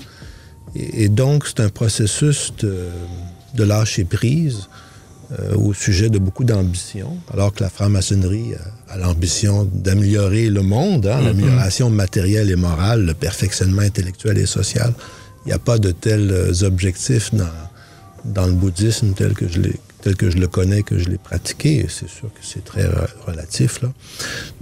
Et, 0.74 1.04
et 1.04 1.08
donc, 1.08 1.46
c'est 1.46 1.60
un 1.60 1.68
processus 1.68 2.52
de, 2.58 2.74
de 3.54 3.64
lâcher 3.64 4.04
prise 4.04 4.68
euh, 5.38 5.54
au 5.56 5.72
sujet 5.74 6.10
de 6.10 6.18
beaucoup 6.18 6.44
d'ambition, 6.44 7.16
alors 7.32 7.52
que 7.54 7.62
la 7.62 7.70
franc-maçonnerie 7.70 8.54
a, 8.54 8.94
a 8.94 8.98
l'ambition 8.98 9.68
d'améliorer 9.72 10.48
le 10.48 10.62
monde, 10.62 11.06
hein, 11.06 11.20
l'amélioration 11.22 11.90
matérielle 11.90 12.50
et 12.50 12.56
morale, 12.56 13.04
le 13.04 13.14
perfectionnement 13.14 13.82
intellectuel 13.82 14.38
et 14.38 14.46
social. 14.46 14.92
Il 15.44 15.48
n'y 15.48 15.54
a 15.54 15.58
pas 15.58 15.78
de 15.78 15.90
tels 15.90 16.30
euh, 16.30 16.64
objectifs 16.64 17.34
dans, 17.34 17.56
dans 18.24 18.46
le 18.46 18.54
bouddhisme 18.54 19.12
tel 19.14 19.34
que 19.34 19.48
je 19.48 19.60
l'ai 19.60 19.80
tel 20.04 20.16
que 20.16 20.28
je 20.30 20.36
le 20.36 20.48
connais, 20.48 20.82
que 20.82 20.98
je 20.98 21.08
l'ai 21.08 21.16
pratiqué. 21.18 21.86
C'est 21.88 22.08
sûr 22.08 22.28
que 22.34 22.40
c'est 22.42 22.62
très 22.64 22.84
re- 22.84 23.08
relatif, 23.26 23.80
là. 23.82 23.90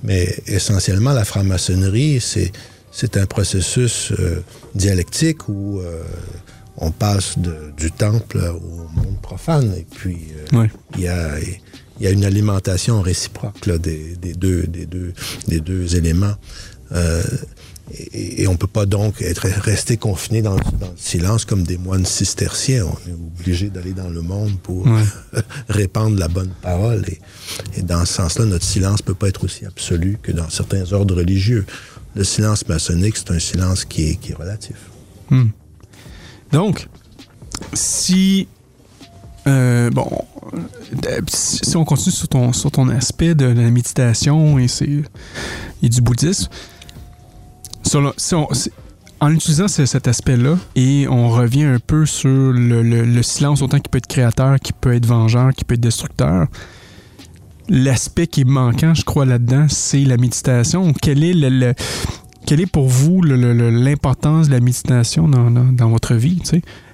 Mais 0.05 0.25
essentiellement, 0.47 1.13
la 1.13 1.25
franc-maçonnerie, 1.25 2.21
c'est, 2.21 2.53
c'est 2.93 3.17
un 3.17 3.27
processus 3.27 4.13
euh, 4.13 4.41
dialectique 4.77 5.49
où 5.49 5.81
euh, 5.81 6.03
on 6.77 6.93
passe 6.93 7.39
de- 7.39 7.73
du 7.77 7.91
temple 7.91 8.39
au 8.39 8.89
monde 9.01 9.21
profane. 9.21 9.75
Et 9.77 9.85
puis, 9.99 10.19
euh, 10.55 10.59
Ouais. 10.61 10.71
il 10.95 11.01
y 11.03 11.09
a, 11.09 11.39
il 11.41 12.05
y 12.05 12.07
a 12.07 12.11
une 12.11 12.25
alimentation 12.25 13.01
réciproque 13.03 13.67
là, 13.67 13.79
des, 13.79 14.15
des 14.17 14.35
deux, 14.35 14.63
des, 14.69 14.87
deux, 14.87 15.13
des 15.49 15.61
deux 15.61 15.97
éléments. 15.97 16.37
Et, 17.91 18.43
et 18.43 18.49
on 18.49 18.53
ne 18.53 18.57
peut 18.57 18.67
pas 18.69 18.87
donc 18.87 19.21
être 19.21 19.47
resté 19.61 19.97
confiné 19.97 20.41
dans, 20.41 20.55
dans 20.55 20.91
le 20.91 20.97
silence 20.97 21.45
comme 21.45 21.65
des 21.65 21.77
moines 21.77 22.07
cisterciens. 22.07 22.87
On 22.87 23.11
est 23.11 23.13
obligé 23.13 23.69
d'aller 23.71 23.93
dans 23.93 24.09
le 24.09 24.23
monde 24.23 24.59
pour 24.63 24.87
Ouais. 24.87 25.03
répandre 25.69 26.19
la 26.19 26.29
bonne 26.29 26.53
parole. 26.63 27.05
Et, 27.09 27.21
et 27.79 27.83
dans 27.83 28.05
ce 28.05 28.15
sens-là, 28.15 28.45
notre 28.47 28.65
silence 28.65 29.01
ne 29.01 29.07
peut 29.07 29.15
pas 29.15 29.29
être 29.29 29.45
aussi 29.45 29.67
absolu 29.67 30.19
que 30.23 30.33
dans 30.33 30.49
certains 30.49 30.91
ordres 30.93 31.17
religieux. 31.17 31.67
Le 32.15 32.25
silence 32.25 32.67
maçonnique, 32.69 33.17
c'est 33.17 33.31
un 33.33 33.39
silence 33.39 33.85
qui 33.85 34.11
est, 34.11 34.15
qui 34.17 34.33
est 34.33 34.37
relatif. 34.37 34.77
Hmm. 35.31 35.49
Donc, 36.53 36.87
si. 37.75 38.49
euh, 39.47 39.91
bon. 39.91 40.09
Si 41.29 41.77
on 41.77 41.85
continue 41.85 42.13
sur 42.15 42.29
ton, 42.29 42.53
sur 42.53 42.71
ton 42.71 42.89
aspect 42.91 43.35
de 43.35 43.47
la 43.47 43.71
méditation 43.71 44.59
et, 44.59 44.67
et 45.83 45.89
du 45.89 46.01
bouddhisme, 46.03 46.49
en 49.21 49.31
utilisant 49.33 49.69
ce- 49.69 49.87
cet 49.87 50.09
aspect-là, 50.09 50.57
et 50.75 51.07
on 51.09 51.29
revient 51.31 51.65
un 51.65 51.79
peu 51.79 52.07
sur 52.07 52.29
le, 52.29 52.83
le- 52.83 53.05
le 53.05 53.23
silence, 53.23 53.63
autant 53.63 53.79
qu'il 53.79 53.89
peut 53.91 53.99
être 53.99 54.07
créateur, 54.09 54.59
qu'il 54.59 54.75
peut 54.75 54.95
être 54.95 55.07
vengeur, 55.07 55.53
qu'il 55.53 55.65
peut 55.65 55.75
être 55.75 55.81
destructeur, 55.81 56.47
l'aspect 57.69 58.27
qui 58.27 58.41
est 58.43 58.45
manquant, 58.49 58.95
je 58.95 59.05
crois, 59.05 59.25
là-dedans, 59.25 59.67
c'est 59.69 60.01
la 60.05 60.17
méditation. 60.17 60.93
Quelle 60.93 61.23
est 62.61 62.67
pour 62.67 62.89
vous 62.89 63.23
l'importance 63.23 64.49
de 64.49 64.53
la 64.53 64.61
méditation 64.61 65.29
dans, 65.29 65.89
votre 65.89 66.15
vie? 66.15 66.43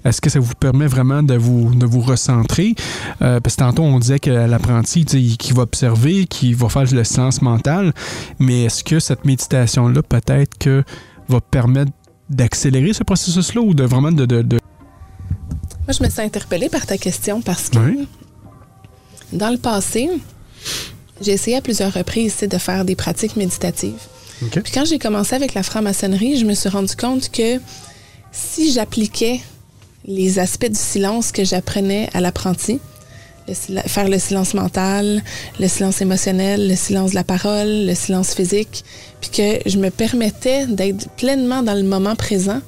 Est-ce 0.08 0.20
que 0.20 0.30
ça 0.30 0.40
vous 0.40 0.54
permet 0.54 0.86
vraiment 0.86 1.22
de 1.22 1.34
vous, 1.34 1.74
de 1.74 1.86
vous 1.86 2.00
recentrer? 2.00 2.74
Euh, 3.22 3.40
parce 3.40 3.56
que 3.56 3.60
tantôt, 3.60 3.82
on 3.82 3.98
disait 3.98 4.18
que 4.18 4.30
l'apprenti, 4.30 5.04
qui 5.04 5.52
va 5.52 5.62
observer, 5.62 6.26
qui 6.26 6.54
va 6.54 6.68
faire 6.68 6.84
le 6.92 7.04
silence 7.04 7.42
mental, 7.42 7.92
mais 8.38 8.64
est-ce 8.64 8.82
que 8.82 9.00
cette 9.00 9.24
méditation-là, 9.24 10.02
peut-être 10.02 10.56
que 10.58 10.82
va 11.28 11.40
permettre 11.40 11.92
d'accélérer 12.30 12.92
ce 12.92 13.04
processus-là 13.04 13.60
ou 13.60 13.74
de 13.74 13.84
vraiment 13.84 14.12
de... 14.12 14.24
de, 14.26 14.42
de- 14.42 14.58
Moi, 15.86 15.92
je 15.98 16.02
me 16.02 16.08
sens 16.08 16.20
interpellée 16.20 16.68
par 16.68 16.86
ta 16.86 16.96
question 16.98 17.40
parce 17.42 17.68
que 17.68 17.78
Oui. 17.78 18.08
dans 19.32 19.50
le 19.50 19.58
passé, 19.58 20.08
j'ai 21.20 21.32
essayé 21.32 21.56
à 21.56 21.60
plusieurs 21.60 21.92
reprises 21.92 22.38
de 22.40 22.58
faire 22.58 22.84
des 22.84 22.96
pratiques 22.96 23.36
méditatives. 23.36 24.00
Puis 24.52 24.72
quand 24.72 24.84
j'ai 24.84 24.98
commencé 24.98 25.34
avec 25.34 25.54
la 25.54 25.62
franc-maçonnerie, 25.62 26.38
je 26.38 26.44
me 26.44 26.54
suis 26.54 26.68
rendu 26.68 26.94
compte 26.94 27.30
que 27.30 27.58
si 28.30 28.72
j'appliquais 28.72 29.40
les 30.08 30.38
aspects 30.38 30.66
du 30.66 30.78
silence 30.78 31.30
que 31.30 31.44
j'apprenais 31.44 32.08
à 32.14 32.20
l'apprenti. 32.20 32.80
faire 33.86 34.08
le 34.08 34.18
silence 34.18 34.54
mental, 34.54 35.22
le 35.60 35.68
silence 35.68 36.00
émotionnel, 36.00 36.68
le 36.68 36.76
silence 36.76 37.10
de 37.10 37.14
la 37.14 37.24
parole, 37.24 37.86
le 37.86 37.94
silence 37.94 38.34
physique, 38.34 38.84
puis 39.20 39.30
que 39.30 39.68
je 39.68 39.78
me 39.78 39.90
permettais 39.90 40.66
d'être 40.66 41.08
pleinement 41.10 41.62
dans 41.62 41.74
le 41.74 41.82
moment 41.82 42.16
présent. 42.16 42.60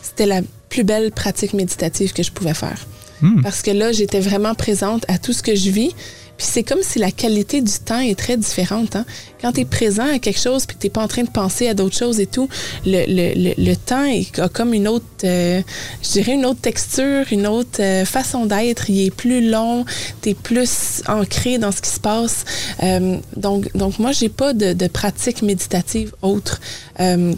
C'était 0.00 0.26
la 0.26 0.40
plus 0.68 0.84
belle 0.84 1.10
pratique 1.10 1.52
méditative 1.52 2.12
que 2.12 2.22
je 2.22 2.30
pouvais 2.30 2.54
faire. 2.54 2.86
Hmm. 3.20 3.42
Parce 3.42 3.62
que 3.62 3.70
là, 3.72 3.92
j'étais 3.92 4.20
vraiment 4.20 4.54
présente 4.54 5.04
à 5.08 5.18
tout 5.18 5.32
ce 5.32 5.42
que 5.42 5.54
je 5.54 5.70
vis, 5.70 5.94
puis 6.40 6.48
c'est 6.50 6.62
comme 6.62 6.80
si 6.80 6.98
la 6.98 7.10
qualité 7.10 7.60
du 7.60 7.78
temps 7.84 8.00
est 8.00 8.18
très 8.18 8.38
différente. 8.38 8.96
Hein? 8.96 9.04
Quand 9.42 9.52
tu 9.52 9.60
es 9.60 9.64
présent 9.66 10.06
à 10.06 10.18
quelque 10.18 10.40
chose 10.40 10.64
puis 10.64 10.74
que 10.74 10.80
tu 10.80 10.86
n'es 10.86 10.90
pas 10.90 11.02
en 11.02 11.06
train 11.06 11.22
de 11.22 11.28
penser 11.28 11.68
à 11.68 11.74
d'autres 11.74 11.98
choses 11.98 12.18
et 12.18 12.24
tout, 12.24 12.48
le, 12.86 13.04
le, 13.06 13.52
le, 13.58 13.76
temps 13.76 14.06
est, 14.06 14.38
a 14.38 14.48
comme 14.48 14.72
une 14.72 14.88
autre, 14.88 15.04
euh, 15.24 15.60
je 16.02 16.12
dirais 16.12 16.32
une 16.32 16.46
autre 16.46 16.62
texture, 16.62 17.26
une 17.30 17.46
autre 17.46 17.82
euh, 17.82 18.06
façon 18.06 18.46
d'être. 18.46 18.88
Il 18.88 19.04
est 19.04 19.10
plus 19.10 19.50
long, 19.50 19.84
tu 20.22 20.30
es 20.30 20.34
plus 20.34 21.02
ancré 21.08 21.58
dans 21.58 21.72
ce 21.72 21.82
qui 21.82 21.90
se 21.90 22.00
passe. 22.00 22.46
Euh, 22.82 23.18
donc, 23.36 23.70
donc 23.76 23.98
moi, 23.98 24.12
j'ai 24.12 24.30
pas 24.30 24.54
de, 24.54 24.72
de, 24.72 24.86
pratique 24.86 25.42
méditative 25.42 26.14
autre. 26.22 26.58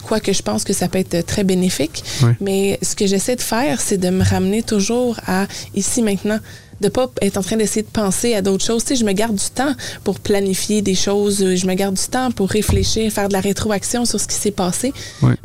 quoique 0.07 0.33
je 0.33 0.43
pense 0.43 0.63
que 0.63 0.73
ça 0.73 0.87
peut 0.87 1.01
être 1.01 1.27
très 1.27 1.43
bénéfique. 1.43 2.05
Mais 2.41 2.79
ce 2.83 2.95
que 2.95 3.09
j'essaie 3.09 3.35
de 3.35 3.43
faire, 3.43 3.81
c'est 3.81 3.99
de 3.99 4.11
me 4.11 4.23
ramener 4.23 4.63
toujours 4.63 5.19
à 5.27 5.49
ici 5.75 6.03
maintenant 6.03 6.39
de 6.83 6.89
pas 6.89 7.11
être 7.23 7.39
en 7.39 7.43
train 7.43 7.57
d'essayer 7.57 7.83
de 7.83 7.91
penser 7.91 8.35
à 8.35 8.43
d'autres 8.43 8.65
choses. 8.65 8.83
Tu 8.85 8.89
sais, 8.89 8.97
je 8.97 9.05
me 9.05 9.13
garde 9.13 9.37
du 9.37 9.51
temps 9.55 9.73
pour 10.05 10.21
planifier 10.21 10.83
des 10.83 10.95
choses, 10.95 11.39
je 11.39 11.67
me 11.67 11.75
garde 11.75 11.95
du 11.95 12.07
temps 12.07 12.31
pour 12.31 12.51
réfléchir, 12.51 13.11
faire 13.11 13.29
de 13.29 13.33
la 13.33 13.41
rétroaction 13.41 14.05
sur 14.05 14.21
ce 14.21 14.27
qui 14.27 14.35
s'est 14.35 14.51
passé. 14.51 14.93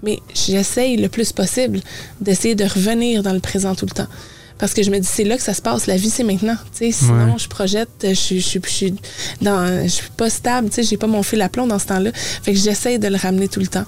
Mais 0.04 0.20
j'essaye 0.34 0.98
le 0.98 1.08
plus 1.08 1.32
possible 1.32 1.80
d'essayer 2.20 2.56
de 2.56 2.66
revenir 2.66 3.24
dans 3.24 3.34
le 3.34 3.40
présent 3.40 3.76
tout 3.76 3.86
le 3.86 3.92
temps. 3.92 4.08
Parce 4.58 4.74
que 4.74 4.82
je 4.82 4.90
me 4.90 4.98
dis, 4.98 5.08
c'est 5.08 5.24
là 5.24 5.38
que 5.38 5.44
ça 5.44 5.54
se 5.54 5.62
passe. 5.62 5.86
La 5.86 5.98
vie, 5.98 6.10
c'est 6.10 6.24
maintenant. 6.24 6.56
Tu 6.76 6.92
sais, 6.92 6.92
sinon, 6.92 7.38
je 7.38 7.48
projette, 7.48 7.90
je, 8.02 8.14
je, 8.14 8.40
je, 8.40 8.60
je, 8.64 8.70
suis 8.70 8.96
dans, 9.40 9.84
je 9.84 9.88
suis 9.88 10.10
pas 10.18 10.32
stable. 10.32 10.70
Tu 10.70 10.76
sais, 10.76 10.84
j'ai 10.84 10.98
pas 10.98 11.06
mon 11.06 11.22
fil 11.22 11.40
à 11.44 11.50
plomb 11.50 11.68
dans 11.68 11.78
ce 11.78 11.86
temps-là. 11.86 12.10
Fait 12.14 12.54
que 12.54 12.58
j'essaye 12.60 12.98
de 12.98 13.08
le 13.08 13.18
ramener 13.18 13.48
tout 13.48 13.60
le 13.60 13.68
temps. 13.68 13.86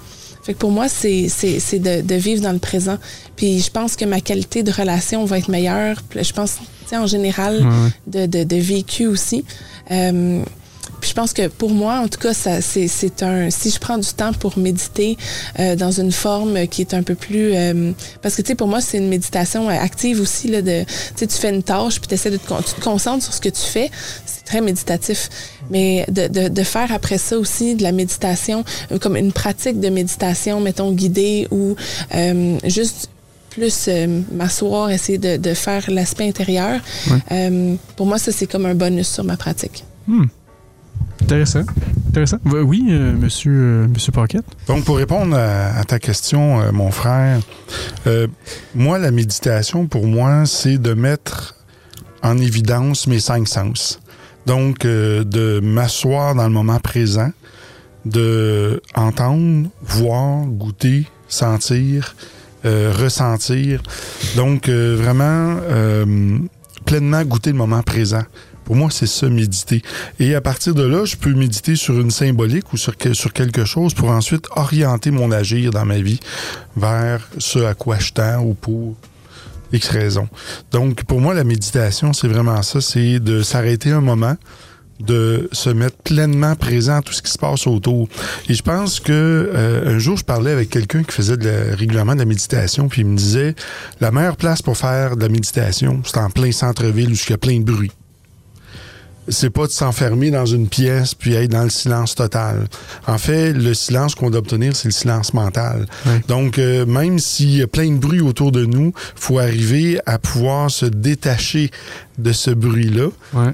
Fait 0.49 0.55
que 0.55 0.59
pour 0.61 0.71
moi, 0.71 0.89
c'est 0.89 1.27
de, 1.27 2.01
de 2.01 2.15
vivre 2.15 2.41
dans 2.41 2.51
le 2.51 2.57
présent. 2.57 2.97
Puis 3.35 3.59
je 3.59 3.69
pense 3.69 3.95
que 3.95 4.03
ma 4.03 4.19
qualité 4.19 4.63
de 4.63 4.71
relation 4.71 5.23
va 5.23 5.37
être 5.37 5.47
meilleure. 5.47 6.01
Je 6.19 6.33
pense 6.33 6.57
en 6.91 7.05
général, 7.05 7.63
de, 8.07 8.25
de, 8.25 8.55
vécu 8.55 9.05
aussi. 9.05 9.45
Euh, 9.91 10.41
puis 11.01 11.11
je 11.11 11.13
pense 11.13 11.33
que 11.33 11.49
pour 11.49 11.69
moi, 11.69 11.99
en 11.99 12.07
tout 12.07 12.17
cas, 12.17 12.33
ça, 12.33 12.61
c'est, 12.61 13.21
un. 13.21 13.51
Si 13.51 13.69
je 13.69 13.77
prends 13.79 13.99
du 13.99 14.09
temps 14.09 14.33
pour 14.33 14.57
méditer 14.57 15.17
euh, 15.59 15.75
dans 15.75 15.91
une 15.91 16.11
forme 16.11 16.65
qui 16.65 16.81
est 16.81 16.95
un 16.95 17.03
peu 17.03 17.13
plus, 17.13 17.53
euh, 17.53 17.91
parce 18.23 18.35
que 18.35 18.41
tu 18.41 18.47
sais, 18.47 18.55
pour 18.55 18.67
moi, 18.67 18.81
c'est 18.81 18.97
une 18.97 19.07
méditation 19.07 19.69
active 19.69 20.19
aussi 20.19 20.47
là. 20.47 20.63
De, 20.63 20.83
tu 21.15 21.27
tu 21.27 21.37
fais 21.37 21.51
une 21.51 21.61
tâche 21.61 22.01
puis 22.01 22.09
de, 22.09 22.37
tu 22.37 22.39
te 22.39 22.81
concentres 22.81 23.23
sur 23.23 23.35
ce 23.35 23.41
que 23.41 23.49
tu 23.49 23.61
fais. 23.61 23.91
C'est 24.25 24.45
très 24.45 24.61
méditatif. 24.61 25.29
Mais 25.69 26.05
de, 26.09 26.27
de, 26.27 26.47
de, 26.47 26.63
faire 26.63 26.91
après 26.91 27.17
ça 27.17 27.37
aussi 27.37 27.75
de 27.75 27.83
la 27.83 27.91
méditation, 27.91 28.63
comme 29.01 29.15
une 29.15 29.31
pratique 29.31 29.79
de 29.79 29.89
méditation, 29.89 30.59
mettons 30.59 30.91
guidée 30.91 31.47
ou 31.51 31.75
juste 32.65 33.09
plus 33.49 33.87
euh, 33.87 34.21
m'asseoir, 34.31 34.89
essayer 34.89 35.17
de, 35.17 35.37
de 35.37 35.53
faire 35.53 35.83
l'aspect 35.89 36.27
intérieur. 36.27 36.79
Euh, 37.31 37.75
pour 37.95 38.05
moi, 38.05 38.17
ça, 38.17 38.31
c'est 38.31 38.47
comme 38.47 38.65
un 38.65 38.75
bonus 38.75 39.07
sur 39.07 39.23
ma 39.23 39.37
pratique. 39.37 39.83
Hmm. 40.07 40.25
Intéressant. 41.21 41.63
Intéressant. 42.07 42.37
Oui, 42.45 42.87
euh, 42.89 43.13
monsieur, 43.13 43.87
monsieur 43.93 44.11
Paquette. 44.11 44.45
Donc, 44.67 44.85
pour 44.85 44.97
répondre 44.97 45.37
à, 45.37 45.83
ta 45.83 45.99
question, 45.99 46.71
mon 46.71 46.91
frère, 46.91 47.39
moi, 48.73 48.97
la 48.97 49.11
méditation, 49.11 49.87
pour 49.87 50.07
moi, 50.07 50.45
c'est 50.45 50.77
de 50.77 50.93
mettre 50.93 51.55
en 52.23 52.37
évidence 52.37 53.07
mes 53.07 53.19
cinq 53.19 53.47
sens. 53.47 53.99
Donc, 54.49 54.79
de 54.79 55.59
m'asseoir 55.59 56.33
dans 56.33 56.45
le 56.45 56.49
moment 56.49 56.79
présent, 56.79 57.29
de 58.03 58.81
entendre, 58.95 59.69
voir, 59.83 60.43
goûter, 60.47 61.05
sentir, 61.27 62.15
euh, 62.65 62.91
ressentir. 62.91 63.83
Donc, 64.35 64.67
euh, 64.67 64.97
vraiment, 64.99 65.59
euh, 65.69 66.39
pleinement 66.83 67.23
goûter 67.25 67.51
le 67.51 67.57
moment 67.57 67.83
présent. 67.83 68.23
Pour 68.65 68.75
moi, 68.75 68.89
c'est 68.89 69.05
ça, 69.05 69.29
méditer. 69.29 69.83
Et 70.19 70.33
à 70.33 70.41
partir 70.41 70.73
de 70.73 70.81
là, 70.83 71.05
je 71.05 71.15
peux 71.15 71.31
méditer 71.31 71.75
sur 71.75 71.99
une 71.99 72.09
symbolique 72.09 72.73
ou 72.73 72.77
sur 72.77 72.97
quelque 72.97 73.65
chose 73.65 73.93
pour 73.93 74.09
ensuite 74.09 74.47
orienter 74.55 75.11
mon 75.11 75.31
agir 75.31 75.69
dans 75.69 75.85
ma 75.85 75.99
vie 75.99 76.19
vers 76.75 77.29
ce 77.37 77.59
à 77.59 77.75
quoi 77.75 77.99
je 77.99 78.13
tends 78.13 78.39
ou 78.41 78.55
pour 78.55 78.95
X. 79.73 79.89
Donc, 80.71 81.03
pour 81.05 81.21
moi, 81.21 81.33
la 81.33 81.43
méditation, 81.43 82.13
c'est 82.13 82.27
vraiment 82.27 82.61
ça, 82.61 82.81
c'est 82.81 83.19
de 83.19 83.41
s'arrêter 83.41 83.91
un 83.91 84.01
moment, 84.01 84.35
de 84.99 85.49
se 85.51 85.69
mettre 85.69 85.97
pleinement 85.97 86.55
présent 86.55 86.97
à 86.97 87.01
tout 87.01 87.13
ce 87.13 87.21
qui 87.21 87.31
se 87.31 87.37
passe 87.37 87.67
autour. 87.67 88.07
Et 88.49 88.53
je 88.53 88.61
pense 88.61 88.99
que 88.99 89.11
euh, 89.13 89.95
un 89.95 89.99
jour, 89.99 90.17
je 90.17 90.25
parlais 90.25 90.51
avec 90.51 90.69
quelqu'un 90.69 91.03
qui 91.03 91.11
faisait 91.11 91.37
de 91.37 91.75
régulièrement 91.75 92.13
de 92.13 92.19
la 92.19 92.25
méditation, 92.25 92.89
puis 92.89 93.01
il 93.01 93.07
me 93.07 93.15
disait 93.17 93.55
la 94.01 94.11
meilleure 94.11 94.37
place 94.37 94.61
pour 94.61 94.77
faire 94.77 95.15
de 95.15 95.21
la 95.21 95.29
méditation, 95.29 96.01
c'est 96.05 96.17
en 96.17 96.29
plein 96.29 96.51
centre-ville 96.51 97.11
où 97.11 97.15
il 97.15 97.29
y 97.29 97.33
a 97.33 97.37
plein 97.37 97.59
de 97.59 97.63
bruit 97.63 97.91
c'est 99.29 99.49
pas 99.49 99.67
de 99.67 99.71
s'enfermer 99.71 100.31
dans 100.31 100.45
une 100.45 100.67
pièce 100.67 101.15
puis 101.15 101.33
être 101.33 101.51
dans 101.51 101.63
le 101.63 101.69
silence 101.69 102.15
total. 102.15 102.67
En 103.07 103.17
fait, 103.17 103.53
le 103.53 103.73
silence 103.73 104.15
qu'on 104.15 104.29
doit 104.29 104.39
obtenir, 104.39 104.75
c'est 104.75 104.87
le 104.87 104.93
silence 104.93 105.33
mental. 105.33 105.85
Donc, 106.27 106.57
euh, 106.57 106.85
même 106.85 107.19
s'il 107.19 107.55
y 107.55 107.61
a 107.61 107.67
plein 107.67 107.89
de 107.89 107.97
bruit 107.97 108.21
autour 108.21 108.51
de 108.51 108.65
nous, 108.65 108.93
faut 109.15 109.39
arriver 109.39 109.99
à 110.05 110.19
pouvoir 110.19 110.71
se 110.71 110.85
détacher 110.85 111.71
de 112.17 112.31
ce 112.31 112.51
bruit-là 112.51 113.09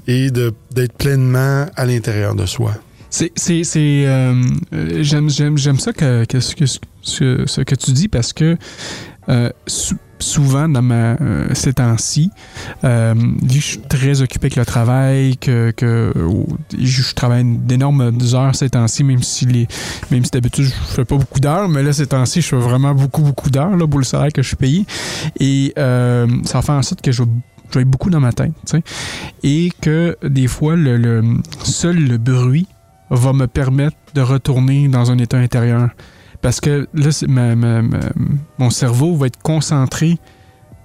et 0.06 0.30
d'être 0.30 0.96
pleinement 0.96 1.66
à 1.76 1.86
l'intérieur 1.86 2.34
de 2.34 2.46
soi. 2.46 2.72
C'est, 3.10 3.32
c'est, 3.36 3.62
euh, 4.06 4.42
j'aime, 5.00 5.30
j'aime, 5.30 5.56
j'aime 5.56 5.78
ça 5.78 5.92
que, 5.92 6.24
que, 6.24 6.40
ce 6.40 7.60
que 7.60 7.74
tu 7.74 7.92
dis 7.92 8.08
parce 8.08 8.32
que 8.32 8.56
euh, 9.28 9.50
souvent 10.18 10.68
dans 10.68 10.82
ma 10.82 11.16
euh, 11.20 11.48
ces 11.54 11.74
temps-ci, 11.74 12.30
euh, 12.84 13.14
je 13.48 13.58
suis 13.58 13.78
très 13.80 14.22
occupé 14.22 14.46
avec 14.46 14.56
le 14.56 14.64
travail, 14.64 15.36
que, 15.36 15.70
que 15.70 16.12
je 16.78 17.14
travaille 17.14 17.44
d'énormes 17.44 18.18
heures 18.34 18.54
ces 18.54 18.70
temps-ci, 18.70 19.04
même 19.04 19.22
si 19.22 19.46
les 19.46 19.68
même 20.10 20.24
si 20.24 20.30
d'habitude 20.30 20.66
je 20.66 20.94
fais 20.94 21.04
pas 21.04 21.16
beaucoup 21.16 21.40
d'heures, 21.40 21.68
mais 21.68 21.82
là 21.82 21.92
ces 21.92 22.06
temps-ci 22.06 22.40
je 22.40 22.48
fais 22.48 22.56
vraiment 22.56 22.94
beaucoup 22.94 23.22
beaucoup 23.22 23.50
d'heures 23.50 23.76
pour 23.88 23.98
le 23.98 24.04
salaire 24.04 24.32
que 24.32 24.42
je 24.42 24.48
suis 24.48 24.56
payé 24.56 24.86
et 25.40 25.72
euh, 25.78 26.26
ça 26.44 26.62
fait 26.62 26.72
en 26.72 26.82
sorte 26.82 27.02
que 27.02 27.12
je 27.12 27.22
vais 27.74 27.84
beaucoup 27.84 28.10
dans 28.10 28.20
ma 28.20 28.32
tête, 28.32 28.52
et 29.42 29.70
que 29.80 30.16
des 30.24 30.46
fois 30.46 30.76
le, 30.76 30.96
le 30.96 31.22
seul 31.62 31.96
le 31.96 32.18
bruit 32.18 32.66
va 33.10 33.32
me 33.32 33.46
permettre 33.46 33.96
de 34.14 34.20
retourner 34.20 34.88
dans 34.88 35.10
un 35.10 35.18
état 35.18 35.38
intérieur. 35.38 35.90
Parce 36.42 36.60
que 36.60 36.88
là, 36.94 37.10
mon 38.58 38.70
cerveau 38.70 39.16
va 39.16 39.26
être 39.26 39.40
concentré 39.42 40.18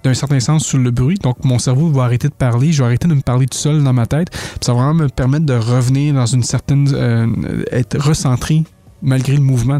d'un 0.04 0.14
certain 0.14 0.39
sens 0.39 0.66
sur 0.66 0.80
le 0.80 0.91
bruit. 0.91 1.18
Donc, 1.22 1.43
mon 1.43 1.60
cerveau 1.60 1.89
va 1.89 2.04
arrêter 2.04 2.28
de 2.28 2.34
parler. 2.34 2.72
Je 2.72 2.82
vais 2.82 2.88
arrêter 2.88 3.08
de 3.08 3.14
me 3.14 3.22
parler 3.22 3.45
tout 3.45 3.58
seul 3.58 3.84
dans 3.84 3.93
ma 3.93 4.06
tête. 4.08 4.30
ça 4.62 4.74
va 4.74 4.80
vraiment 4.80 5.04
me 5.04 5.10
permettre 5.10 5.45
de 5.45 5.54
revenir 5.54 6.14
dans 6.14 6.26
une 6.26 6.43
certaine. 6.43 6.89
Euh, 6.93 7.64
être 7.72 7.99
recentré 7.99 8.64
malgré 9.02 9.34
le 9.36 9.41
mouvement, 9.41 9.80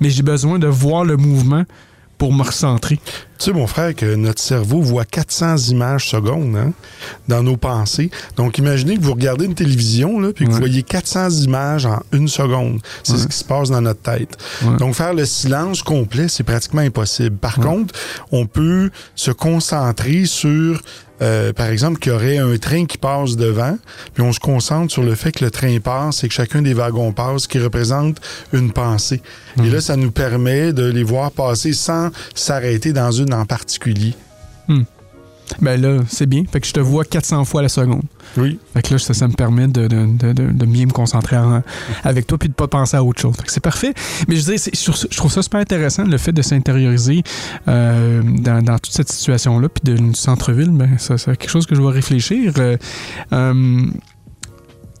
Mais 0.00 0.10
j'ai 0.10 0.22
besoin 0.22 0.58
de 0.58 0.66
voir 0.66 1.04
le 1.04 1.16
mouvement 1.16 1.64
pour 2.20 2.34
me 2.34 2.42
recentrer. 2.42 3.00
Tu 3.38 3.46
sais, 3.46 3.52
mon 3.54 3.66
frère, 3.66 3.94
que 3.94 4.14
notre 4.14 4.42
cerveau 4.42 4.82
voit 4.82 5.06
400 5.06 5.56
images 5.70 6.10
secondes 6.10 6.54
hein, 6.54 6.74
dans 7.28 7.42
nos 7.42 7.56
pensées. 7.56 8.10
Donc, 8.36 8.58
imaginez 8.58 8.98
que 8.98 9.02
vous 9.02 9.14
regardez 9.14 9.46
une 9.46 9.54
télévision, 9.54 10.20
là, 10.20 10.30
puis 10.34 10.44
que 10.44 10.50
vous 10.50 10.58
voyez 10.58 10.82
400 10.82 11.30
images 11.44 11.86
en 11.86 12.02
une 12.12 12.28
seconde. 12.28 12.82
C'est 13.04 13.16
ce 13.16 13.26
qui 13.26 13.36
se 13.38 13.44
passe 13.44 13.70
dans 13.70 13.80
notre 13.80 14.02
tête. 14.02 14.36
Donc, 14.78 14.96
faire 14.96 15.14
le 15.14 15.24
silence 15.24 15.82
complet, 15.82 16.28
c'est 16.28 16.44
pratiquement 16.44 16.82
impossible. 16.82 17.38
Par 17.38 17.54
contre, 17.54 17.94
on 18.32 18.44
peut 18.44 18.90
se 19.14 19.30
concentrer 19.30 20.26
sur 20.26 20.82
euh, 21.22 21.52
par 21.52 21.68
exemple, 21.68 21.98
qu'il 21.98 22.12
y 22.12 22.14
aurait 22.14 22.38
un 22.38 22.56
train 22.56 22.86
qui 22.86 22.98
passe 22.98 23.36
devant, 23.36 23.78
puis 24.14 24.22
on 24.22 24.32
se 24.32 24.40
concentre 24.40 24.92
sur 24.92 25.02
le 25.02 25.14
fait 25.14 25.32
que 25.32 25.44
le 25.44 25.50
train 25.50 25.78
passe 25.80 26.24
et 26.24 26.28
que 26.28 26.34
chacun 26.34 26.62
des 26.62 26.74
wagons 26.74 27.12
passe, 27.12 27.46
qui 27.46 27.58
représente 27.58 28.20
une 28.52 28.72
pensée. 28.72 29.22
Et 29.58 29.62
mhm. 29.62 29.72
là, 29.72 29.80
ça 29.80 29.96
nous 29.96 30.10
permet 30.10 30.72
de 30.72 30.84
les 30.84 31.02
voir 31.02 31.30
passer 31.30 31.72
sans 31.72 32.10
s'arrêter 32.34 32.92
dans 32.92 33.12
une 33.12 33.34
en 33.34 33.44
particulier. 33.44 34.14
Hmm. 34.68 34.82
Ben 35.60 35.80
là, 35.80 35.98
c'est 36.08 36.26
bien. 36.26 36.44
Fait 36.50 36.60
que 36.60 36.66
je 36.66 36.72
te 36.72 36.80
vois 36.80 37.04
400 37.04 37.44
fois 37.44 37.62
la 37.62 37.68
seconde. 37.68 38.02
Oui. 38.36 38.58
Fait 38.74 38.82
que 38.82 38.94
là, 38.94 38.98
ça, 38.98 39.28
me 39.28 39.34
permet 39.34 39.68
de, 39.68 39.88
de, 39.88 40.32
de, 40.32 40.66
mieux 40.66 40.86
me 40.86 40.92
concentrer 40.92 41.36
avec 42.04 42.26
toi 42.26 42.38
puis 42.38 42.48
de 42.48 42.54
pas 42.54 42.68
penser 42.68 42.96
à 42.96 43.04
autre 43.04 43.20
chose. 43.20 43.34
c'est 43.46 43.62
parfait. 43.62 43.94
Mais 44.28 44.36
je, 44.36 44.52
dis, 44.52 44.70
je 44.72 45.16
trouve 45.16 45.32
ça 45.32 45.42
super 45.42 45.60
intéressant, 45.60 46.04
le 46.04 46.18
fait 46.18 46.32
de 46.32 46.42
s'intérioriser 46.42 47.22
euh, 47.68 48.22
dans, 48.22 48.78
toute 48.78 48.92
cette 48.92 49.10
situation-là. 49.10 49.68
Puis 49.68 49.94
de 49.94 50.14
centre-ville, 50.14 50.70
ben, 50.70 50.98
ça, 50.98 51.18
c'est 51.18 51.36
quelque 51.36 51.50
chose 51.50 51.66
que 51.66 51.74
je 51.74 51.82
vais 51.82 51.90
réfléchir. 51.90 52.52
Euh, 52.58 52.76
euh, 53.32 53.82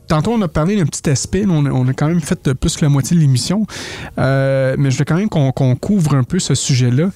tantôt, 0.08 0.32
on 0.32 0.42
a 0.42 0.48
parlé 0.48 0.76
d'un 0.76 0.86
petit 0.86 1.08
aspect. 1.08 1.44
On 1.48 1.88
a, 1.88 1.92
quand 1.92 2.08
même 2.08 2.20
fait 2.20 2.52
plus 2.54 2.76
que 2.76 2.84
la 2.84 2.88
moitié 2.88 3.16
de 3.16 3.20
l'émission. 3.22 3.66
mais 4.16 4.90
je 4.90 4.98
veux 4.98 5.04
quand 5.04 5.16
même 5.16 5.28
qu'on 5.28 5.76
couvre 5.76 6.14
un 6.14 6.24
peu 6.24 6.38
ce 6.38 6.54
sujet-là. 6.54 7.10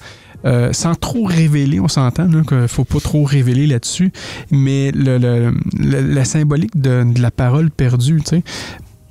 Euh, 0.45 0.73
sans 0.73 0.95
trop 0.95 1.25
révéler, 1.25 1.79
on 1.79 1.87
s'entend 1.87 2.27
qu'il 2.43 2.67
faut 2.67 2.83
pas 2.83 2.99
trop 2.99 3.23
révéler 3.23 3.67
là-dessus, 3.67 4.11
mais 4.51 4.91
le, 4.91 5.51
la 5.79 6.25
symbolique 6.25 6.79
de, 6.79 7.03
la 7.19 7.31
parole 7.31 7.71
perdue, 7.71 8.21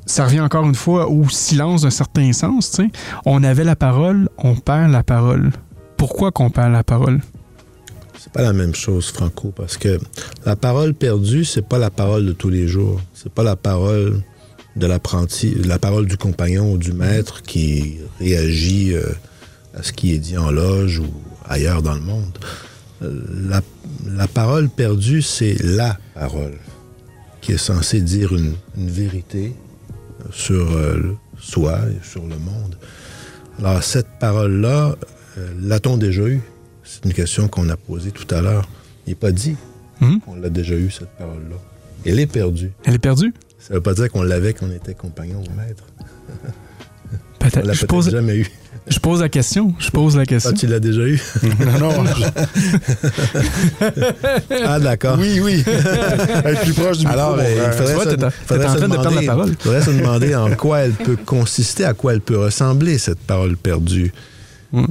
ça 0.06 0.24
revient 0.24 0.40
encore 0.40 0.64
une 0.64 0.74
fois 0.74 1.08
au 1.08 1.28
silence 1.28 1.82
d'un 1.82 1.90
certain 1.90 2.32
sens. 2.32 2.80
On 3.24 3.42
avait 3.42 3.64
la 3.64 3.76
parole, 3.76 4.28
on 4.38 4.54
perd 4.54 4.92
la 4.92 5.02
parole. 5.02 5.50
Pourquoi 5.96 6.30
qu'on 6.30 6.50
perd 6.50 6.72
la 6.72 6.84
parole? 6.84 7.20
C'est 8.18 8.32
pas 8.32 8.42
la 8.42 8.52
même 8.52 8.74
chose, 8.74 9.10
Franco, 9.10 9.52
parce 9.54 9.76
que 9.76 9.98
la 10.46 10.56
parole 10.56 10.94
perdue, 10.94 11.44
c'est 11.44 11.66
pas 11.66 11.78
la 11.78 11.90
parole 11.90 12.26
de 12.26 12.32
tous 12.32 12.48
les 12.48 12.68
jours. 12.68 13.00
C'est 13.12 13.32
pas 13.32 13.42
la 13.42 13.56
parole 13.56 14.22
de 14.76 14.86
l'apprenti, 14.86 15.54
la 15.54 15.78
parole 15.78 16.06
du 16.06 16.16
compagnon 16.16 16.72
ou 16.72 16.78
du 16.78 16.92
maître 16.92 17.42
qui 17.42 17.98
réagit 18.18 18.94
euh, 18.94 19.04
à 19.76 19.82
ce 19.82 19.92
qui 19.92 20.12
est 20.12 20.18
dit 20.18 20.36
en 20.36 20.50
loge 20.50 20.98
ou 20.98 21.06
ailleurs 21.46 21.82
dans 21.82 21.94
le 21.94 22.00
monde. 22.00 22.38
Euh, 23.02 23.60
la, 24.06 24.28
parole 24.28 24.68
perdue, 24.68 25.22
c'est 25.22 25.56
la 25.62 25.98
parole 26.14 26.56
qui 27.40 27.52
est 27.52 27.58
censée 27.58 28.00
dire 28.00 28.32
une, 28.34 28.54
vérité 28.76 29.52
sur 30.30 30.72
euh, 30.72 31.16
soi 31.38 31.80
et 31.90 32.04
sur 32.04 32.22
le 32.22 32.38
monde. 32.38 32.76
Alors, 33.58 33.82
cette 33.82 34.18
parole-là, 34.18 34.96
l'a-t-on 35.60 35.96
déjà 35.96 36.22
eue? 36.22 36.40
C'est 36.82 37.04
une 37.04 37.12
question 37.12 37.48
qu'on 37.48 37.68
a 37.68 37.76
posée 37.76 38.10
tout 38.10 38.32
à 38.34 38.40
l'heure. 38.40 38.68
Il 39.06 39.10
n'est 39.10 39.16
pas 39.16 39.32
dit 39.32 39.56
hmm? 40.00 40.18
qu'on 40.18 40.34
l'a 40.36 40.50
déjà 40.50 40.74
eue, 40.74 40.90
cette 40.90 41.10
parole-là. 41.10 41.56
Elle 42.04 42.20
est 42.20 42.26
perdue. 42.26 42.72
Elle 42.84 42.94
est 42.94 42.98
perdue? 42.98 43.32
Ça 43.58 43.72
ne 43.72 43.78
veut 43.78 43.82
pas 43.82 43.94
dire 43.94 44.10
qu'on 44.10 44.22
l'avait 44.22 44.52
quand 44.52 44.66
on 44.66 44.72
était 44.72 44.94
compagnon 44.94 45.42
ou 45.42 45.56
maître. 45.56 45.84
Peut-être. 47.38 47.72
je 47.72 47.86
pose... 47.86 48.10
jamais 48.10 48.36
eu. 48.36 48.50
Je 48.86 48.98
pose 48.98 49.22
la 49.22 49.30
question. 49.30 49.72
Je 49.78 49.90
pose 49.90 50.16
la 50.16 50.26
question. 50.26 50.50
Ah, 50.52 50.58
tu 50.58 50.66
l'as 50.66 50.80
déjà 50.80 51.02
eu? 51.02 51.22
non, 51.80 52.02
non. 52.02 52.10
ah, 54.64 54.78
d'accord. 54.78 55.16
Oui, 55.18 55.40
oui. 55.40 55.64
Être 55.66 56.62
plus 56.62 56.74
proche 56.74 56.98
du 56.98 57.06
Alors, 57.06 57.36
micro. 57.36 57.50
Alors, 57.50 57.66
il 57.66 57.72
faudrait, 57.72 57.94
se, 57.94 58.30
faudrait 58.46 58.66
en 58.66 58.74
train 58.74 58.88
de 58.88 58.96
perdre 58.96 59.20
la 59.20 59.22
parole. 59.22 59.48
Il 59.48 59.62
faudrait 59.62 59.82
se 59.82 59.90
demander 59.90 60.34
en 60.34 60.54
quoi 60.54 60.80
elle 60.80 60.92
peut 60.92 61.16
consister, 61.16 61.84
à 61.84 61.94
quoi 61.94 62.12
elle 62.12 62.20
peut 62.20 62.38
ressembler, 62.38 62.98
cette 62.98 63.20
parole 63.20 63.56
perdue. 63.56 64.12
Mm. 64.72 64.84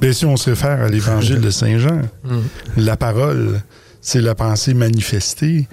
Bien, 0.00 0.12
si 0.12 0.24
on 0.24 0.36
se 0.36 0.50
réfère 0.50 0.82
à 0.82 0.88
l'évangile 0.88 1.40
de 1.40 1.50
Saint 1.50 1.78
Jean, 1.78 2.02
mm. 2.24 2.38
la 2.76 2.96
parole, 2.96 3.60
c'est 4.00 4.20
la 4.20 4.36
pensée 4.36 4.74
manifestée. 4.74 5.66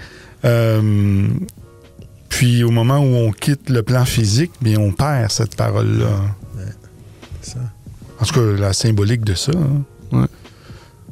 Euh, 0.44 1.28
puis 2.30 2.64
au 2.64 2.72
moment 2.72 2.98
où 2.98 3.16
on 3.16 3.32
quitte 3.32 3.70
le 3.70 3.84
plan 3.84 4.06
physique, 4.06 4.54
bien, 4.60 4.80
on 4.80 4.92
perd 4.92 5.32
cette 5.32 5.56
parole-là. 5.56 6.36
En 8.20 8.26
tout 8.26 8.34
cas, 8.34 8.42
la 8.42 8.74
symbolique 8.74 9.24
de 9.24 9.34
ça. 9.34 9.52
Hein. 10.12 10.28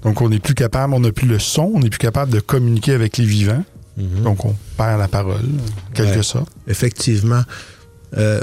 Donc 0.01 0.21
on 0.21 0.29
n'est 0.29 0.39
plus 0.39 0.53
capable, 0.53 0.93
on 0.93 0.99
n'a 0.99 1.11
plus 1.11 1.27
le 1.27 1.39
son, 1.39 1.71
on 1.75 1.79
n'est 1.79 1.89
plus 1.89 1.99
capable 1.99 2.31
de 2.31 2.39
communiquer 2.39 2.93
avec 2.93 3.17
les 3.17 3.25
vivants. 3.25 3.63
Mhm. 3.97 4.23
Donc 4.23 4.45
on 4.45 4.55
perd 4.77 4.99
la 4.99 5.07
parole, 5.07 5.45
quelque 5.93 6.21
sorte. 6.21 6.51
Effectivement. 6.67 7.43
Euh, 8.17 8.41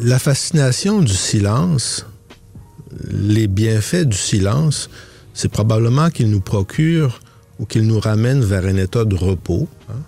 la 0.00 0.18
fascination 0.18 1.00
du 1.00 1.12
silence, 1.12 2.06
les 3.10 3.46
bienfaits 3.46 4.04
du 4.04 4.16
silence, 4.16 4.88
c'est 5.34 5.50
probablement 5.50 6.10
qu'il 6.10 6.30
nous 6.30 6.40
procure 6.40 7.20
ou 7.58 7.66
qu'il 7.66 7.86
nous 7.86 8.00
ramène 8.00 8.42
vers 8.42 8.64
un 8.64 8.76
état 8.76 9.04
de 9.04 9.16
repos. 9.16 9.68
Hein 9.90 10.00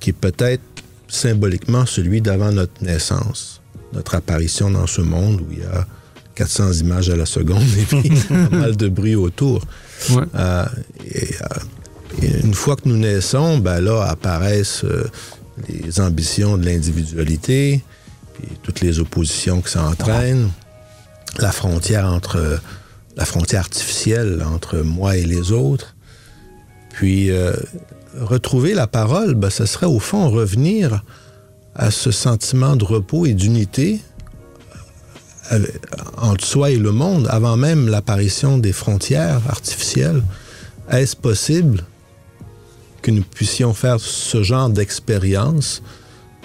qui 0.00 0.10
est 0.10 0.14
peut-être 0.14 0.62
symboliquement 1.08 1.86
celui 1.86 2.20
d'avant 2.20 2.52
notre 2.52 2.82
naissance, 2.82 3.60
notre 3.92 4.14
apparition 4.14 4.70
dans 4.70 4.86
ce 4.86 5.00
monde 5.00 5.40
où 5.40 5.46
il 5.52 5.60
y 5.60 5.62
a 5.62 5.86
400 6.38 6.72
images 6.74 7.10
à 7.10 7.16
la 7.16 7.26
seconde 7.26 7.66
et 7.76 7.82
puis 7.84 8.10
pas 8.28 8.56
mal 8.56 8.76
de 8.76 8.88
bruit 8.88 9.16
autour. 9.16 9.60
Euh, 10.34 10.64
et, 11.04 11.34
une 12.22 12.54
fois 12.54 12.76
que 12.76 12.88
nous 12.88 12.96
naissons, 12.96 13.58
ben 13.58 13.80
là 13.80 14.04
apparaissent 14.04 14.84
euh, 14.84 15.10
les 15.68 16.00
ambitions 16.00 16.56
de 16.56 16.64
l'individualité, 16.64 17.82
puis 18.34 18.48
toutes 18.62 18.80
les 18.80 19.00
oppositions 19.00 19.60
que 19.60 19.68
ça 19.68 19.84
entraîne, 19.84 20.48
la 21.38 21.52
frontière 21.52 22.06
entre 22.06 22.60
la 23.16 23.24
frontière 23.24 23.60
artificielle 23.60 24.42
entre 24.46 24.78
moi 24.78 25.16
et 25.16 25.24
les 25.24 25.50
autres. 25.50 25.96
Puis 26.90 27.30
euh, 27.30 27.52
retrouver 28.16 28.74
la 28.74 28.86
parole, 28.86 29.34
ben, 29.34 29.50
ce 29.50 29.66
serait 29.66 29.86
au 29.86 29.98
fond 29.98 30.30
revenir 30.30 31.04
à 31.74 31.90
ce 31.90 32.12
sentiment 32.12 32.76
de 32.76 32.84
repos 32.84 33.26
et 33.26 33.34
d'unité 33.34 34.00
euh, 34.00 34.17
entre 36.16 36.44
soi 36.44 36.70
et 36.70 36.76
le 36.76 36.92
monde 36.92 37.26
avant 37.30 37.56
même 37.56 37.88
l'apparition 37.88 38.58
des 38.58 38.72
frontières 38.72 39.40
artificielles. 39.48 40.22
Est-ce 40.90 41.16
possible 41.16 41.84
que 43.02 43.10
nous 43.10 43.22
puissions 43.22 43.74
faire 43.74 44.00
ce 44.00 44.42
genre 44.42 44.70
d'expérience 44.70 45.82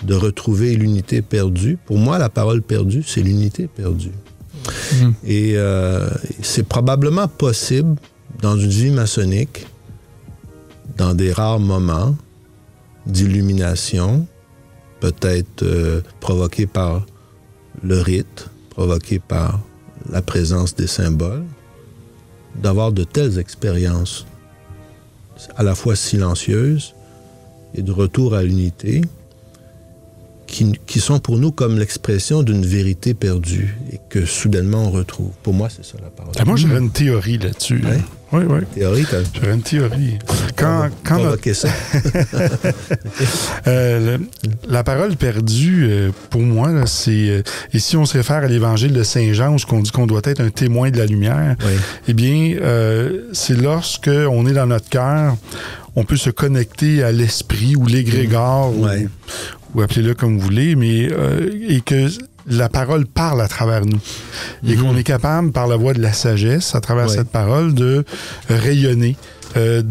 de 0.04 0.16
retrouver 0.16 0.76
l'unité 0.76 1.22
perdue? 1.22 1.78
Pour 1.86 1.98
moi, 1.98 2.18
la 2.18 2.30
parole 2.30 2.62
perdue, 2.62 3.04
c'est 3.06 3.22
l'unité 3.22 3.68
perdue. 3.68 4.12
Mmh. 4.94 5.10
Et 5.26 5.54
euh, 5.56 6.10
c'est 6.42 6.68
probablement 6.68 7.28
possible 7.28 7.96
dans 8.42 8.58
une 8.58 8.70
vie 8.70 8.92
maçonnique 8.92 9.66
dans 10.98 11.14
des 11.14 11.32
rares 11.32 11.60
moments 11.60 12.16
d'illumination, 13.06 14.28
peut-être 15.00 15.64
euh, 15.64 16.02
provoqués 16.20 16.68
par 16.68 17.06
le 17.82 18.00
rite, 18.00 18.50
provoqués 18.74 19.20
par 19.20 19.60
la 20.10 20.22
présence 20.22 20.76
des 20.76 20.88
symboles, 20.88 21.46
d'avoir 22.56 22.92
de 22.92 23.04
telles 23.04 23.38
expériences 23.40 24.26
à 25.56 25.64
la 25.64 25.76
fois 25.76 25.96
silencieuses 25.96 26.94
et 27.76 27.82
de 27.82 27.92
retour 27.92 28.34
à 28.36 28.44
l'unité, 28.44 29.02
qui, 30.48 31.00
sont 31.00 31.20
pour 31.20 31.40
nous 31.40 31.52
comme 31.52 31.80
l'expression 31.80 32.44
d'une 32.44 32.64
vérité 32.64 33.16
perdue 33.16 33.76
et 33.92 34.00
que 34.10 34.24
soudainement 34.26 34.86
on 34.86 34.92
retrouve. 34.92 35.32
Pour 35.42 35.54
moi, 35.54 35.68
c'est 35.70 35.84
ça 35.84 35.98
la 36.00 36.12
parole. 36.12 36.34
Ah, 36.38 36.46
moi, 36.46 36.58
j'aurais 36.58 36.78
une 36.78 36.92
théorie 36.92 37.40
là-dessus. 37.40 37.82
Oui, 37.84 37.98
oui. 38.34 38.44
oui. 38.50 38.60
Théorie, 38.74 39.06
J'aurais 39.34 39.54
une 39.54 39.62
théorie. 39.62 40.20
Quand, 40.56 40.90
quand 41.04 41.20
ça. 41.54 41.70
Euh, 43.68 44.18
la 44.68 44.84
parole 44.84 45.16
perdue, 45.16 45.88
euh, 45.90 46.12
pour 46.30 46.42
moi, 46.42 46.86
c'est... 46.86 47.30
Euh, 47.30 47.44
et 47.74 47.80
si 47.80 47.96
on 47.96 48.06
se 48.06 48.18
réfère 48.18 48.38
à 48.38 48.48
l'évangile 48.48 48.92
de 48.92 49.04
Saint 49.04 49.32
Jean, 49.34 49.56
où 49.56 49.58
on 49.72 49.80
dit 49.80 49.92
qu'on 49.92 50.08
doit 50.08 50.22
être 50.26 50.42
un 50.42 50.50
témoin 50.50 50.90
de 50.90 50.98
la 50.98 51.06
lumière, 51.06 51.56
eh 52.08 52.14
bien, 52.14 52.56
c'est 53.32 53.60
lorsque 53.60 54.10
on 54.10 54.46
est 54.48 54.54
dans 54.54 54.68
notre 54.68 54.90
cœur, 54.90 55.38
on 55.96 56.04
peut 56.04 56.18
se 56.18 56.30
connecter 56.30 57.04
à 57.04 57.12
l'esprit 57.12 57.76
ou 57.76 57.86
l'égrégore 57.86 58.74
ou 59.74 59.82
appelez-le 59.82 60.14
comme 60.14 60.38
vous 60.38 60.44
voulez, 60.46 60.76
mais 60.76 61.10
et 61.70 61.82
que 61.82 62.10
la 62.48 62.70
parole 62.70 63.06
parle 63.06 63.42
à 63.42 63.48
travers 63.48 63.86
nous. 63.86 64.00
Et 64.68 64.76
qu'on 64.76 64.94
mhm. 64.94 65.00
est 65.00 65.04
capable, 65.04 65.52
par 65.52 65.68
la 65.68 65.76
voix 65.76 65.94
de 65.94 66.02
la 66.02 66.14
sagesse, 66.14 66.76
à 66.76 66.82
travers 66.82 67.10
cette 67.10 67.30
parole, 67.30 67.74
de 67.74 68.04
rayonner, 68.50 69.16
euh, 69.58 69.84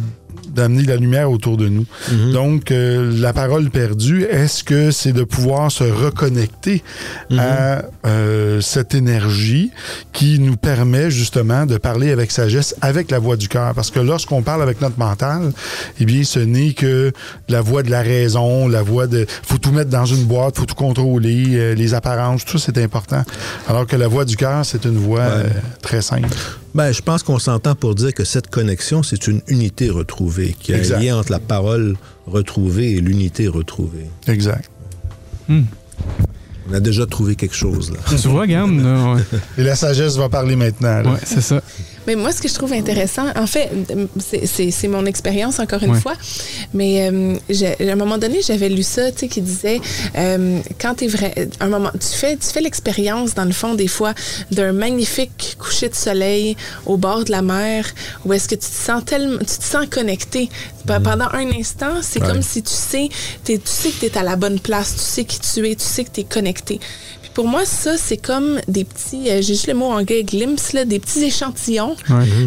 d'amener 0.55 0.85
la 0.85 0.97
lumière 0.97 1.31
autour 1.31 1.57
de 1.57 1.69
nous. 1.69 1.87
Mhm. 2.11 2.33
Donc, 2.33 2.71
euh, 2.71 3.13
la 3.19 3.33
parole 3.33 3.71
perdue, 3.71 4.25
est-ce 4.25 4.65
que 4.65 4.91
c'est 4.91 5.13
de 5.13 5.25
pouvoir 5.25 5.71
se 5.71 5.85
reconnecter 5.85 6.83
mhm. 7.31 7.39
à 7.39 7.83
euh, 8.07 8.61
cette 8.61 8.95
énergie 8.95 9.71
qui 10.13 10.39
nous 10.39 10.57
permet 10.57 11.11
justement 11.11 11.67
de 11.67 11.77
parler 11.77 12.11
avec 12.13 12.31
sagesse, 12.31 12.75
avec 12.81 13.11
la 13.11 13.19
voix 13.19 13.37
du 13.37 13.49
cœur? 13.49 13.75
Parce 13.75 13.91
que 13.91 14.01
lorsqu'on 14.01 14.43
parle 14.43 14.63
avec 14.63 14.81
notre 14.81 14.99
mental, 14.99 15.53
eh 16.01 16.05
bien, 16.05 16.25
ce 16.25 16.39
n'est 16.39 16.73
que 16.73 17.13
la 17.49 17.61
voix 17.61 17.83
de 17.83 17.91
la 17.91 18.03
raison, 18.03 18.69
la 18.69 18.83
voix 18.83 19.07
de... 19.07 19.27
faut 19.43 19.59
tout 19.59 19.73
mettre 19.73 19.91
dans 19.91 20.07
une 20.07 20.25
boîte, 20.25 20.57
faut 20.57 20.67
tout 20.67 20.75
contrôler, 20.75 21.47
euh, 21.51 21.75
les 21.75 21.95
apparences, 21.95 22.45
tout 22.45 22.59
c'est 22.59 22.79
important. 22.79 23.25
Alors 23.69 23.87
que 23.87 23.97
la 23.97 24.09
voix 24.09 24.25
du 24.25 24.37
cœur, 24.37 24.65
c'est 24.65 24.85
une 24.85 24.99
voix 24.99 25.27
très 25.83 26.03
simple. 26.03 26.29
Ben, 26.75 26.91
je 26.93 27.03
pense 27.03 27.23
qu'on 27.23 27.39
s'entend 27.39 27.75
pour 27.75 27.95
dire 27.95 28.15
que 28.15 28.25
cette 28.25 28.49
connexion, 28.49 29.03
c'est 29.03 29.27
une 29.27 29.43
unité 29.47 29.91
retrouvée, 29.91 30.57
qu'il 30.59 30.75
y 30.75 30.79
a 30.93 30.97
un 30.97 31.01
lien 31.01 31.17
entre 31.19 31.31
la 31.31 31.39
parole 31.39 31.97
retrouvée 32.27 32.93
et 32.93 33.01
l'unité 33.01 33.47
retrouvée. 33.47 34.07
Exact. 34.27 34.71
Hmm. 35.49 35.63
On 36.71 36.75
a 36.75 36.81
déjà 36.81 37.07
trouvé 37.07 37.35
quelque 37.35 37.57
chose, 37.57 37.93
là. 37.93 37.99
Tu 38.09 38.29
vois, 38.29 38.43
regarde. 38.43 38.71
Et 39.59 39.65
la 39.65 39.75
sagesse 39.75 40.17
va 40.17 40.29
parler 40.29 40.57
maintenant. 40.57 41.03
Oui, 41.05 41.19
c'est 41.25 41.41
ça. 41.41 41.61
Mais 42.07 42.17
moi, 42.17 42.33
ce 42.33 42.43
que 42.43 42.49
je 42.49 42.55
trouve 42.55 42.73
intéressant, 42.73 43.27
en 43.37 43.47
fait, 43.47 43.71
c'est 44.45 44.89
mon 44.89 45.07
expérience 45.07 45.59
encore 45.61 45.83
une 45.83 45.95
fois, 45.95 46.15
mais 46.75 47.11
euh, 47.11 47.37
à 47.81 47.93
un 47.93 47.97
moment 47.97 48.19
donné, 48.19 48.41
j'avais 48.43 48.69
lu 48.69 48.83
ça, 48.83 49.13
tu 49.13 49.21
sais, 49.21 49.29
qui 49.29 49.41
disait, 49.41 49.81
euh, 50.17 50.59
quand 50.81 50.97
tu 50.97 51.05
es 51.05 51.09
vrai, 51.09 51.49
un 51.61 51.69
moment, 51.69 51.91
tu 51.93 52.09
fais, 52.09 52.37
tu 52.37 52.49
fais 52.49 52.61
l'expérience, 52.61 53.35
dans 53.35 53.45
le 53.45 53.53
fond, 53.53 53.75
des 53.75 53.89
fois, 53.89 54.15
d'un 54.51 54.73
magnifique 54.73 55.57
coucher 55.59 55.89
de 55.89 55.95
soleil 55.95 56.57
au 56.87 56.97
bord 56.97 57.25
de 57.25 57.31
la 57.31 57.43
mer, 57.43 57.87
où 58.25 58.33
est-ce 58.33 58.49
que 58.49 58.55
tu 58.55 58.69
te 58.69 58.85
sens 58.85 59.05
tellement, 59.05 59.39
tu 59.39 59.59
te 59.59 59.65
sens 59.65 59.87
connecté. 59.91 60.49
Mm. 60.87 61.03
Pendant 61.03 61.29
un 61.33 61.51
instant, 61.53 62.01
c'est 62.03 62.21
comme 62.21 62.43
si 62.43 62.63
tu 62.63 62.73
sais, 62.73 63.09
tu 63.45 63.59
sais 63.65 63.91
que 63.91 64.01
tu 64.01 64.07
es 64.07 64.19
à 64.19 64.23
la 64.23 64.37
bonne 64.37 64.59
place, 64.59 64.95
tu 64.95 65.03
sais 65.03 65.25
qui 65.25 65.39
tu 65.39 65.69
es, 65.69 65.75
tu 65.75 65.85
sais 65.85 66.05
que 66.05 66.11
tu 66.11 66.21
es 66.21 66.25
connecté. 66.25 66.81
Pour 67.35 67.47
moi, 67.47 67.65
ça, 67.65 67.97
c'est 67.97 68.17
comme 68.19 68.61
des 68.69 68.85
petits, 68.85 69.31
euh, 69.31 69.37
j'ai 69.37 69.55
juste 69.55 69.67
le 69.67 69.75
mot 69.75 69.87
anglais, 69.87 70.23
glimpse, 70.23 70.73
là, 70.73 70.85
des 70.85 70.99
petits 70.99 71.25
échantillons 71.25 71.97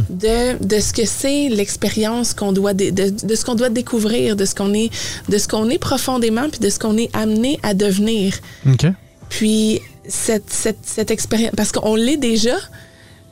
de, 0.10 0.64
de 0.64 0.80
ce 0.80 0.94
que 0.94 1.06
c'est 1.06 1.50
l'expérience 1.50 2.34
qu'on 2.34 2.52
doit, 2.52 2.74
de, 2.74 2.90
de, 2.92 3.36
ce 3.36 3.46
qu'on 3.46 3.56
doit 3.56 3.70
découvrir, 3.70 4.36
de 4.36 4.46
ce 4.46 4.54
qu'on 4.54 4.74
est, 4.74 4.92
de 5.30 5.38
ce 5.38 5.48
qu'on 5.48 5.70
est 5.70 5.80
profondément, 5.80 6.50
puis 6.50 6.60
de 6.60 6.70
ce 6.70 6.78
qu'on 6.80 6.98
est 6.98 7.10
amené 7.16 7.60
à 7.64 7.74
devenir. 7.74 8.36
Puis, 9.30 9.82
cette, 10.08 10.52
cette, 10.52 10.78
cette 10.84 11.10
expérience, 11.10 11.52
parce 11.58 11.72
qu'on 11.72 11.96
l'est 11.96 12.18
déjà, 12.18 12.56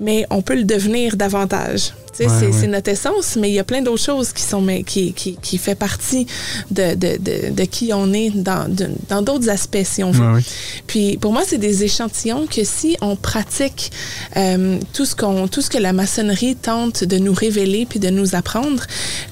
mais 0.04 0.26
on 0.30 0.42
peut 0.42 0.56
le 0.56 0.66
devenir 0.66 1.16
davantage. 1.16 1.94
c'est 2.14 2.68
notre 2.68 2.92
essence, 2.92 3.38
mais 3.38 3.50
il 3.50 3.54
y 3.54 3.60
a 3.60 3.64
plein 3.64 3.82
d'autres 3.82 4.04
choses 4.04 4.34
qui 4.34 4.44
sont 4.44 4.66
qui, 4.86 5.14
qui, 5.14 5.36
qui 5.42 5.58
fait 5.58 5.76
partie 5.76 6.28
de, 6.70 6.94
de, 6.94 7.50
de, 7.50 7.64
qui 7.64 7.92
on 7.94 8.14
est 8.14 8.30
dans 8.30 8.68
dans 9.10 9.22
d'autres 9.22 9.50
aspects, 9.50 9.84
si 9.84 10.04
on 10.04 10.12
veut. 10.12 10.42
Puis 10.86 11.18
pour 11.18 11.32
moi, 11.34 11.42
c'est 11.46 11.58
des 11.58 11.84
échantillons 11.84 12.46
que 12.46 12.64
si 12.64 12.98
on 13.02 13.16
pratique 13.16 13.92
euh, 14.38 14.78
tout 14.94 15.06
ce 15.06 15.16
qu'on 15.16 15.48
tout 15.48 15.62
ce 15.62 15.70
que 15.70 15.80
la 15.80 15.94
maçonnerie 15.94 16.56
tente 16.56 17.04
de 17.04 17.18
nous 17.18 17.34
révéler 17.34 17.86
puis 17.88 18.00
de 18.00 18.10
nous 18.10 18.36
apprendre, 18.36 18.84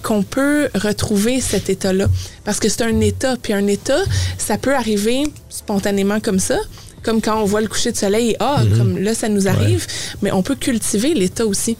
qu'on 0.01 0.23
peut 0.23 0.69
retrouver 0.73 1.41
cet 1.41 1.69
état-là. 1.69 2.07
Parce 2.43 2.59
que 2.59 2.69
c'est 2.69 2.83
un 2.83 2.99
état, 3.01 3.35
puis 3.41 3.53
un 3.53 3.67
état, 3.67 4.01
ça 4.37 4.57
peut 4.57 4.75
arriver 4.75 5.23
spontanément 5.49 6.19
comme 6.19 6.39
ça, 6.39 6.57
comme 7.03 7.21
quand 7.21 7.41
on 7.41 7.45
voit 7.45 7.61
le 7.61 7.67
coucher 7.67 7.91
de 7.91 7.97
soleil, 7.97 8.35
ah, 8.39 8.63
mhm. 8.63 8.77
comme 8.77 8.97
là, 8.99 9.13
ça 9.13 9.29
nous 9.29 9.47
arrive, 9.47 9.87
mais 10.21 10.31
on 10.31 10.43
peut 10.43 10.55
cultiver 10.55 11.13
l'état 11.13 11.45
aussi. 11.45 11.77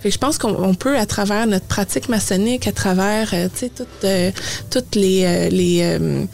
Fait 0.00 0.10
je 0.10 0.18
pense 0.18 0.36
qu'on 0.36 0.74
peut, 0.74 0.98
à 0.98 1.06
travers 1.06 1.46
notre 1.46 1.64
pratique 1.64 2.10
maçonnique, 2.10 2.66
à 2.66 2.72
travers, 2.72 3.30
euh, 3.32 3.48
tu 3.54 3.66
sais, 3.66 3.72
euh, 4.04 4.30
toutes, 4.70 4.96
les... 4.96 5.24
Euh, 5.24 5.48
les 5.48 6.26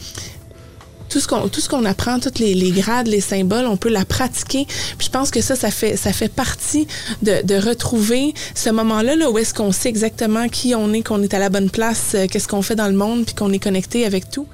tout 1.07 1.19
ce 1.19 1.27
qu'on 1.27 1.49
tout 1.49 1.59
ce 1.59 1.67
qu'on 1.67 1.83
apprend 1.83 2.19
toutes 2.19 2.39
les, 2.39 2.53
les, 2.53 2.71
grades 2.71 3.07
les 3.07 3.19
symboles 3.19 3.65
on 3.65 3.75
peut 3.75 3.89
la 3.89 4.05
pratiquer 4.05 4.65
puis 4.97 5.07
je 5.07 5.09
pense 5.09 5.29
que 5.29 5.41
ça 5.41 5.57
ça 5.57 5.69
fait 5.69 5.97
ça 5.97 6.13
fait 6.13 6.29
partie 6.29 6.87
de, 7.21 7.45
de 7.45 7.55
retrouver 7.55 8.33
ce 8.55 8.69
moment 8.69 9.01
là 9.01 9.17
là 9.17 9.29
où 9.29 9.37
est-ce 9.37 9.53
qu'on 9.53 9.73
sait 9.73 9.89
exactement 9.89 10.47
qui 10.47 10.73
on 10.73 10.93
est 10.93 11.01
qu'on 11.01 11.21
est 11.21 11.33
à 11.33 11.39
la 11.39 11.49
bonne 11.49 11.69
place 11.69 12.15
qu'est-ce 12.31 12.47
qu'on 12.47 12.61
fait 12.61 12.77
dans 12.77 12.87
le 12.87 12.95
monde 12.95 13.25
puis 13.25 13.35
qu'on 13.35 13.51
est 13.51 13.59
connecté 13.59 14.05
avec 14.05 14.31
tout 14.31 14.47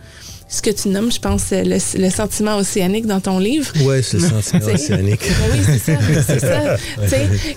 ce 0.49 0.61
que 0.61 0.69
tu 0.69 0.87
nommes, 0.87 1.11
je 1.11 1.19
pense, 1.19 1.51
le, 1.51 1.77
le 1.99 2.09
sentiment 2.09 2.57
océanique 2.57 3.05
dans 3.05 3.19
ton 3.19 3.37
livre. 3.37 3.69
Oui, 3.81 4.01
c'est 4.01 4.17
le 4.17 4.27
sentiment 4.41 4.73
océanique. 4.73 5.21
oui, 5.51 5.59
c'est 5.65 5.79
ça. 5.79 5.97
C'est 6.25 6.39
ça. 6.39 6.77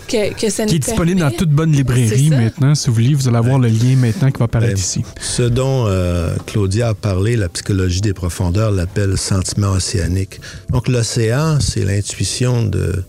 Que, 0.08 0.34
que 0.34 0.50
ça 0.50 0.66
qui 0.66 0.76
est 0.76 0.78
disponible 0.80 1.20
dans 1.20 1.30
toute 1.30 1.50
bonne 1.50 1.70
librairie 1.70 2.30
maintenant. 2.30 2.74
Si 2.74 2.88
vous 2.88 2.94
voulez, 2.94 3.14
vous 3.14 3.28
allez 3.28 3.36
avoir 3.36 3.58
le 3.60 3.68
lien 3.68 3.94
maintenant 3.96 4.30
qui 4.30 4.38
va 4.38 4.46
apparaître 4.46 4.74
ben, 4.74 4.80
ici. 4.80 5.04
Ce 5.20 5.42
dont 5.42 5.86
euh, 5.86 6.34
Claudia 6.46 6.88
a 6.88 6.94
parlé, 6.94 7.36
la 7.36 7.48
psychologie 7.48 8.00
des 8.00 8.12
profondeurs 8.12 8.72
l'appelle 8.72 9.16
sentiment 9.16 9.70
océanique. 9.70 10.40
Donc, 10.70 10.88
l'océan, 10.88 11.60
c'est 11.60 11.84
l'intuition 11.84 12.64
de, 12.64 13.04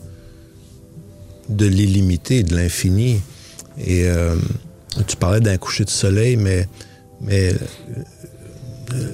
de 1.50 1.66
l'illimité, 1.66 2.44
de 2.44 2.56
l'infini. 2.56 3.22
Et 3.80 4.06
euh, 4.06 4.36
tu 5.08 5.16
parlais 5.18 5.40
d'un 5.40 5.58
coucher 5.58 5.86
de 5.86 5.90
soleil, 5.90 6.36
mais, 6.36 6.68
mais 7.20 7.56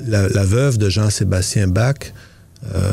la, 0.07 0.43
veuve 0.43 0.77
de 0.77 0.89
Jean-Sébastien 0.89 1.67
Bach 1.67 2.13
euh, 2.73 2.91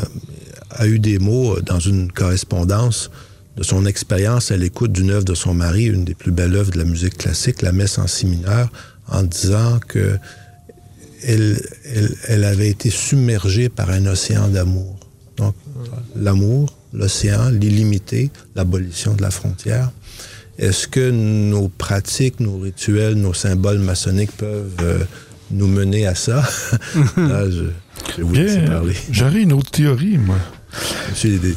a 0.71 0.87
eu 0.87 0.99
des 0.99 1.19
mots 1.19 1.59
dans 1.61 1.79
une 1.79 2.11
correspondance 2.11 3.09
de 3.57 3.63
son 3.63 3.85
expérience 3.85 4.51
à 4.51 4.57
l'écoute 4.57 4.91
d'une 4.91 5.11
œuvre 5.11 5.25
de 5.25 5.33
son 5.33 5.53
mari, 5.53 5.85
une 5.85 6.03
des 6.03 6.13
plus 6.13 6.31
belles 6.31 6.55
œuvres 6.55 6.71
de 6.71 6.77
la 6.77 6.83
musique 6.83 7.17
classique, 7.17 7.61
la 7.61 7.71
messe 7.71 7.97
en 7.97 8.07
si 8.07 8.25
mineur, 8.25 8.71
en 9.07 9.23
disant 9.23 9.79
que 9.87 10.17
elle, 11.27 12.43
avait 12.43 12.69
été 12.69 12.89
submergée 12.89 13.69
par 13.69 13.89
un 13.89 14.05
océan 14.05 14.47
d'amour. 14.47 14.95
Donc, 15.37 15.55
l'amour, 16.15 16.77
l'océan, 16.93 17.49
l'illimité, 17.49 18.29
l'abolition 18.55 19.13
de 19.13 19.21
la 19.21 19.31
frontière. 19.31 19.91
Est-ce 20.57 20.87
que 20.87 21.11
nos 21.11 21.67
pratiques, 21.67 22.39
nos 22.39 22.59
rituels, 22.59 23.15
nos 23.15 23.33
symboles 23.33 23.79
maçonniques 23.79 24.31
peuvent 24.37 24.71
euh, 24.81 25.03
nous 25.51 25.67
mener 25.67 26.07
à 26.07 26.15
ça. 26.15 26.43
Là, 27.17 27.49
je, 27.49 27.65
je 28.17 28.67
parler. 28.67 28.95
J'aurais 29.11 29.41
une 29.41 29.53
autre 29.53 29.71
théorie, 29.71 30.17
moi. 30.17 30.37
J'ai 31.15 31.37
des, 31.37 31.53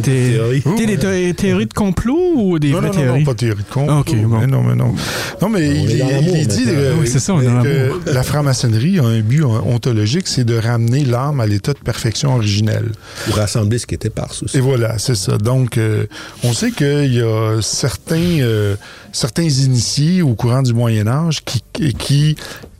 théories. 0.00 0.62
des 0.62 1.34
théories? 1.34 1.66
De 1.66 1.72
complot 1.72 2.32
ou 2.36 2.58
des 2.58 2.70
non, 2.70 2.78
vraies 2.78 2.88
non, 2.88 2.94
théories? 2.94 3.20
Non, 3.20 3.24
pas 3.24 3.34
théorie 3.34 3.62
de 3.62 3.72
complot. 3.72 4.38
mais 4.40 4.46
non, 4.46 4.62
mais 4.62 4.74
non. 4.74 4.94
Non, 5.40 5.48
mais 5.48 5.68
il, 5.68 5.90
il, 5.90 6.46
dit 6.46 6.64
que 6.64 8.10
la 8.10 8.22
franc-maçonnerie 8.22 8.98
a 8.98 9.04
un 9.04 9.20
but 9.20 9.44
ontologique, 9.44 10.28
c'est 10.28 10.44
de 10.44 10.56
ramener 10.56 11.04
l'âme 11.04 11.40
à 11.40 11.46
l'état 11.46 11.72
de 11.72 11.78
perfection 11.78 12.34
originelle. 12.34 12.92
Ou 13.28 13.32
rassembler 13.32 13.78
ce 13.78 13.86
qui 13.86 13.94
était 13.94 14.10
par 14.10 14.30
Et 14.54 14.60
voilà, 14.60 14.98
c'est 14.98 15.14
ça. 15.14 15.38
Donc, 15.38 15.78
euh, 15.78 16.06
on 16.44 16.52
sait 16.52 16.70
qu'il 16.70 17.14
y 17.14 17.20
a 17.20 17.60
certains, 17.62 18.40
euh, 18.40 18.76
certains 19.12 19.48
initiés 19.48 20.22
au 20.22 20.34
courant 20.34 20.62
du 20.62 20.74
Moyen 20.74 21.06
Âge 21.06 21.44
qui, 21.44 21.62
qui 21.94 22.36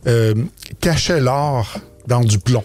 euh, 0.07 0.33
cachaient 0.81 1.19
l'or 1.19 1.79
dans 2.07 2.21
du 2.21 2.39
plomb. 2.39 2.63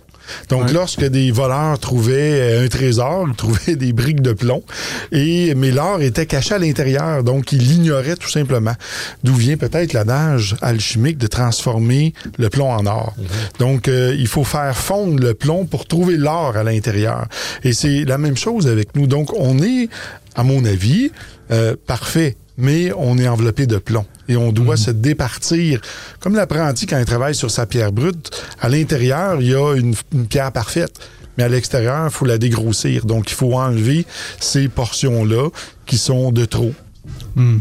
Donc, 0.49 0.71
lorsque 0.73 1.05
des 1.05 1.31
voleurs 1.31 1.79
trouvaient 1.79 2.41
euh, 2.41 2.65
un 2.65 2.69
trésor, 2.69 3.27
ils 3.29 3.35
trouvaient 3.37 3.77
des 3.77 3.93
briques 3.93 4.23
de 4.23 4.33
plomb, 4.33 4.63
et, 5.11 5.55
mais 5.55 5.71
l'or 5.71 6.01
était 6.03 6.27
caché 6.27 6.55
à 6.55 6.59
l'intérieur, 6.59 7.23
donc 7.23 7.53
ils 7.53 7.63
l'ignoraient 7.63 8.17
tout 8.17 8.29
simplement. 8.29 8.75
D'où 9.25 9.35
vient 9.35 9.57
peut-être 9.57 9.93
l'adage 9.93 10.57
alchimique 10.63 11.19
de 11.19 11.27
transformer 11.27 12.15
le 12.39 12.49
plomb 12.49 12.71
en 12.71 12.87
or. 12.87 13.15
Mhm. 13.17 13.25
Donc, 13.59 13.89
euh, 13.89 14.15
il 14.19 14.29
faut 14.29 14.45
faire 14.45 14.77
fondre 14.77 15.21
le 15.21 15.35
plomb 15.35 15.65
pour 15.67 15.87
trouver 15.87 16.17
l'or 16.17 16.57
à 16.57 16.65
l'intérieur. 16.65 17.27
Et 17.65 17.73
c'est 17.73 18.05
la 18.05 18.19
même 18.19 18.37
chose 18.37 18.67
avec 18.67 18.95
nous. 18.95 19.07
Donc, 19.07 19.33
on 19.39 19.59
est, 19.63 19.89
à 20.35 20.43
mon 20.43 20.65
avis, 20.65 21.11
euh, 21.51 21.77
parfait 21.87 22.37
mais 22.59 22.93
on 22.97 23.19
est 23.19 23.29
enveloppé 23.29 23.67
de 23.67 23.79
plomb 23.79 24.05
et 24.33 24.37
on 24.37 24.53
doit 24.53 24.75
mhm. 24.75 24.83
se 24.83 24.91
départir. 24.91 25.81
Comme 26.21 26.35
l'apprenti, 26.35 26.87
quand 26.87 26.99
il 26.99 27.05
travaille 27.05 27.35
sur 27.35 27.51
sa 27.51 27.67
pierre 27.67 27.93
brute, 27.93 28.31
à 28.61 28.69
l'intérieur, 28.69 29.41
il 29.41 29.49
y 29.49 29.55
a 29.55 29.75
une, 29.75 29.95
pierre 30.29 30.53
parfaite, 30.53 30.99
mais 31.37 31.45
à 31.45 31.49
l'extérieur, 31.49 32.07
il 32.07 32.11
faut 32.11 32.25
la 32.25 32.39
dégrossir. 32.39 33.05
Donc, 33.05 33.31
il 33.31 33.35
faut 33.35 33.55
enlever 33.55 34.07
ces 34.41 34.69
portions-là 34.69 35.49
qui 35.87 35.99
sont 35.99 36.33
de 36.33 36.45
trop. 36.45 36.73
Hmm. 37.37 37.59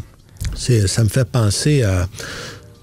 Ça 0.55 1.03
me 1.03 1.09
fait 1.09 1.25
penser 1.25 1.83
à 1.83 2.07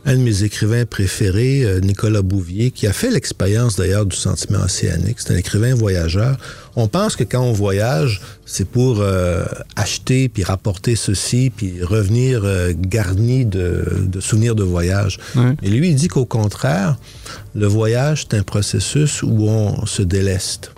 un 0.04 0.14
de 0.14 0.20
mes 0.20 0.44
écrivains 0.44 0.84
préférés, 0.86 1.64
euh, 1.64 1.80
Nicolas 1.80 2.22
Bouvier, 2.22 2.70
qui 2.70 2.86
a 2.86 2.92
fait 2.92 3.10
l'expérience 3.10 3.76
d'ailleurs 3.76 4.06
du 4.06 4.16
sentiment 4.16 4.60
océanique. 4.60 5.16
C'est 5.18 5.34
un 5.34 5.36
écrivain 5.36 5.74
voyageur. 5.74 6.36
On 6.76 6.88
pense 6.88 7.16
que 7.16 7.24
quand 7.24 7.42
on 7.42 7.52
voyage, 7.52 8.20
c'est 8.46 8.66
pour 8.66 9.00
euh, 9.00 9.44
acheter, 9.76 10.28
puis 10.28 10.44
rapporter 10.44 10.94
ceci, 10.96 11.50
puis 11.54 11.82
revenir 11.82 12.42
euh, 12.44 12.72
garni 12.76 13.44
de, 13.44 14.08
souvenirs 14.20 14.54
de 14.54 14.62
voyage. 14.62 15.18
Et 15.62 15.68
lui, 15.68 15.90
il 15.90 15.94
dit 15.94 16.08
qu'au 16.08 16.26
contraire, 16.26 16.96
le 17.54 17.66
voyage, 17.66 18.26
c'est 18.28 18.38
un 18.38 18.42
processus 18.42 19.22
où 19.22 19.48
on 19.48 19.84
se 19.86 20.02
déleste 20.02 20.72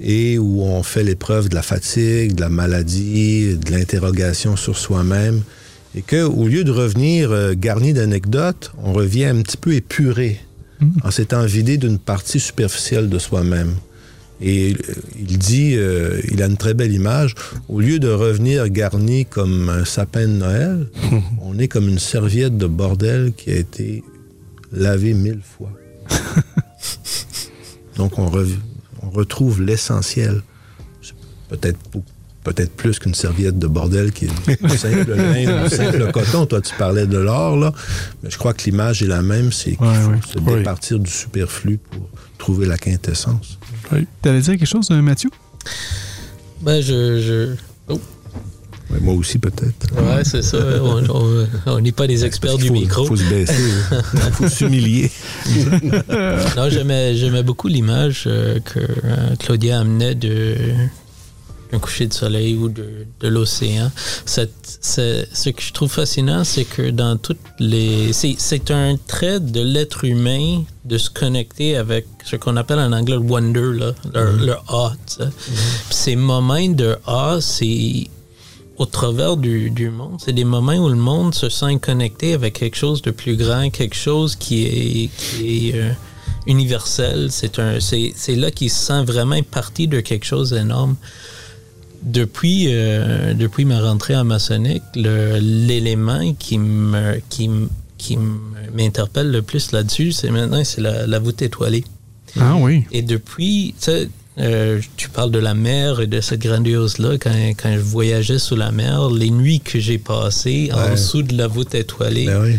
et 0.00 0.38
où 0.38 0.62
on 0.62 0.82
fait 0.82 1.04
l'épreuve 1.04 1.48
de 1.48 1.54
la 1.54 1.62
fatigue, 1.62 2.34
de 2.34 2.40
la 2.40 2.48
maladie, 2.48 3.56
de 3.56 3.70
l'interrogation 3.70 4.56
sur 4.56 4.76
soi-même 4.76 5.42
et 5.94 6.02
qu'au 6.02 6.46
lieu 6.46 6.64
de 6.64 6.70
revenir 6.70 7.30
euh, 7.32 7.54
garni 7.54 7.92
d'anecdotes, 7.92 8.72
on 8.82 8.92
revient 8.92 9.26
un 9.26 9.42
petit 9.42 9.56
peu 9.56 9.74
épuré, 9.74 10.40
mm. 10.80 10.90
en 11.04 11.10
s'étant 11.10 11.44
vidé 11.44 11.76
d'une 11.76 11.98
partie 11.98 12.40
superficielle 12.40 13.08
de 13.08 13.18
soi-même. 13.18 13.74
Et 14.40 14.72
euh, 14.72 14.94
il 15.18 15.38
dit, 15.38 15.74
euh, 15.76 16.20
il 16.30 16.42
a 16.42 16.46
une 16.46 16.56
très 16.56 16.74
belle 16.74 16.92
image, 16.92 17.34
au 17.68 17.80
lieu 17.80 17.98
de 17.98 18.08
revenir 18.08 18.68
garni 18.68 19.26
comme 19.26 19.68
un 19.68 19.84
sapin 19.84 20.22
de 20.22 20.32
Noël, 20.32 20.86
on 21.42 21.58
est 21.58 21.68
comme 21.68 21.88
une 21.88 21.98
serviette 21.98 22.56
de 22.56 22.66
bordel 22.66 23.32
qui 23.36 23.50
a 23.50 23.56
été 23.56 24.02
lavée 24.72 25.12
mille 25.12 25.42
fois. 25.42 25.72
Donc 27.96 28.18
on, 28.18 28.30
on 29.02 29.10
retrouve 29.10 29.62
l'essentiel. 29.62 30.42
Peut-être 31.50 31.78
peut-être 32.44 32.72
plus 32.72 32.98
qu'une 32.98 33.14
serviette 33.14 33.58
de 33.58 33.66
bordel 33.66 34.12
qui 34.12 34.26
est 34.26 34.68
simple 34.76 35.14
lin, 35.14 35.68
simple 35.68 36.10
coton. 36.12 36.46
Toi, 36.46 36.60
tu 36.60 36.74
parlais 36.76 37.06
de 37.06 37.18
l'or, 37.18 37.56
là. 37.56 37.72
Mais 38.22 38.30
je 38.30 38.38
crois 38.38 38.52
que 38.52 38.64
l'image 38.64 39.02
est 39.02 39.06
la 39.06 39.22
même, 39.22 39.52
c'est 39.52 39.76
qu'il 39.76 39.86
faut 39.86 40.38
se 40.38 40.38
départir 40.38 40.98
du 40.98 41.10
superflu 41.10 41.78
pour 41.78 42.08
trouver 42.38 42.66
la 42.66 42.76
quintessence. 42.76 43.58
Tu 43.90 44.28
allais 44.28 44.40
dire 44.40 44.58
quelque 44.58 44.66
chose, 44.66 44.88
euh, 44.90 45.02
Mathieu? 45.02 45.30
Ben, 46.62 46.80
je... 46.80 47.20
je... 47.20 47.54
Oh. 47.88 48.00
moi 49.00 49.14
aussi, 49.14 49.38
peut-être. 49.38 49.92
Ouais, 49.94 50.24
c'est 50.24 50.42
ça. 50.42 50.58
On 51.66 51.80
n'est 51.80 51.92
pas 51.92 52.06
des 52.06 52.24
experts 52.24 52.58
du 52.58 52.70
micro. 52.70 53.04
Il 53.04 53.08
faut 53.08 53.16
se 53.16 53.28
baisser. 53.28 53.54
Il 54.14 54.32
faut 54.32 54.48
s'humilier. 54.48 55.10
non, 56.56 56.68
j'aimais 56.70 57.42
beaucoup 57.42 57.68
l'image 57.68 58.24
euh, 58.26 58.58
que 58.60 58.80
euh, 58.80 59.36
Claudia 59.38 59.80
amenait 59.80 60.14
de 60.14 60.56
un 61.72 61.78
coucher 61.78 62.06
de 62.06 62.12
soleil 62.12 62.54
ou 62.56 62.68
de, 62.68 63.06
de 63.20 63.28
l'océan. 63.28 63.90
Ce 64.26 65.50
que 65.50 65.62
je 65.62 65.72
trouve 65.72 65.90
fascinant, 65.90 66.44
c'est 66.44 66.64
que 66.64 66.90
dans 66.90 67.16
toutes 67.16 67.38
les... 67.58 68.12
C'est 68.12 68.70
un 68.70 68.96
trait 69.06 69.40
de 69.40 69.60
l'être 69.60 70.04
humain 70.04 70.64
de 70.84 70.98
se 70.98 71.08
connecter 71.10 71.76
avec 71.76 72.06
ce 72.24 72.36
qu'on 72.36 72.56
appelle 72.56 72.78
en 72.78 72.92
anglais 72.92 73.16
le 73.16 73.22
wonder, 73.22 73.72
là, 73.72 73.92
le, 74.14 74.54
awe. 74.68 74.92
Mm-hmm. 75.18 75.30
Ces 75.90 76.16
moments 76.16 76.68
de 76.68 76.96
awe, 77.06 77.40
c'est 77.40 78.08
au 78.76 78.86
travers 78.86 79.36
du, 79.36 79.70
du 79.70 79.90
monde. 79.90 80.18
C'est 80.22 80.32
des 80.32 80.44
moments 80.44 80.74
où 80.74 80.88
le 80.88 80.96
monde 80.96 81.34
se 81.34 81.48
sent 81.48 81.78
connecté 81.78 82.34
avec 82.34 82.54
quelque 82.54 82.76
chose 82.76 83.00
de 83.02 83.10
plus 83.10 83.36
grand, 83.36 83.70
quelque 83.70 83.96
chose 83.96 84.36
qui 84.36 84.64
est, 84.64 85.10
qui 85.16 85.68
est 85.68 85.74
euh, 85.76 85.92
universel. 86.46 87.30
C'est 87.30 88.36
là 88.36 88.50
qu'il 88.50 88.70
se 88.70 88.86
sent 88.86 89.04
vraiment 89.04 89.40
partie 89.42 89.88
de 89.88 90.00
quelque 90.00 90.26
chose 90.26 90.50
d'énorme 90.50 90.96
depuis, 92.02 92.66
euh, 92.68 93.34
depuis 93.34 93.64
ma 93.64 93.80
rentrée 93.80 94.16
en 94.16 94.24
maçonnique, 94.24 94.82
l'élément 94.94 96.34
qui 96.34 96.58
me, 96.58 97.20
qui, 97.28 97.50
qui 97.98 98.18
m'interpelle 98.74 99.30
le 99.30 99.42
plus 99.42 99.72
là-dessus, 99.72 100.12
c'est 100.12 100.30
maintenant 100.30 100.62
c'est 100.64 100.80
la, 100.80 101.18
voûte 101.18 101.42
étoilée. 101.42 101.84
Ah 102.38 102.56
oui. 102.56 102.84
Et 102.90 103.02
depuis, 103.02 103.74
euh, 104.38 104.80
tu 104.96 105.08
parles 105.10 105.30
de 105.30 105.38
la 105.38 105.54
mer 105.54 106.00
et 106.00 106.06
de 106.06 106.20
cette 106.20 106.40
grandiose-là. 106.40 107.18
Quand, 107.18 107.34
quand, 107.56 107.72
je 107.74 107.80
voyageais 107.80 108.38
sous 108.38 108.56
la 108.56 108.72
mer, 108.72 109.10
les 109.10 109.30
nuits 109.30 109.60
que 109.60 109.78
j'ai 109.78 109.98
passées 109.98 110.70
en 110.72 110.90
dessous 110.90 111.22
de 111.22 111.36
la 111.36 111.46
voûte 111.46 111.74
étoilée, 111.74 112.26
ben 112.26 112.42
oui. 112.42 112.56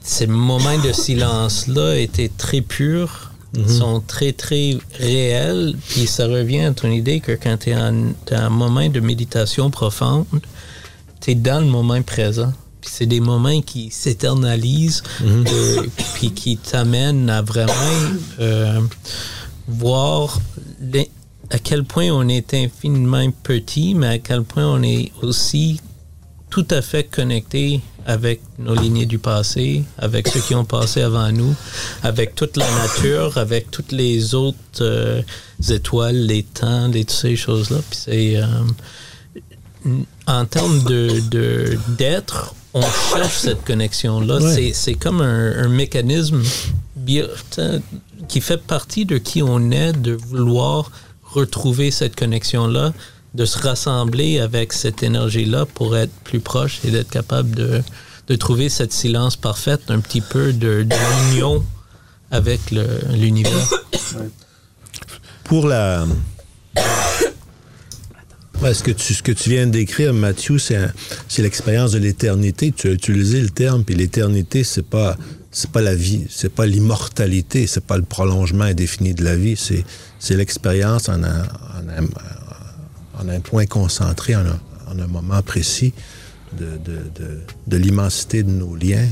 ces 0.00 0.26
moments 0.26 0.78
de 0.78 0.92
silence-là 0.92 1.96
étaient 1.96 2.30
très 2.36 2.60
purs 2.60 3.31
Mhm. 3.54 3.68
sont 3.68 4.00
très, 4.00 4.32
très 4.32 4.78
réels. 4.98 5.74
Puis 5.88 6.06
ça 6.06 6.26
revient 6.26 6.60
à 6.60 6.72
ton 6.72 6.90
idée 6.90 7.20
que 7.20 7.32
quand 7.32 7.58
tu 7.58 7.70
es 7.70 7.76
en 7.76 8.12
un 8.30 8.48
moment 8.48 8.88
de 8.88 9.00
méditation 9.00 9.70
profonde, 9.70 10.26
tu 11.20 11.32
es 11.32 11.34
dans 11.34 11.60
le 11.60 11.66
moment 11.66 12.00
présent. 12.02 12.52
Puis 12.80 12.90
c'est 12.92 13.06
des 13.06 13.20
moments 13.20 13.60
qui 13.60 13.90
s'éternalisent, 13.90 15.02
mhm. 15.20 15.44
puis 16.14 16.32
qui 16.32 16.56
t'amènent 16.56 17.30
à 17.30 17.42
vraiment 17.42 17.72
euh, 18.40 18.80
voir 19.68 20.40
à 21.50 21.58
quel 21.58 21.84
point 21.84 22.08
on 22.10 22.26
est 22.28 22.54
infiniment 22.54 23.30
petit, 23.42 23.94
mais 23.94 24.06
à 24.06 24.18
quel 24.18 24.42
point 24.42 24.66
on 24.66 24.82
est 24.82 25.12
aussi 25.22 25.80
tout 26.50 26.66
à 26.70 26.82
fait 26.82 27.04
connecté 27.04 27.80
avec 28.06 28.40
nos 28.58 28.74
lignées 28.74 29.06
du 29.06 29.18
passé, 29.18 29.84
avec 29.98 30.28
ceux 30.28 30.40
qui 30.40 30.54
ont 30.54 30.64
passé 30.64 31.02
avant 31.02 31.30
nous, 31.30 31.54
avec 32.02 32.34
toute 32.34 32.56
la 32.56 32.66
nature, 32.76 33.38
avec 33.38 33.70
toutes 33.70 33.92
les 33.92 34.34
autres 34.34 34.56
euh, 34.80 35.22
étoiles, 35.68 36.16
les 36.16 36.42
temps, 36.42 36.88
les, 36.88 37.04
toutes 37.04 37.16
ces 37.16 37.36
choses-là. 37.36 37.78
Puis 37.90 38.00
c'est 38.04 38.36
euh, 38.36 38.46
en 40.26 40.44
termes 40.46 40.82
de 40.84 41.78
d'être, 41.96 42.54
on 42.74 42.82
cherche 42.82 43.38
cette 43.38 43.64
connexion-là. 43.64 44.38
C'est 44.72 44.94
comme 44.94 45.20
un, 45.20 45.64
un 45.64 45.68
mécanisme 45.68 46.42
qui 48.28 48.40
fait 48.40 48.62
partie 48.62 49.04
de 49.04 49.18
qui 49.18 49.42
on 49.42 49.70
est, 49.70 49.92
de 49.92 50.12
vouloir 50.12 50.90
retrouver 51.24 51.90
cette 51.90 52.16
connexion-là 52.16 52.92
de 53.34 53.44
se 53.44 53.58
rassembler 53.58 54.38
avec 54.40 54.72
cette 54.72 55.02
énergie-là 55.02 55.66
pour 55.66 55.96
être 55.96 56.12
plus 56.24 56.40
proche 56.40 56.80
et 56.84 56.90
d'être 56.90 57.10
capable 57.10 57.50
de, 57.54 57.82
de, 58.28 58.34
trouver 58.36 58.68
cette 58.68 58.92
silence 58.92 59.36
parfaite, 59.36 59.82
un 59.88 60.00
petit 60.00 60.20
peu 60.20 60.52
de, 60.52 60.86
d'union 61.30 61.64
avec 62.30 62.60
l'univers. 62.70 63.52
Pour 65.44 65.66
la... 65.66 66.06
ce, 68.60 68.82
que 68.82 68.90
tu, 68.90 69.14
ce 69.14 69.22
que 69.22 69.32
tu 69.32 69.50
viens 69.50 69.66
de 69.66 69.72
décrire, 69.72 70.14
Mathieu, 70.14 70.58
c'est, 70.58 70.92
l'expérience 71.38 71.92
de 71.92 71.98
l'éternité. 71.98 72.72
Tu 72.72 72.88
as 72.88 72.92
utilisé 72.92 73.40
le 73.40 73.50
terme, 73.50 73.84
puis 73.84 73.94
l'éternité, 73.94 74.64
c'est 74.64 74.86
pas 74.86 75.16
c'est 75.54 75.70
pas 75.70 75.82
la 75.82 75.94
vie, 75.94 76.24
c'est 76.30 76.48
pas 76.48 76.64
l'immortalité, 76.64 77.66
c'est 77.66 77.84
pas 77.84 77.98
le 77.98 78.04
prolongement 78.04 78.64
indéfini 78.64 79.12
de 79.12 79.22
la 79.22 79.36
vie, 79.36 79.54
c'est, 79.54 79.84
c'est 80.18 80.34
l'expérience 80.34 81.10
en, 81.10 81.22
en, 81.22 81.26
en, 81.26 82.04
en 82.04 82.41
un 83.28 83.40
point 83.40 83.66
concentré, 83.66 84.34
en 84.36 84.44
un, 84.46 85.06
moment 85.06 85.42
précis, 85.42 85.92
de, 86.58 87.76
l'immensité 87.76 88.42
de 88.42 88.50
nos 88.50 88.76
liens, 88.76 89.08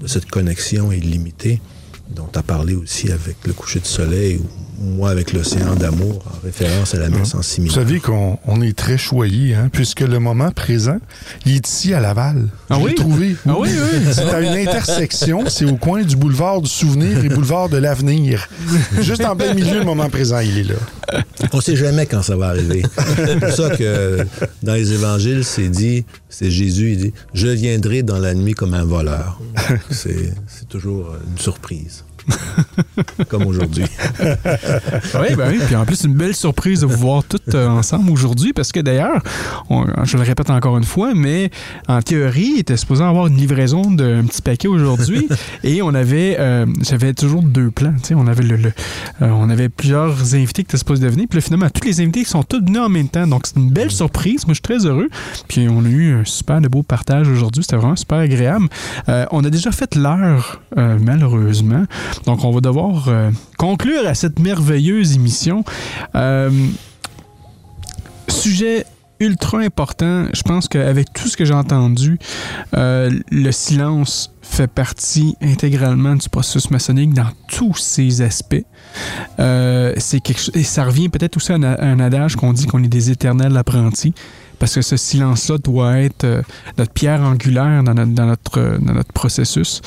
de 0.00 0.06
cette 0.06 0.26
connexion 0.26 0.92
illimitée 0.92 1.60
dont 2.10 2.28
tu 2.30 2.38
as 2.38 2.42
parlé 2.42 2.74
aussi 2.74 3.10
avec 3.10 3.36
le 3.46 3.52
coucher 3.52 3.80
de 3.80 3.86
soleil 3.86 4.40
moi 4.78 5.10
avec 5.10 5.32
l'océan 5.32 5.74
d'amour, 5.74 6.24
en 6.26 6.44
référence 6.44 6.94
à 6.94 6.98
la 6.98 7.08
messe 7.08 7.34
en 7.34 7.40
Vous 7.40 7.70
savez 7.70 8.00
qu'on 8.00 8.62
est 8.62 8.76
très 8.76 8.98
choyé, 8.98 9.54
hein, 9.54 9.68
puisque 9.72 10.00
le 10.00 10.18
moment 10.18 10.50
présent, 10.50 10.98
il 11.46 11.56
est 11.56 11.68
ici 11.68 11.94
à 11.94 12.00
Laval. 12.00 12.48
Ah 12.70 12.78
oui? 12.80 12.94
trouvé. 12.94 13.36
Ah 13.46 13.54
oui, 13.58 13.68
oui. 13.70 14.00
C'est 14.12 14.22
à 14.22 14.40
une 14.40 14.68
intersection, 14.68 15.44
c'est 15.48 15.64
au 15.64 15.76
coin 15.76 16.02
du 16.02 16.16
boulevard 16.16 16.60
du 16.60 16.68
souvenir 16.68 17.24
et 17.24 17.28
boulevard 17.28 17.68
de 17.68 17.76
l'avenir. 17.76 18.48
Juste 19.00 19.24
en 19.24 19.36
plein 19.36 19.54
milieu, 19.54 19.78
le 19.78 19.84
moment 19.84 20.08
présent, 20.08 20.38
il 20.40 20.58
est 20.58 20.64
là. 20.64 21.22
On 21.52 21.60
sait 21.60 21.76
jamais 21.76 22.06
quand 22.06 22.22
ça 22.22 22.36
va 22.36 22.48
arriver. 22.48 22.82
C'est 23.16 23.40
pour 23.40 23.50
ça 23.50 23.76
que 23.76 24.26
dans 24.62 24.74
les 24.74 24.92
évangiles, 24.92 25.44
c'est 25.44 25.68
dit, 25.68 26.04
c'est 26.28 26.50
Jésus, 26.50 26.92
il 26.92 26.98
dit, 26.98 27.12
je 27.32 27.48
viendrai 27.48 28.02
dans 28.02 28.18
la 28.18 28.34
nuit 28.34 28.54
comme 28.54 28.74
un 28.74 28.84
voleur. 28.84 29.40
C'est 29.90 30.68
toujours 30.68 31.14
une 31.30 31.38
surprise. 31.38 32.04
Comme 33.28 33.46
aujourd'hui. 33.46 33.84
oui, 34.20 35.34
ben 35.36 35.48
oui. 35.50 35.60
Puis 35.66 35.76
en 35.76 35.84
plus, 35.84 36.04
une 36.04 36.14
belle 36.14 36.34
surprise 36.34 36.80
de 36.80 36.86
vous 36.86 36.96
voir 36.96 37.24
toutes 37.24 37.54
euh, 37.54 37.68
ensemble 37.68 38.10
aujourd'hui 38.10 38.52
parce 38.52 38.72
que 38.72 38.80
d'ailleurs, 38.80 39.22
je 40.04 40.16
le 40.16 40.22
répète 40.22 40.50
encore 40.50 40.78
une 40.78 40.84
fois, 40.84 41.12
mais 41.14 41.50
en 41.88 42.02
théorie, 42.02 42.52
il 42.54 42.60
était 42.60 42.76
supposé 42.76 43.02
avoir 43.02 43.26
une 43.26 43.36
livraison 43.36 43.90
d'un 43.90 44.24
petit 44.24 44.42
paquet 44.42 44.68
aujourd'hui 44.68 45.28
et 45.64 45.82
on 45.82 45.94
avait, 45.94 46.36
euh, 46.38 46.66
j'avais 46.82 47.14
toujours 47.14 47.42
deux 47.42 47.70
plans. 47.70 47.94
On 48.12 48.26
avait, 48.26 48.42
le, 48.42 48.56
euh, 48.56 48.70
on 49.20 49.50
avait 49.50 49.68
plusieurs 49.68 50.34
invités 50.34 50.62
qui 50.62 50.68
étaient 50.68 50.78
supposés 50.78 51.08
venir. 51.08 51.26
Puis 51.28 51.38
là, 51.38 51.42
finalement, 51.42 51.70
tous 51.70 51.86
les 51.86 52.00
invités 52.00 52.24
sont 52.24 52.42
tous 52.42 52.60
venus 52.60 52.80
en 52.80 52.88
même 52.88 53.08
temps. 53.08 53.26
Donc, 53.26 53.46
c'est 53.46 53.56
une 53.56 53.70
belle 53.70 53.90
surprise. 53.90 54.46
Moi, 54.46 54.54
je 54.54 54.54
suis 54.54 54.62
très 54.62 54.86
heureux. 54.86 55.08
Puis 55.48 55.68
on 55.68 55.84
a 55.84 55.88
eu 55.88 56.14
un 56.14 56.24
super 56.24 56.60
de 56.60 56.68
beau 56.68 56.82
partage 56.82 57.28
aujourd'hui. 57.28 57.62
C'était 57.62 57.76
vraiment 57.76 57.96
super 57.96 58.18
agréable. 58.18 58.68
on 59.06 59.44
a 59.44 59.50
déjà 59.50 59.72
fait 59.72 59.94
l'heure, 59.96 60.62
malheureusement. 60.76 61.84
Donc, 62.26 62.44
on 62.44 62.50
va 62.50 62.60
devoir 62.60 63.08
euh, 63.08 63.30
conclure 63.58 64.06
à 64.06 64.14
cette 64.14 64.38
merveilleuse 64.38 65.14
émission. 65.14 65.64
Euh, 66.14 66.50
sujet 68.28 68.86
ultra 69.20 69.58
important. 69.58 70.26
Je 70.32 70.42
pense 70.42 70.68
qu'avec 70.68 71.12
tout 71.12 71.28
ce 71.28 71.36
que 71.36 71.44
j'ai 71.44 71.54
entendu, 71.54 72.18
euh, 72.76 73.10
le 73.30 73.52
silence 73.52 74.34
fait 74.42 74.66
partie 74.66 75.36
intégralement 75.40 76.16
du 76.16 76.28
processus 76.28 76.70
maçonnique 76.70 77.14
dans 77.14 77.30
tous 77.48 77.76
ses 77.76 78.22
aspects. 78.22 78.64
c'est 79.38 80.30
et 80.54 80.62
ça 80.64 80.84
revient 80.84 81.08
peut-être 81.08 81.36
aussi 81.36 81.52
à 81.52 81.56
un 81.56 82.00
adage 82.00 82.36
qu'on 82.36 82.52
dit 82.52 82.66
qu'on 82.66 82.82
est 82.82 82.88
des 82.88 83.10
éternels 83.10 83.56
apprentis 83.56 84.14
parce 84.64 84.76
que 84.76 84.80
ce 84.80 84.96
silence-là 84.96 85.58
doit 85.58 85.98
être 85.98 86.24
euh, 86.24 86.40
notre 86.78 86.90
pierre 86.90 87.20
angulaire 87.20 87.84
dans 87.84 87.92
notre, 87.92 88.78
notre 88.80 89.12
processus. 89.12 89.82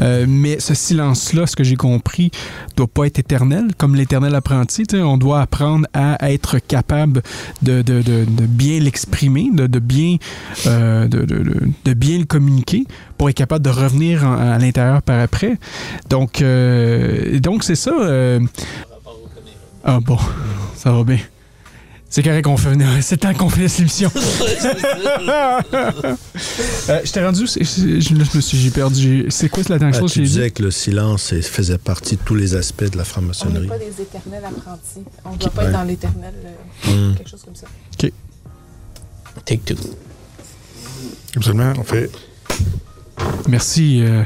Euh, 0.00 0.26
mais 0.28 0.58
ce 0.58 0.74
silence-là, 0.74 1.46
ce 1.46 1.54
que 1.54 1.62
j'ai 1.62 1.76
compris, 1.76 2.32
doit 2.76 2.88
pas 2.88 3.06
être 3.06 3.20
éternel, 3.20 3.68
comme 3.78 3.94
l'éternel 3.94 4.34
apprenti. 4.34 4.82
On 4.94 5.16
doit 5.16 5.42
apprendre 5.42 5.86
à 5.94 6.32
être 6.32 6.58
capable 6.58 7.22
de, 7.62 7.84
bien 8.48 8.80
l'exprimer, 8.80 9.48
de, 9.52 9.78
bien, 9.78 10.16
euh, 10.66 11.06
le 11.08 12.24
communiquer 12.24 12.84
pour 13.18 13.30
être 13.30 13.36
capable 13.36 13.64
de 13.64 13.70
revenir 13.70 14.26
à 14.26 14.58
l'intérieur 14.58 15.02
par 15.02 15.20
après. 15.20 15.56
Donc, 16.10 16.42
euh, 16.42 17.38
donc 17.38 17.62
c'est 17.62 17.76
ça. 17.76 17.92
Euh... 17.96 18.40
Ah 19.84 20.00
bon, 20.00 20.18
ça 20.74 20.90
va 20.90 21.04
bien. 21.04 21.20
C'est 22.16 22.22
carré 22.22 22.40
qu'on 22.40 22.56
fait 22.56 22.70
venir. 22.70 22.88
C'est 23.02 23.18
temps 23.18 23.34
qu'on 23.34 23.50
finisse 23.50 23.76
l'émission. 23.76 24.10
euh, 24.16 24.20
je 27.04 27.12
t'ai 27.12 27.22
rendu. 27.22 27.44
Je, 27.46 28.14
me 28.14 28.40
suis, 28.40 28.56
j'ai 28.56 28.70
perdu. 28.70 29.26
C'est 29.28 29.50
quoi 29.50 29.62
la 29.68 29.78
dernière 29.78 29.98
ah, 29.98 30.00
chose 30.00 30.14
que 30.14 30.20
Tu 30.20 30.22
disais 30.22 30.50
que 30.50 30.62
le 30.62 30.70
silence 30.70 31.34
faisait 31.42 31.76
partie 31.76 32.16
de 32.16 32.22
tous 32.22 32.34
les 32.34 32.54
aspects 32.54 32.90
de 32.90 32.96
la 32.96 33.04
franc-maçonnerie. 33.04 33.58
On 33.58 33.60
n'est 33.60 33.68
pas 33.68 33.78
des 33.78 34.00
éternels 34.00 34.44
apprentis. 34.46 35.04
On 35.26 35.32
ne 35.32 35.36
doit 35.36 35.50
pas 35.50 35.64
être 35.64 35.72
dans 35.72 35.82
l'éternel. 35.82 36.32
Euh, 36.88 37.10
hmm. 37.10 37.16
Quelque 37.16 37.28
chose 37.28 37.42
comme 37.44 37.54
ça. 37.54 37.66
OK. 38.02 38.10
Take 39.44 39.74
two. 39.74 39.76
Absolument. 41.36 41.74
On 41.76 41.84
fait. 41.84 42.10
Merci. 43.48 44.02
Euh, 44.02 44.22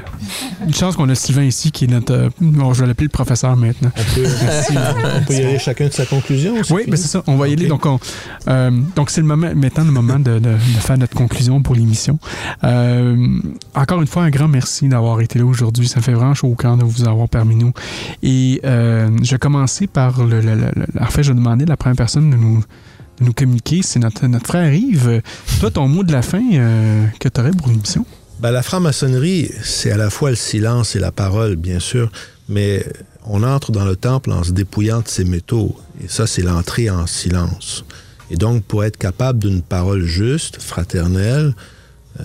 une 0.66 0.74
chance 0.74 0.96
qu'on 0.96 1.08
a 1.08 1.14
Sylvain 1.14 1.44
ici 1.44 1.70
qui 1.70 1.84
est 1.84 1.88
notre. 1.88 2.12
Euh, 2.12 2.28
bon, 2.40 2.72
je 2.72 2.80
vais 2.80 2.86
l'appeler 2.86 3.06
le 3.06 3.12
professeur 3.12 3.56
maintenant. 3.56 3.90
On 3.96 4.14
peut, 4.14 4.26
Merci, 4.42 4.74
on 5.16 5.24
peut 5.24 5.34
y 5.34 5.42
aller 5.42 5.58
chacun 5.58 5.88
de 5.88 5.92
sa 5.92 6.06
conclusion 6.06 6.54
aussi. 6.54 6.72
Oui, 6.72 6.82
mais 6.88 6.96
c'est 6.96 7.08
ça. 7.08 7.22
On 7.26 7.36
va 7.36 7.48
y 7.48 7.52
aller. 7.52 7.66
Donc, 7.66 7.86
euh, 7.86 8.70
donc 8.96 9.10
c'est 9.10 9.20
le 9.20 9.26
moment, 9.26 9.50
maintenant 9.54 9.84
le 9.84 9.92
moment 9.92 10.18
de, 10.18 10.38
de, 10.38 10.56
faire 10.80 10.98
notre 10.98 11.14
conclusion 11.14 11.62
pour 11.62 11.74
l'émission. 11.74 12.18
encore 12.62 14.00
une 14.00 14.06
fois, 14.06 14.24
un 14.24 14.30
grand 14.30 14.48
merci 14.48 14.88
d'avoir 14.88 15.20
été 15.20 15.38
là 15.38 15.44
aujourd'hui. 15.44 15.88
Ça 15.88 16.00
fait 16.00 16.12
vraiment 16.12 16.34
chaud 16.34 16.48
au 16.48 16.54
cœur 16.54 16.76
de 16.76 16.84
vous 16.84 17.06
avoir 17.06 17.28
parmi 17.28 17.56
nous. 17.56 17.72
Et 18.22 18.60
je 18.64 19.30
vais 19.30 19.38
commencer 19.38 19.86
par 19.86 20.24
le, 20.24 20.40
En 21.00 21.06
fait, 21.06 21.22
je 21.22 21.30
vais 21.30 21.38
demander 21.38 21.64
à 21.64 21.68
la 21.68 21.76
première 21.76 21.96
personne 21.96 22.30
de 22.30 22.36
nous 22.36 22.62
nous 23.20 23.34
communiquer. 23.34 23.82
C'est 23.82 23.98
notre, 23.98 24.26
notre 24.26 24.46
frère 24.46 24.72
Yves. 24.72 25.20
Toi, 25.60 25.70
ton 25.70 25.88
mot 25.88 26.04
de 26.04 26.12
la 26.12 26.22
fin 26.22 26.40
que 27.18 27.28
tu 27.28 27.40
aurais 27.40 27.50
pour 27.50 27.68
l'émission? 27.68 28.06
Ben, 28.40 28.52
la 28.52 28.62
franc-maçonnerie, 28.62 29.50
c'est 29.62 29.90
à 29.90 29.98
la 29.98 30.08
fois 30.08 30.30
le 30.30 30.36
silence 30.36 30.96
et 30.96 30.98
la 30.98 31.12
parole, 31.12 31.56
bien 31.56 31.78
sûr, 31.78 32.10
mais 32.48 32.86
on 33.26 33.42
entre 33.42 33.70
dans 33.70 33.84
le 33.84 33.96
temple 33.96 34.32
en 34.32 34.42
se 34.42 34.52
dépouillant 34.52 35.02
de 35.02 35.08
ses 35.08 35.24
métaux. 35.24 35.76
Et 36.02 36.08
ça, 36.08 36.26
c'est 36.26 36.40
l'entrée 36.40 36.88
en 36.88 37.06
silence. 37.06 37.84
Et 38.30 38.36
donc, 38.36 38.64
pour 38.64 38.82
être 38.82 38.96
capable 38.96 39.40
d'une 39.40 39.60
parole 39.60 40.04
juste, 40.04 40.62
fraternelle, 40.62 41.54
euh, 42.20 42.24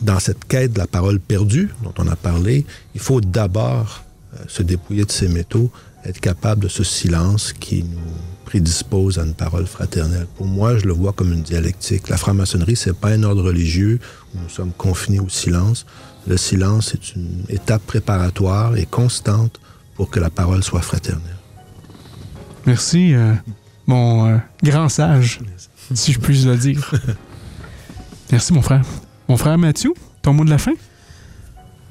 dans 0.00 0.20
cette 0.20 0.46
quête 0.46 0.72
de 0.72 0.78
la 0.78 0.86
parole 0.86 1.20
perdue 1.20 1.68
dont 1.82 1.92
on 1.98 2.08
a 2.08 2.16
parlé, 2.16 2.64
il 2.94 3.00
faut 3.02 3.20
d'abord 3.20 4.04
euh, 4.34 4.38
se 4.48 4.62
dépouiller 4.62 5.04
de 5.04 5.12
ses 5.12 5.28
métaux, 5.28 5.70
être 6.06 6.20
capable 6.20 6.62
de 6.62 6.68
ce 6.68 6.82
silence 6.82 7.52
qui 7.52 7.82
nous 7.82 7.98
prédispose 8.46 9.18
à 9.18 9.24
une 9.24 9.34
parole 9.34 9.66
fraternelle. 9.66 10.26
Pour 10.36 10.46
moi, 10.46 10.78
je 10.78 10.86
le 10.86 10.92
vois 10.92 11.12
comme 11.12 11.32
une 11.32 11.42
dialectique. 11.42 12.08
La 12.08 12.16
franc-maçonnerie, 12.16 12.76
c'est 12.76 12.96
pas 12.96 13.08
un 13.08 13.22
ordre 13.24 13.42
religieux 13.42 13.98
nous 14.34 14.48
sommes 14.48 14.72
confinés 14.72 15.20
au 15.20 15.28
silence. 15.28 15.86
Le 16.26 16.36
silence 16.36 16.94
est 16.94 17.14
une 17.14 17.44
étape 17.48 17.82
préparatoire 17.82 18.76
et 18.76 18.86
constante 18.86 19.60
pour 19.94 20.10
que 20.10 20.20
la 20.20 20.30
parole 20.30 20.62
soit 20.62 20.82
fraternelle. 20.82 21.36
Merci, 22.66 23.14
euh, 23.14 23.32
mon 23.86 24.28
euh, 24.28 24.38
grand 24.62 24.88
sage, 24.88 25.40
si 25.94 26.12
je 26.12 26.18
puis 26.18 26.42
le 26.42 26.56
dire. 26.56 26.92
Merci, 28.32 28.52
mon 28.52 28.62
frère. 28.62 28.82
Mon 29.28 29.36
frère 29.36 29.56
Mathieu, 29.56 29.94
ton 30.22 30.32
mot 30.32 30.44
de 30.44 30.50
la 30.50 30.58
fin? 30.58 30.72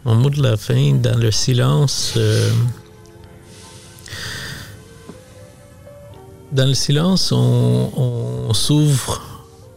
Mon 0.04 0.16
mot 0.16 0.30
de 0.30 0.42
la 0.42 0.58
fin, 0.58 0.94
dans 0.94 1.18
le 1.18 1.32
silence, 1.32 2.14
euh, 2.18 2.52
Dans 6.56 6.68
le 6.68 6.74
silence, 6.74 7.34
on, 7.34 8.54
s'ouvre 8.54 9.22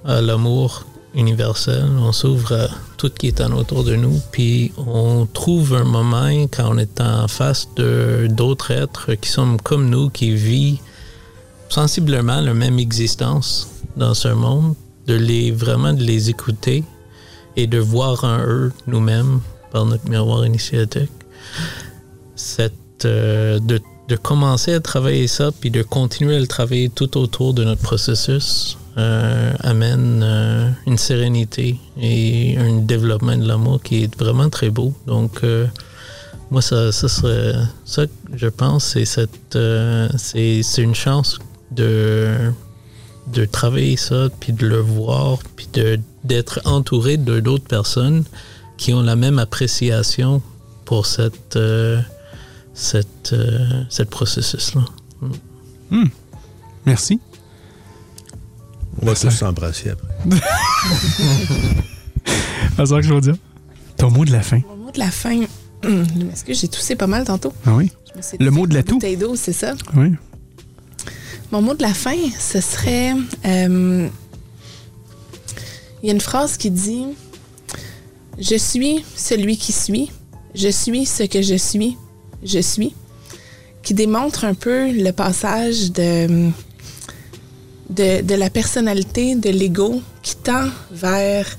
à 0.05 0.21
l'amour 0.21 0.85
universel, 1.19 1.85
on 1.99 2.13
s'ouvre 2.13 2.55
à 2.55 2.69
tout 2.97 3.11
qui 3.11 3.27
est 3.27 3.41
en 3.41 3.53
autour 3.53 3.85
de 3.85 3.97
nous, 3.97 4.21
puis 4.33 4.73
on 4.79 5.27
trouve 5.27 5.75
un 5.75 5.85
moment 5.85 6.29
quand 6.51 6.71
on 6.71 6.79
est 6.79 7.01
en 7.01 7.29
face 7.29 7.69
de 7.77 8.29
d'autres 8.31 8.71
êtres 8.71 9.15
qui 9.15 9.29
sont 9.29 9.57
comme 9.63 9.91
nous, 9.91 10.09
qui 10.09 10.35
vivent 10.35 10.79
sensiblement 11.69 12.41
la 12.41 12.55
même 12.55 12.79
existence 12.79 13.69
dans 13.97 14.15
ce 14.15 14.29
monde, 14.29 14.75
de 15.07 15.15
les 15.15 15.51
vraiment 15.51 15.93
les 15.93 16.31
écouter 16.31 16.85
et 17.57 17.67
de 17.67 17.79
voir 17.79 18.25
en 18.25 18.39
eux 18.39 18.73
nous-mêmes 18.87 19.41
par 19.73 19.85
notre 19.85 20.09
miroir 20.09 20.47
initiatique. 20.47 21.11
Cette 22.37 23.05
euh, 23.05 23.59
de 23.59 23.81
de 24.09 24.17
commencer 24.17 24.73
à 24.73 24.81
travailler 24.81 25.27
ça, 25.27 25.51
puis 25.53 25.71
de 25.71 25.83
continuer 25.83 26.37
à 26.37 26.41
le 26.41 26.47
travailler 26.47 26.89
tout 26.89 27.19
autour 27.19 27.53
de 27.53 27.63
notre 27.63 27.83
processus, 27.83 28.79
euh, 28.99 29.53
amène 29.61 30.23
euh, 30.25 30.71
une 30.87 30.99
sérénité 30.99 31.79
et 32.01 32.57
un 32.59 32.79
développement 32.79 33.37
de 33.37 33.47
l'amour 33.47 33.83
qui 33.83 34.05
est 34.05 34.19
vraiment 34.19 34.49
très 34.51 34.71
beau. 34.71 34.93
Donc, 35.07 35.41
euh, 35.45 35.67
moi, 36.51 36.63
ça, 36.63 36.93
ça 36.93 37.09
serait 37.09 37.55
ça, 37.85 38.05
je 38.35 38.49
pense, 38.49 38.85
c'est 38.85 39.05
cette, 39.05 39.59
c'est, 40.17 40.63
une 40.83 40.95
chance 40.95 41.39
de 41.71 42.53
de 43.33 43.45
travailler 43.45 43.99
ça, 43.99 44.29
puis 44.41 44.55
de 44.55 44.67
le 44.67 44.79
voir, 44.79 45.39
puis 45.55 45.69
de, 45.75 46.01
d'être 46.25 46.61
entouré 46.65 47.19
de 47.19 47.41
d'autres 47.41 47.69
personnes 47.69 48.25
qui 48.79 48.95
ont 48.95 49.03
la 49.03 49.17
même 49.17 49.39
appréciation 49.39 50.41
pour 50.87 51.05
cette 51.05 51.59
cette, 52.79 53.33
euh, 53.33 54.05
processus-là. 54.09 54.85
Hmm. 55.91 56.07
Merci. 56.87 57.21
On 59.01 59.07
va 59.07 59.15
tous 59.15 59.31
s'embrasser 59.31 59.91
après. 59.91 60.09
C'est 62.77 62.87
ça 62.87 62.97
que 62.97 63.03
je 63.03 63.15
veux 63.15 63.21
dire. 63.21 63.37
Ton 63.97 64.11
mot 64.11 64.25
de 64.25 64.33
la 64.33 64.43
fin. 64.43 64.61
Mon 64.69 64.77
mot 64.77 64.91
de 64.91 64.99
la 64.99 65.11
fin. 65.11 65.41
Est-ce 65.83 66.45
que 66.45 66.55
j'ai 66.55 66.69
toussé 66.69 66.97
pas 66.97 67.07
mal 67.07 67.25
tantôt? 67.25 67.53
Ah 67.67 67.75
oui. 67.75 67.91
Le 68.39 68.51
mot 68.51 68.67
de 68.67 68.75
la 68.75 68.83
toux. 68.83 68.99
c'est 69.37 69.53
ça? 69.53 69.75
Oui. 69.97 70.13
Mon 71.53 71.63
mot 71.63 71.75
de 71.75 71.83
la 71.83 71.95
fin, 71.95 72.17
ce 72.39 72.61
serait. 72.61 73.15
Euh, 73.47 74.09
il 76.03 76.07
y 76.07 76.11
a 76.11 76.15
une 76.15 76.21
phrase 76.21 76.57
qui 76.57 76.71
dit 76.71 77.07
Je 78.39 78.57
suis 78.57 79.05
celui 79.17 79.57
qui 79.57 79.73
suis. 79.73 80.11
Je 80.55 80.69
suis 80.69 81.07
ce 81.07 81.23
que 81.23 81.43
je 81.43 81.55
suis 81.55 81.97
je 82.43 82.61
suis, 82.61 82.95
qui 83.83 83.95
démontre 83.95 84.45
un 84.45 84.55
peu 84.55 84.91
le 84.93 85.11
passage 85.11 85.93
de, 85.93 86.51
de, 87.91 88.35
la 88.35 88.51
personnalité, 88.51 89.35
de 89.35 89.51
l'ego, 89.51 90.03
qui 90.23 90.37
tend 90.37 90.69
vers 90.91 91.59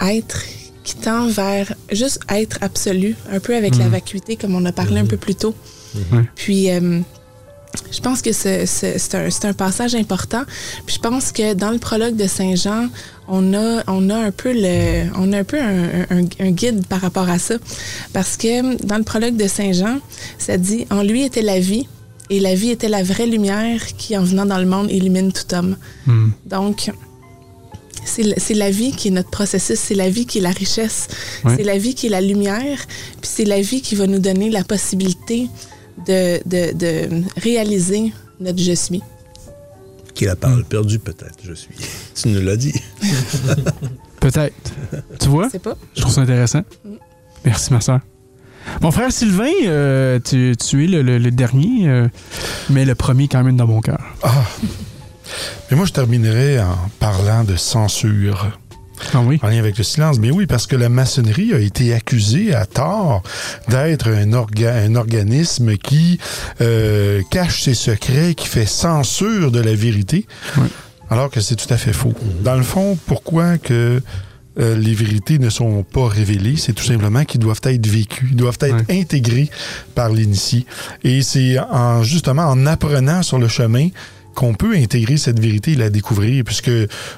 être, 0.00 0.42
qui 0.84 0.96
tend 0.96 1.26
vers 1.28 1.74
juste 1.90 2.20
être 2.28 2.58
absolu, 2.60 3.16
un 3.30 3.40
peu 3.40 3.56
avec 3.56 3.76
la 3.76 3.86
mm. 3.86 3.90
vacuité, 3.90 4.36
comme 4.36 4.54
on 4.54 4.64
a 4.64 4.72
parlé 4.72 5.00
un 5.00 5.04
mm. 5.04 5.08
peu 5.08 5.16
plus 5.16 5.34
tôt. 5.34 5.54
Mm-hmm. 5.96 6.24
Puis, 6.36 6.70
euh, 6.70 7.00
je 7.92 8.00
pense 8.00 8.22
que 8.22 8.32
c'est 8.32 9.44
un, 9.44 9.52
passage 9.52 9.94
important. 9.94 10.44
Puis 10.86 10.96
je 10.96 11.00
pense 11.00 11.32
que 11.32 11.54
dans 11.54 11.70
le 11.70 11.78
prologue 11.78 12.16
de 12.16 12.26
Saint 12.26 12.54
Jean, 12.54 12.88
on 13.28 13.54
a, 13.54 13.82
on 13.86 14.10
a 14.10 14.16
un 14.16 14.30
peu 14.30 14.52
le, 14.52 15.10
on 15.16 15.32
a 15.32 15.38
un 15.38 15.44
peu 15.44 15.58
un, 15.60 16.50
guide 16.50 16.86
par 16.86 17.00
rapport 17.00 17.28
à 17.28 17.38
ça, 17.38 17.56
parce 18.12 18.36
que 18.36 18.76
dans 18.84 18.98
le 18.98 19.04
prologue 19.04 19.36
de 19.36 19.46
Saint 19.46 19.72
Jean, 19.72 19.98
ça 20.38 20.56
dit 20.56 20.86
en 20.90 21.02
lui 21.02 21.24
était 21.24 21.42
la 21.42 21.60
vie. 21.60 21.88
Et 22.30 22.40
la 22.40 22.54
vie 22.54 22.70
était 22.70 22.88
la 22.88 23.02
vraie 23.02 23.26
lumière 23.26 23.84
qui, 23.96 24.16
en 24.16 24.22
venant 24.22 24.46
dans 24.46 24.58
le 24.58 24.66
monde, 24.66 24.90
illumine 24.90 25.32
tout 25.32 25.54
homme. 25.54 25.76
Hmm. 26.06 26.30
Donc, 26.44 26.90
c'est 28.04 28.54
la 28.54 28.70
vie 28.70 28.92
qui 28.92 29.08
est 29.08 29.10
notre 29.10 29.30
processus, 29.30 29.78
c'est 29.78 29.94
la 29.94 30.08
vie 30.08 30.26
qui 30.26 30.38
est 30.38 30.42
la 30.42 30.50
richesse, 30.50 31.08
c'est 31.44 31.64
la 31.64 31.76
vie 31.76 31.94
qui 31.94 32.06
est 32.06 32.10
la 32.10 32.20
lumière, 32.20 32.78
puis 33.20 33.30
c'est 33.30 33.44
la 33.44 33.60
vie 33.60 33.80
qui 33.82 33.94
va 33.94 34.06
nous 34.06 34.20
donner 34.20 34.48
la 34.48 34.64
possibilité 34.64 35.48
de, 36.06 36.40
de, 36.46 36.72
de 36.72 37.22
réaliser 37.36 38.12
notre 38.40 38.58
je 38.58 38.72
suis. 38.72 39.02
Qui 40.14 40.24
la 40.24 40.36
parole 40.36 40.64
perdue, 40.64 40.98
peut-être, 40.98 41.38
je 41.44 41.52
suis. 41.52 41.74
Tu 42.14 42.28
nous 42.28 42.40
l'as 42.40 42.56
dit. 42.56 42.72
peut-être. 44.20 44.54
Tu 45.20 45.28
vois? 45.28 45.46
Je 45.46 45.52
sais 45.52 45.58
pas. 45.58 45.76
Je 45.94 46.00
trouve 46.00 46.14
ça 46.14 46.22
intéressant. 46.22 46.62
Mm. 46.84 46.94
Merci, 47.44 47.72
ma 47.72 47.80
soeur. 47.80 48.00
Mon 48.82 48.90
frère 48.90 49.12
Sylvain, 49.12 49.50
euh, 49.64 50.18
tu, 50.22 50.54
tu, 50.56 50.84
es 50.84 50.86
le, 50.86 51.30
dernier, 51.30 51.88
euh, 51.88 52.08
mais 52.70 52.84
le 52.84 52.94
premier 52.94 53.28
quand 53.28 53.42
même 53.42 53.56
dans 53.56 53.66
mon 53.66 53.80
cœur. 53.80 54.00
Ah. 54.22 54.32
Mais 55.70 55.76
moi, 55.76 55.86
je 55.86 55.92
terminerai 55.92 56.60
en 56.60 56.76
parlant 57.00 57.44
de 57.44 57.56
censure. 57.56 58.46
Ah 59.12 59.20
oui? 59.20 59.38
En 59.42 59.48
lien 59.48 59.58
avec 59.58 59.76
le 59.78 59.84
silence. 59.84 60.18
Mais 60.18 60.30
oui, 60.30 60.46
parce 60.46 60.66
que 60.66 60.76
la 60.76 60.88
maçonnerie 60.88 61.52
a 61.52 61.58
été 61.58 61.92
accusée 61.92 62.54
à 62.54 62.66
tort 62.66 63.22
d'être 63.68 64.08
un, 64.08 64.32
un, 64.32 64.94
organisme 64.94 65.76
qui 65.76 66.18
euh, 66.60 67.22
cache 67.30 67.62
ses 67.62 67.74
secrets, 67.74 68.34
qui 68.34 68.46
fait 68.46 68.66
censure 68.66 69.50
de 69.50 69.60
la 69.60 69.74
vérité, 69.74 70.26
alors 71.10 71.30
que 71.30 71.40
c'est 71.40 71.56
tout 71.56 71.72
à 71.72 71.76
fait 71.76 71.92
faux. 71.92 72.14
Dans 72.42 72.56
le 72.56 72.62
fond, 72.62 72.98
pourquoi 73.06 73.58
que 73.58 74.02
euh, 74.58 74.76
les 74.76 74.94
vérités 74.94 75.38
ne 75.38 75.50
sont 75.50 75.82
pas 75.82 76.08
révélées, 76.08 76.56
c'est 76.56 76.72
tout 76.72 76.84
simplement 76.84 77.24
qu'ils 77.24 77.40
doivent 77.40 77.60
être 77.64 77.86
vécues, 77.86 78.28
ils 78.30 78.36
doivent 78.36 78.58
être 78.60 78.84
intégrés 78.90 79.50
par 79.94 80.08
l'initié. 80.08 80.66
Et 81.04 81.22
c'est 81.22 81.58
en, 81.58 82.02
justement 82.02 82.44
en 82.44 82.66
apprenant 82.66 83.22
sur 83.22 83.38
le 83.38 83.48
chemin 83.48 83.88
qu'on 84.34 84.54
peut 84.54 84.74
intégrer 84.76 85.16
cette 85.16 85.40
vérité 85.40 85.72
et 85.72 85.76
la 85.76 85.90
découvrir, 85.90 86.44
puisque 86.44 86.70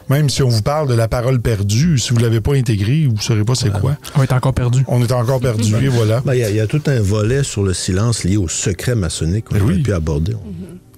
même 0.08 0.30
si 0.30 0.42
on 0.42 0.48
vous 0.48 0.62
parle 0.62 0.88
de 0.88 0.94
la 0.94 1.08
parole 1.08 1.40
perdue, 1.40 1.98
si 1.98 2.10
vous 2.10 2.18
ne 2.18 2.22
l'avez 2.22 2.40
pas 2.40 2.54
intégrée, 2.54 3.06
vous 3.06 3.14
ne 3.14 3.20
saurez 3.20 3.44
pas 3.44 3.56
c'est 3.56 3.72
quoi. 3.72 3.96
On 4.16 4.22
est 4.22 4.32
encore 4.32 4.54
perdu. 4.54 4.84
On 4.86 5.02
est 5.02 5.12
encore 5.12 5.40
perdu, 5.40 5.74
et 5.84 5.88
voilà. 5.88 6.22
Ben, 6.24 6.34
il 6.34 6.54
y, 6.54 6.60
a 6.60 6.66
tout 6.66 6.82
un 6.86 7.00
volet 7.00 7.42
sur 7.42 7.64
le 7.64 7.74
silence 7.74 8.24
lié 8.24 8.36
au 8.36 8.48
secret 8.48 8.94
maçonnique 8.94 9.46
qu'on 9.46 9.60
aurait 9.60 9.78
pu 9.78 9.92
aborder 9.92 10.34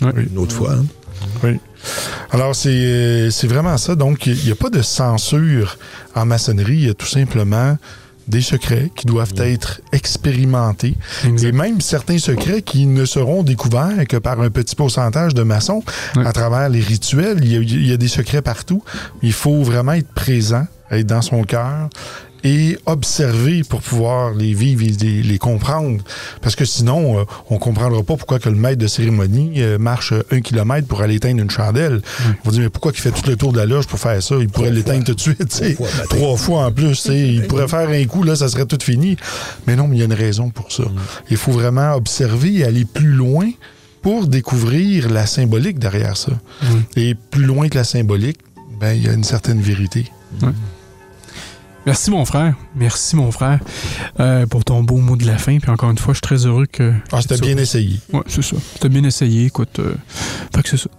une 0.03 0.39
autre 0.39 0.55
fois. 0.55 0.75
Hein. 0.75 0.85
Oui. 1.43 1.59
Alors, 2.31 2.55
c'est 2.55 3.47
vraiment 3.47 3.77
ça. 3.77 3.95
Donc, 3.95 4.27
il 4.27 4.45
n'y 4.45 4.51
a 4.51 4.57
pas 4.57 4.71
de 4.71 4.83
censure 4.83 5.79
en 6.15 6.27
maçonnerie. 6.27 6.75
Il 6.75 6.87
y 6.87 6.91
a 6.91 6.95
tout 6.95 7.07
simplement 7.07 7.77
des 8.31 8.43
secrets 8.43 8.91
qui 8.95 9.07
doivent 9.07 9.35
être 9.39 9.81
expérimentés 9.93 10.95
et 11.25 11.53
même 11.53 11.81
certains 11.81 12.19
secrets 12.19 12.63
qui 12.63 12.87
ne 12.87 13.05
seront 13.05 13.43
découverts 13.43 14.07
que 14.09 14.17
par 14.17 14.41
un 14.41 14.51
petit 14.51 14.77
pourcentage 14.77 15.35
de 15.35 15.43
maçons 15.43 15.83
à 16.17 16.33
travers 16.33 16.69
les 16.69 16.81
rituels. 16.81 17.39
Il 17.43 17.89
y, 17.89 17.93
a, 17.93 17.97
des 17.97 18.09
secrets 18.09 18.43
partout. 18.43 18.83
Il 19.23 19.33
faut 19.33 19.63
vraiment 19.63 19.93
être 19.93 20.13
présent, 20.13 20.67
être 20.91 21.07
dans 21.07 21.23
son 21.23 21.43
cœur 21.43 21.89
et 22.45 22.79
observer 22.87 23.63
pour 23.65 23.81
pouvoir 23.81 24.35
les 24.35 24.55
vivre 24.55 24.83
et 24.83 25.23
les, 25.23 25.39
comprendre. 25.39 26.03
Parce 26.43 26.55
que 26.57 26.65
sinon, 26.65 27.15
on 27.15 27.21
euh, 27.21 27.25
on 27.49 27.59
comprendra 27.59 28.03
pas 28.03 28.17
pourquoi 28.17 28.39
que 28.39 28.49
le 28.49 28.57
maître 28.57 28.79
de 28.79 28.87
cérémonie 28.87 29.55
euh, 29.63 29.79
marche 29.79 30.13
un 30.31 30.41
kilomètre 30.41 30.87
pour 30.87 31.01
aller 31.03 31.17
éteindre 31.17 31.43
une 31.43 31.51
chandelle. 31.51 32.03
On 32.45 32.49
va 32.49 32.53
dire, 32.53 32.63
mais 32.63 32.69
pourquoi 32.69 32.93
il 32.95 33.01
fait 33.01 33.11
tout 33.11 33.29
le 33.29 33.37
tour 33.37 33.53
de 33.53 33.59
la 33.59 33.67
loge 33.67 33.87
pour 33.87 33.99
faire 33.99 34.23
ça? 34.23 34.37
Il 34.41 34.49
pourrait 34.49 34.71
l'éteindre 34.71 35.05
tout 35.05 35.15
de 35.15 35.21
suite. 35.21 35.49
Trois 35.49 35.89
fois, 35.89 36.07
Trois 36.09 36.37
fois 36.37 36.67
en 36.67 36.73
plus. 36.73 37.07
il 37.07 37.47
pourrait 37.47 37.69
faire 37.69 37.89
un 37.89 38.05
coup, 38.05 38.23
là, 38.23 38.37
ça 38.37 38.49
serait 38.49 38.67
tout 38.67 38.79
fini. 38.83 39.17
Mais 39.67 39.77
non, 39.77 39.89
mais 39.89 39.97
il 39.97 39.99
y 40.01 40.03
a 40.03 40.07
une 40.07 40.13
raison 40.13 40.51
pour 40.51 40.73
ça. 40.73 40.85
Mm. 40.85 40.99
Il 41.31 41.37
faut 41.37 41.53
vraiment 41.53 41.95
observer 41.95 42.59
et 42.59 42.65
aller 42.65 42.85
plus 42.85 43.13
loin 43.13 43.51
pour 44.03 44.27
découvrir 44.27 45.11
la 45.11 45.27
symbolique 45.27 45.79
derrière 45.79 46.17
ça. 46.17 46.33
Mm. 46.33 46.67
Et 46.97 47.15
plus 47.15 47.45
loin 47.45 47.69
que 47.69 47.77
la 47.77 47.85
symbolique, 47.85 48.39
ben, 48.81 48.93
il 48.93 49.05
y 49.05 49.09
a 49.09 49.13
une 49.13 49.25
certaine 49.25 49.61
vérité. 49.61 50.11
Merci 51.87 52.11
mon 52.11 52.27
frère. 52.27 52.55
Merci 52.77 53.17
mon 53.17 53.33
frère 53.33 53.59
euh, 54.21 54.47
pour 54.47 54.65
ton 54.65 54.83
beau 54.83 54.99
mot 54.99 55.17
de 55.17 55.27
la 55.27 55.39
fin. 55.39 55.59
Puis 55.59 55.71
encore 55.71 55.91
une 55.91 55.97
fois, 55.97 56.13
je 56.13 56.19
suis 56.19 56.23
très 56.23 56.47
heureux 56.47 56.67
que. 56.67 56.93
Ah, 57.11 57.23
c'était 57.23 57.39
bien 57.39 57.57
essayé. 57.57 57.99
Oui, 58.13 58.21
c'est 58.27 58.43
ça. 58.43 58.57
C'était 58.75 58.91
bien 58.91 59.03
essayé. 59.05 59.47
Écoute, 59.47 59.79
euh, 59.79 59.95
fait 60.55 60.63
que 60.63 60.69
c'est 60.69 60.77
ça. 60.77 60.91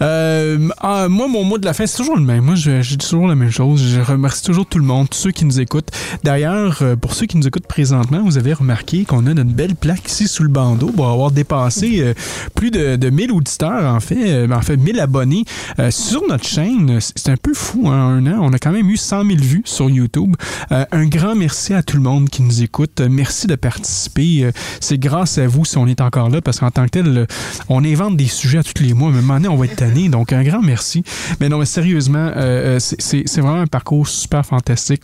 Euh, 0.00 0.68
ah, 0.78 1.08
moi, 1.08 1.26
mon 1.26 1.42
mot 1.42 1.58
de 1.58 1.64
la 1.64 1.72
fin, 1.72 1.86
c'est 1.86 1.96
toujours 1.96 2.16
le 2.16 2.22
même. 2.22 2.44
Moi, 2.44 2.54
je, 2.54 2.80
dis 2.80 2.98
toujours 2.98 3.26
la 3.26 3.34
même 3.34 3.50
chose. 3.50 3.82
Je 3.82 4.00
remercie 4.00 4.44
toujours 4.44 4.64
tout 4.64 4.78
le 4.78 4.84
monde, 4.84 5.10
tous 5.10 5.18
ceux 5.18 5.32
qui 5.32 5.44
nous 5.44 5.60
écoutent. 5.60 5.90
D'ailleurs, 6.22 6.82
pour 7.00 7.14
ceux 7.14 7.26
qui 7.26 7.36
nous 7.36 7.46
écoutent 7.46 7.66
présentement, 7.66 8.22
vous 8.22 8.38
avez 8.38 8.52
remarqué 8.52 9.04
qu'on 9.04 9.26
a 9.26 9.30
une 9.32 9.42
belle 9.42 9.74
plaque 9.74 10.08
ici 10.08 10.28
sous 10.28 10.44
le 10.44 10.50
bandeau 10.50 10.86
pour 10.86 11.08
avoir 11.08 11.32
dépassé 11.32 12.14
plus 12.54 12.70
de, 12.70 12.94
de 12.94 13.10
1000 13.10 13.32
auditeurs, 13.32 13.92
en 13.92 14.00
fait, 14.00 14.48
en 14.50 14.62
fait, 14.62 14.76
1000 14.76 15.00
abonnés 15.00 15.44
sur 15.90 16.22
notre 16.28 16.46
chaîne. 16.46 17.00
C'est 17.00 17.30
un 17.30 17.36
peu 17.36 17.54
fou, 17.54 17.88
hein, 17.88 18.22
un 18.24 18.26
an. 18.26 18.38
On 18.40 18.52
a 18.52 18.58
quand 18.58 18.72
même 18.72 18.88
eu 18.88 18.96
100 18.96 19.24
000 19.24 19.38
vues 19.40 19.62
sur 19.64 19.90
YouTube. 19.90 20.11
Euh, 20.16 20.84
un 20.92 21.06
grand 21.06 21.34
merci 21.34 21.74
à 21.74 21.82
tout 21.82 21.96
le 21.96 22.02
monde 22.02 22.28
qui 22.28 22.42
nous 22.42 22.62
écoute. 22.62 23.00
Merci 23.00 23.46
de 23.46 23.54
participer. 23.54 24.44
Euh, 24.44 24.52
c'est 24.80 24.98
grâce 24.98 25.38
à 25.38 25.46
vous 25.46 25.64
si 25.64 25.78
on 25.78 25.86
est 25.86 26.00
encore 26.00 26.30
là, 26.30 26.40
parce 26.40 26.60
qu'en 26.60 26.70
tant 26.70 26.84
que 26.84 26.90
tel, 26.90 27.26
on 27.68 27.84
invente 27.84 28.16
des 28.16 28.26
sujets 28.26 28.58
à 28.58 28.62
tous 28.62 28.82
les 28.82 28.94
mois. 28.94 29.10
Mais 29.10 29.22
maintenant, 29.22 29.52
on 29.52 29.56
va 29.56 29.66
être 29.66 29.76
tanné. 29.76 30.08
Donc, 30.08 30.32
un 30.32 30.42
grand 30.42 30.62
merci. 30.62 31.02
Mais 31.40 31.48
non, 31.48 31.58
mais 31.58 31.66
sérieusement, 31.66 32.30
euh, 32.36 32.78
c'est 32.80 33.40
vraiment 33.40 33.60
un 33.60 33.66
parcours 33.66 34.06
super 34.08 34.44
fantastique. 34.44 35.02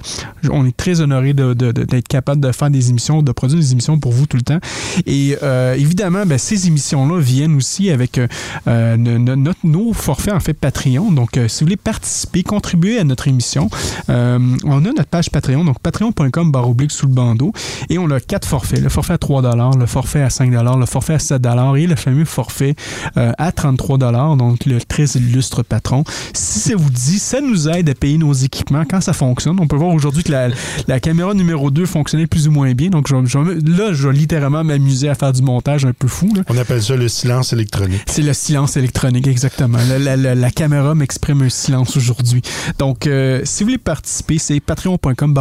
On 0.50 0.66
est 0.66 0.76
très 0.76 1.00
honoré 1.00 1.32
d'être 1.32 2.08
capable 2.08 2.40
de 2.40 2.52
faire 2.52 2.70
des 2.70 2.90
émissions, 2.90 3.22
de 3.22 3.32
produire 3.32 3.60
des 3.60 3.72
émissions 3.72 3.98
pour 3.98 4.12
vous 4.12 4.26
tout 4.26 4.36
le 4.36 4.42
temps. 4.42 4.60
Et 5.06 5.36
évidemment, 5.76 6.24
ben, 6.26 6.38
ces 6.38 6.66
émissions-là 6.66 7.20
viennent 7.20 7.56
aussi 7.56 7.90
avec 7.90 8.20
nos 8.66 9.92
forfaits, 9.92 10.34
en 10.34 10.40
fait, 10.40 10.54
Patreon. 10.54 11.12
Donc, 11.12 11.30
si 11.34 11.60
vous 11.60 11.66
voulez 11.66 11.76
participer, 11.76 12.42
contribuer 12.42 12.98
à 12.98 13.04
notre 13.04 13.28
émission, 13.28 13.70
on 14.08 14.84
a 14.84 14.97
notre 14.98 15.10
page 15.10 15.30
Patreon, 15.30 15.64
donc 15.64 15.78
patreon.com 15.80 16.52
oblique 16.54 16.90
sous 16.90 17.06
le 17.06 17.12
bandeau. 17.12 17.52
Et 17.88 17.98
on 17.98 18.10
a 18.10 18.20
quatre 18.20 18.46
forfaits. 18.46 18.80
Le 18.80 18.88
forfait 18.88 19.14
à 19.14 19.18
3 19.18 19.42
le 19.78 19.86
forfait 19.86 20.22
à 20.22 20.30
5 20.30 20.50
le 20.50 20.86
forfait 20.86 21.14
à 21.14 21.18
7 21.18 21.40
et 21.76 21.86
le 21.86 21.96
fameux 21.96 22.24
forfait 22.24 22.74
euh, 23.16 23.32
à 23.38 23.52
33 23.52 23.98
donc 24.36 24.64
le 24.66 24.80
très 24.80 25.04
illustre 25.04 25.62
patron. 25.62 26.04
Si 26.34 26.60
ça 26.60 26.76
vous 26.76 26.90
dit, 26.90 27.18
ça 27.18 27.40
nous 27.40 27.68
aide 27.68 27.88
à 27.88 27.94
payer 27.94 28.18
nos 28.18 28.32
équipements 28.32 28.84
quand 28.88 29.00
ça 29.00 29.12
fonctionne. 29.12 29.58
On 29.60 29.66
peut 29.66 29.76
voir 29.76 29.94
aujourd'hui 29.94 30.24
que 30.24 30.32
la, 30.32 31.00
caméra 31.00 31.34
numéro 31.34 31.70
2 31.70 31.86
fonctionnait 31.86 32.26
plus 32.26 32.48
ou 32.48 32.50
moins 32.50 32.72
bien. 32.72 32.90
Donc 32.90 33.10
là, 33.10 33.22
je 33.24 34.08
vais 34.08 34.14
littéralement 34.14 34.64
m'amuser 34.64 35.08
à 35.08 35.14
faire 35.14 35.32
du 35.32 35.42
montage 35.42 35.84
un 35.84 35.92
peu 35.92 36.08
fou. 36.08 36.32
On 36.48 36.56
appelle 36.56 36.82
ça 36.82 36.96
le 36.96 37.08
silence 37.08 37.52
électronique. 37.52 38.02
C'est 38.06 38.22
le 38.22 38.32
silence 38.32 38.76
électronique, 38.76 39.26
exactement. 39.26 39.78
La, 39.98 40.50
caméra 40.50 40.94
m'exprime 40.94 41.42
un 41.42 41.48
silence 41.48 41.96
aujourd'hui. 41.96 42.42
Donc, 42.78 43.06
euh, 43.06 43.42
si 43.44 43.62
vous 43.62 43.68
voulez 43.68 43.78
participer, 43.78 44.38
c'est 44.38 44.58
patreon 44.60 44.87
patreon.com. 44.96 45.34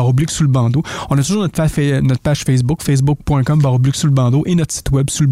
On 1.10 1.18
a 1.18 1.24
toujours 1.24 1.42
notre, 1.44 2.20
page 2.22 2.44
Facebook, 2.44 2.82
facebook.com 2.82 3.62
baroblique 3.62 3.96
sous 3.96 4.08
le 4.08 4.14
bandeau 4.14 4.44
et 4.46 4.56
notre 4.56 4.74
site 4.74 4.92
web 4.92 5.10
sous. 5.10 5.26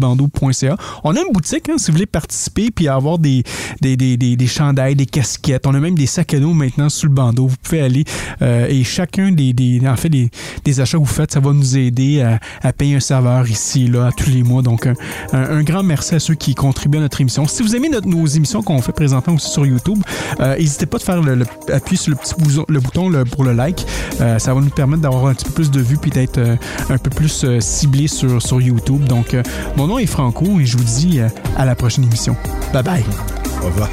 On 1.04 1.16
a 1.16 1.20
une 1.20 1.32
boutique, 1.32 1.68
hein, 1.68 1.78
si 1.78 1.86
vous 1.86 1.94
voulez 1.94 2.06
participer 2.06 2.70
puis 2.70 2.88
avoir 2.88 3.18
des, 3.18 3.42
des, 3.80 3.96
des, 3.96 4.46
chandails, 4.46 4.94
des 4.94 5.06
casquettes. 5.06 5.66
On 5.66 5.74
a 5.74 5.80
même 5.80 5.94
des 5.94 6.06
sacs 6.06 6.34
à 6.34 6.38
dos 6.38 6.52
maintenant 6.52 6.88
sous 6.88 7.06
le 7.06 7.12
bandeau. 7.12 7.46
Vous 7.46 7.56
pouvez 7.62 7.80
aller 7.80 8.04
euh, 8.42 8.66
et 8.68 8.84
chacun 8.84 9.32
des, 9.32 9.80
achats 10.78 10.98
que 10.98 11.02
vous 11.02 11.06
faites, 11.06 11.32
ça 11.32 11.40
va 11.40 11.52
nous 11.52 11.76
aider 11.76 12.22
à, 12.62 12.72
payer 12.72 12.96
un 12.96 13.00
serveur 13.00 13.48
ici, 13.48 13.88
là, 13.88 14.06
à 14.06 14.12
tous 14.12 14.30
les 14.30 14.42
mois. 14.42 14.62
Donc, 14.62 14.88
un, 15.32 15.62
grand 15.62 15.82
merci 15.82 16.14
à 16.14 16.20
ceux 16.20 16.34
qui 16.34 16.54
contribuent 16.54 16.98
à 16.98 17.02
notre 17.02 17.20
émission. 17.20 17.46
Si 17.46 17.62
vous 17.62 17.74
aimez 17.74 17.88
nos 18.04 18.26
émissions 18.26 18.62
qu'on 18.62 18.80
fait 18.82 18.92
présentement 18.92 19.34
aussi 19.34 19.50
sur 19.50 19.66
YouTube, 19.66 19.98
euh, 20.40 20.56
n'hésitez 20.56 20.86
pas 20.86 20.98
à 20.98 21.00
faire 21.00 21.22
appuyer 21.72 21.96
sur 21.96 22.10
le 22.10 22.16
petit 22.16 22.34
bouton, 22.38 22.64
le 22.68 22.80
bouton 22.80 23.24
pour 23.30 23.44
le 23.44 23.52
like. 23.52 23.86
Euh, 24.20 24.38
ça 24.38 24.54
va 24.54 24.60
nous 24.60 24.70
permettre 24.70 25.02
d'avoir 25.02 25.26
un 25.26 25.34
petit 25.34 25.44
peu 25.46 25.52
plus 25.52 25.70
de 25.70 25.80
vues 25.80 25.98
puis 25.98 26.10
d'être 26.10 26.38
euh, 26.38 26.56
un 26.88 26.98
peu 26.98 27.10
plus 27.10 27.44
euh, 27.44 27.60
ciblé 27.60 28.08
sur, 28.08 28.40
sur 28.40 28.60
YouTube. 28.60 29.04
Donc, 29.04 29.36
mon 29.76 29.86
nom 29.86 29.98
est 29.98 30.06
Franco 30.06 30.60
et 30.60 30.66
je 30.66 30.76
vous 30.76 30.84
dis 30.84 31.20
à 31.56 31.64
la 31.64 31.74
prochaine 31.74 32.04
émission. 32.04 32.36
Bye 32.72 32.82
bye. 32.82 33.04
Au 33.62 33.66
revoir. 33.66 33.90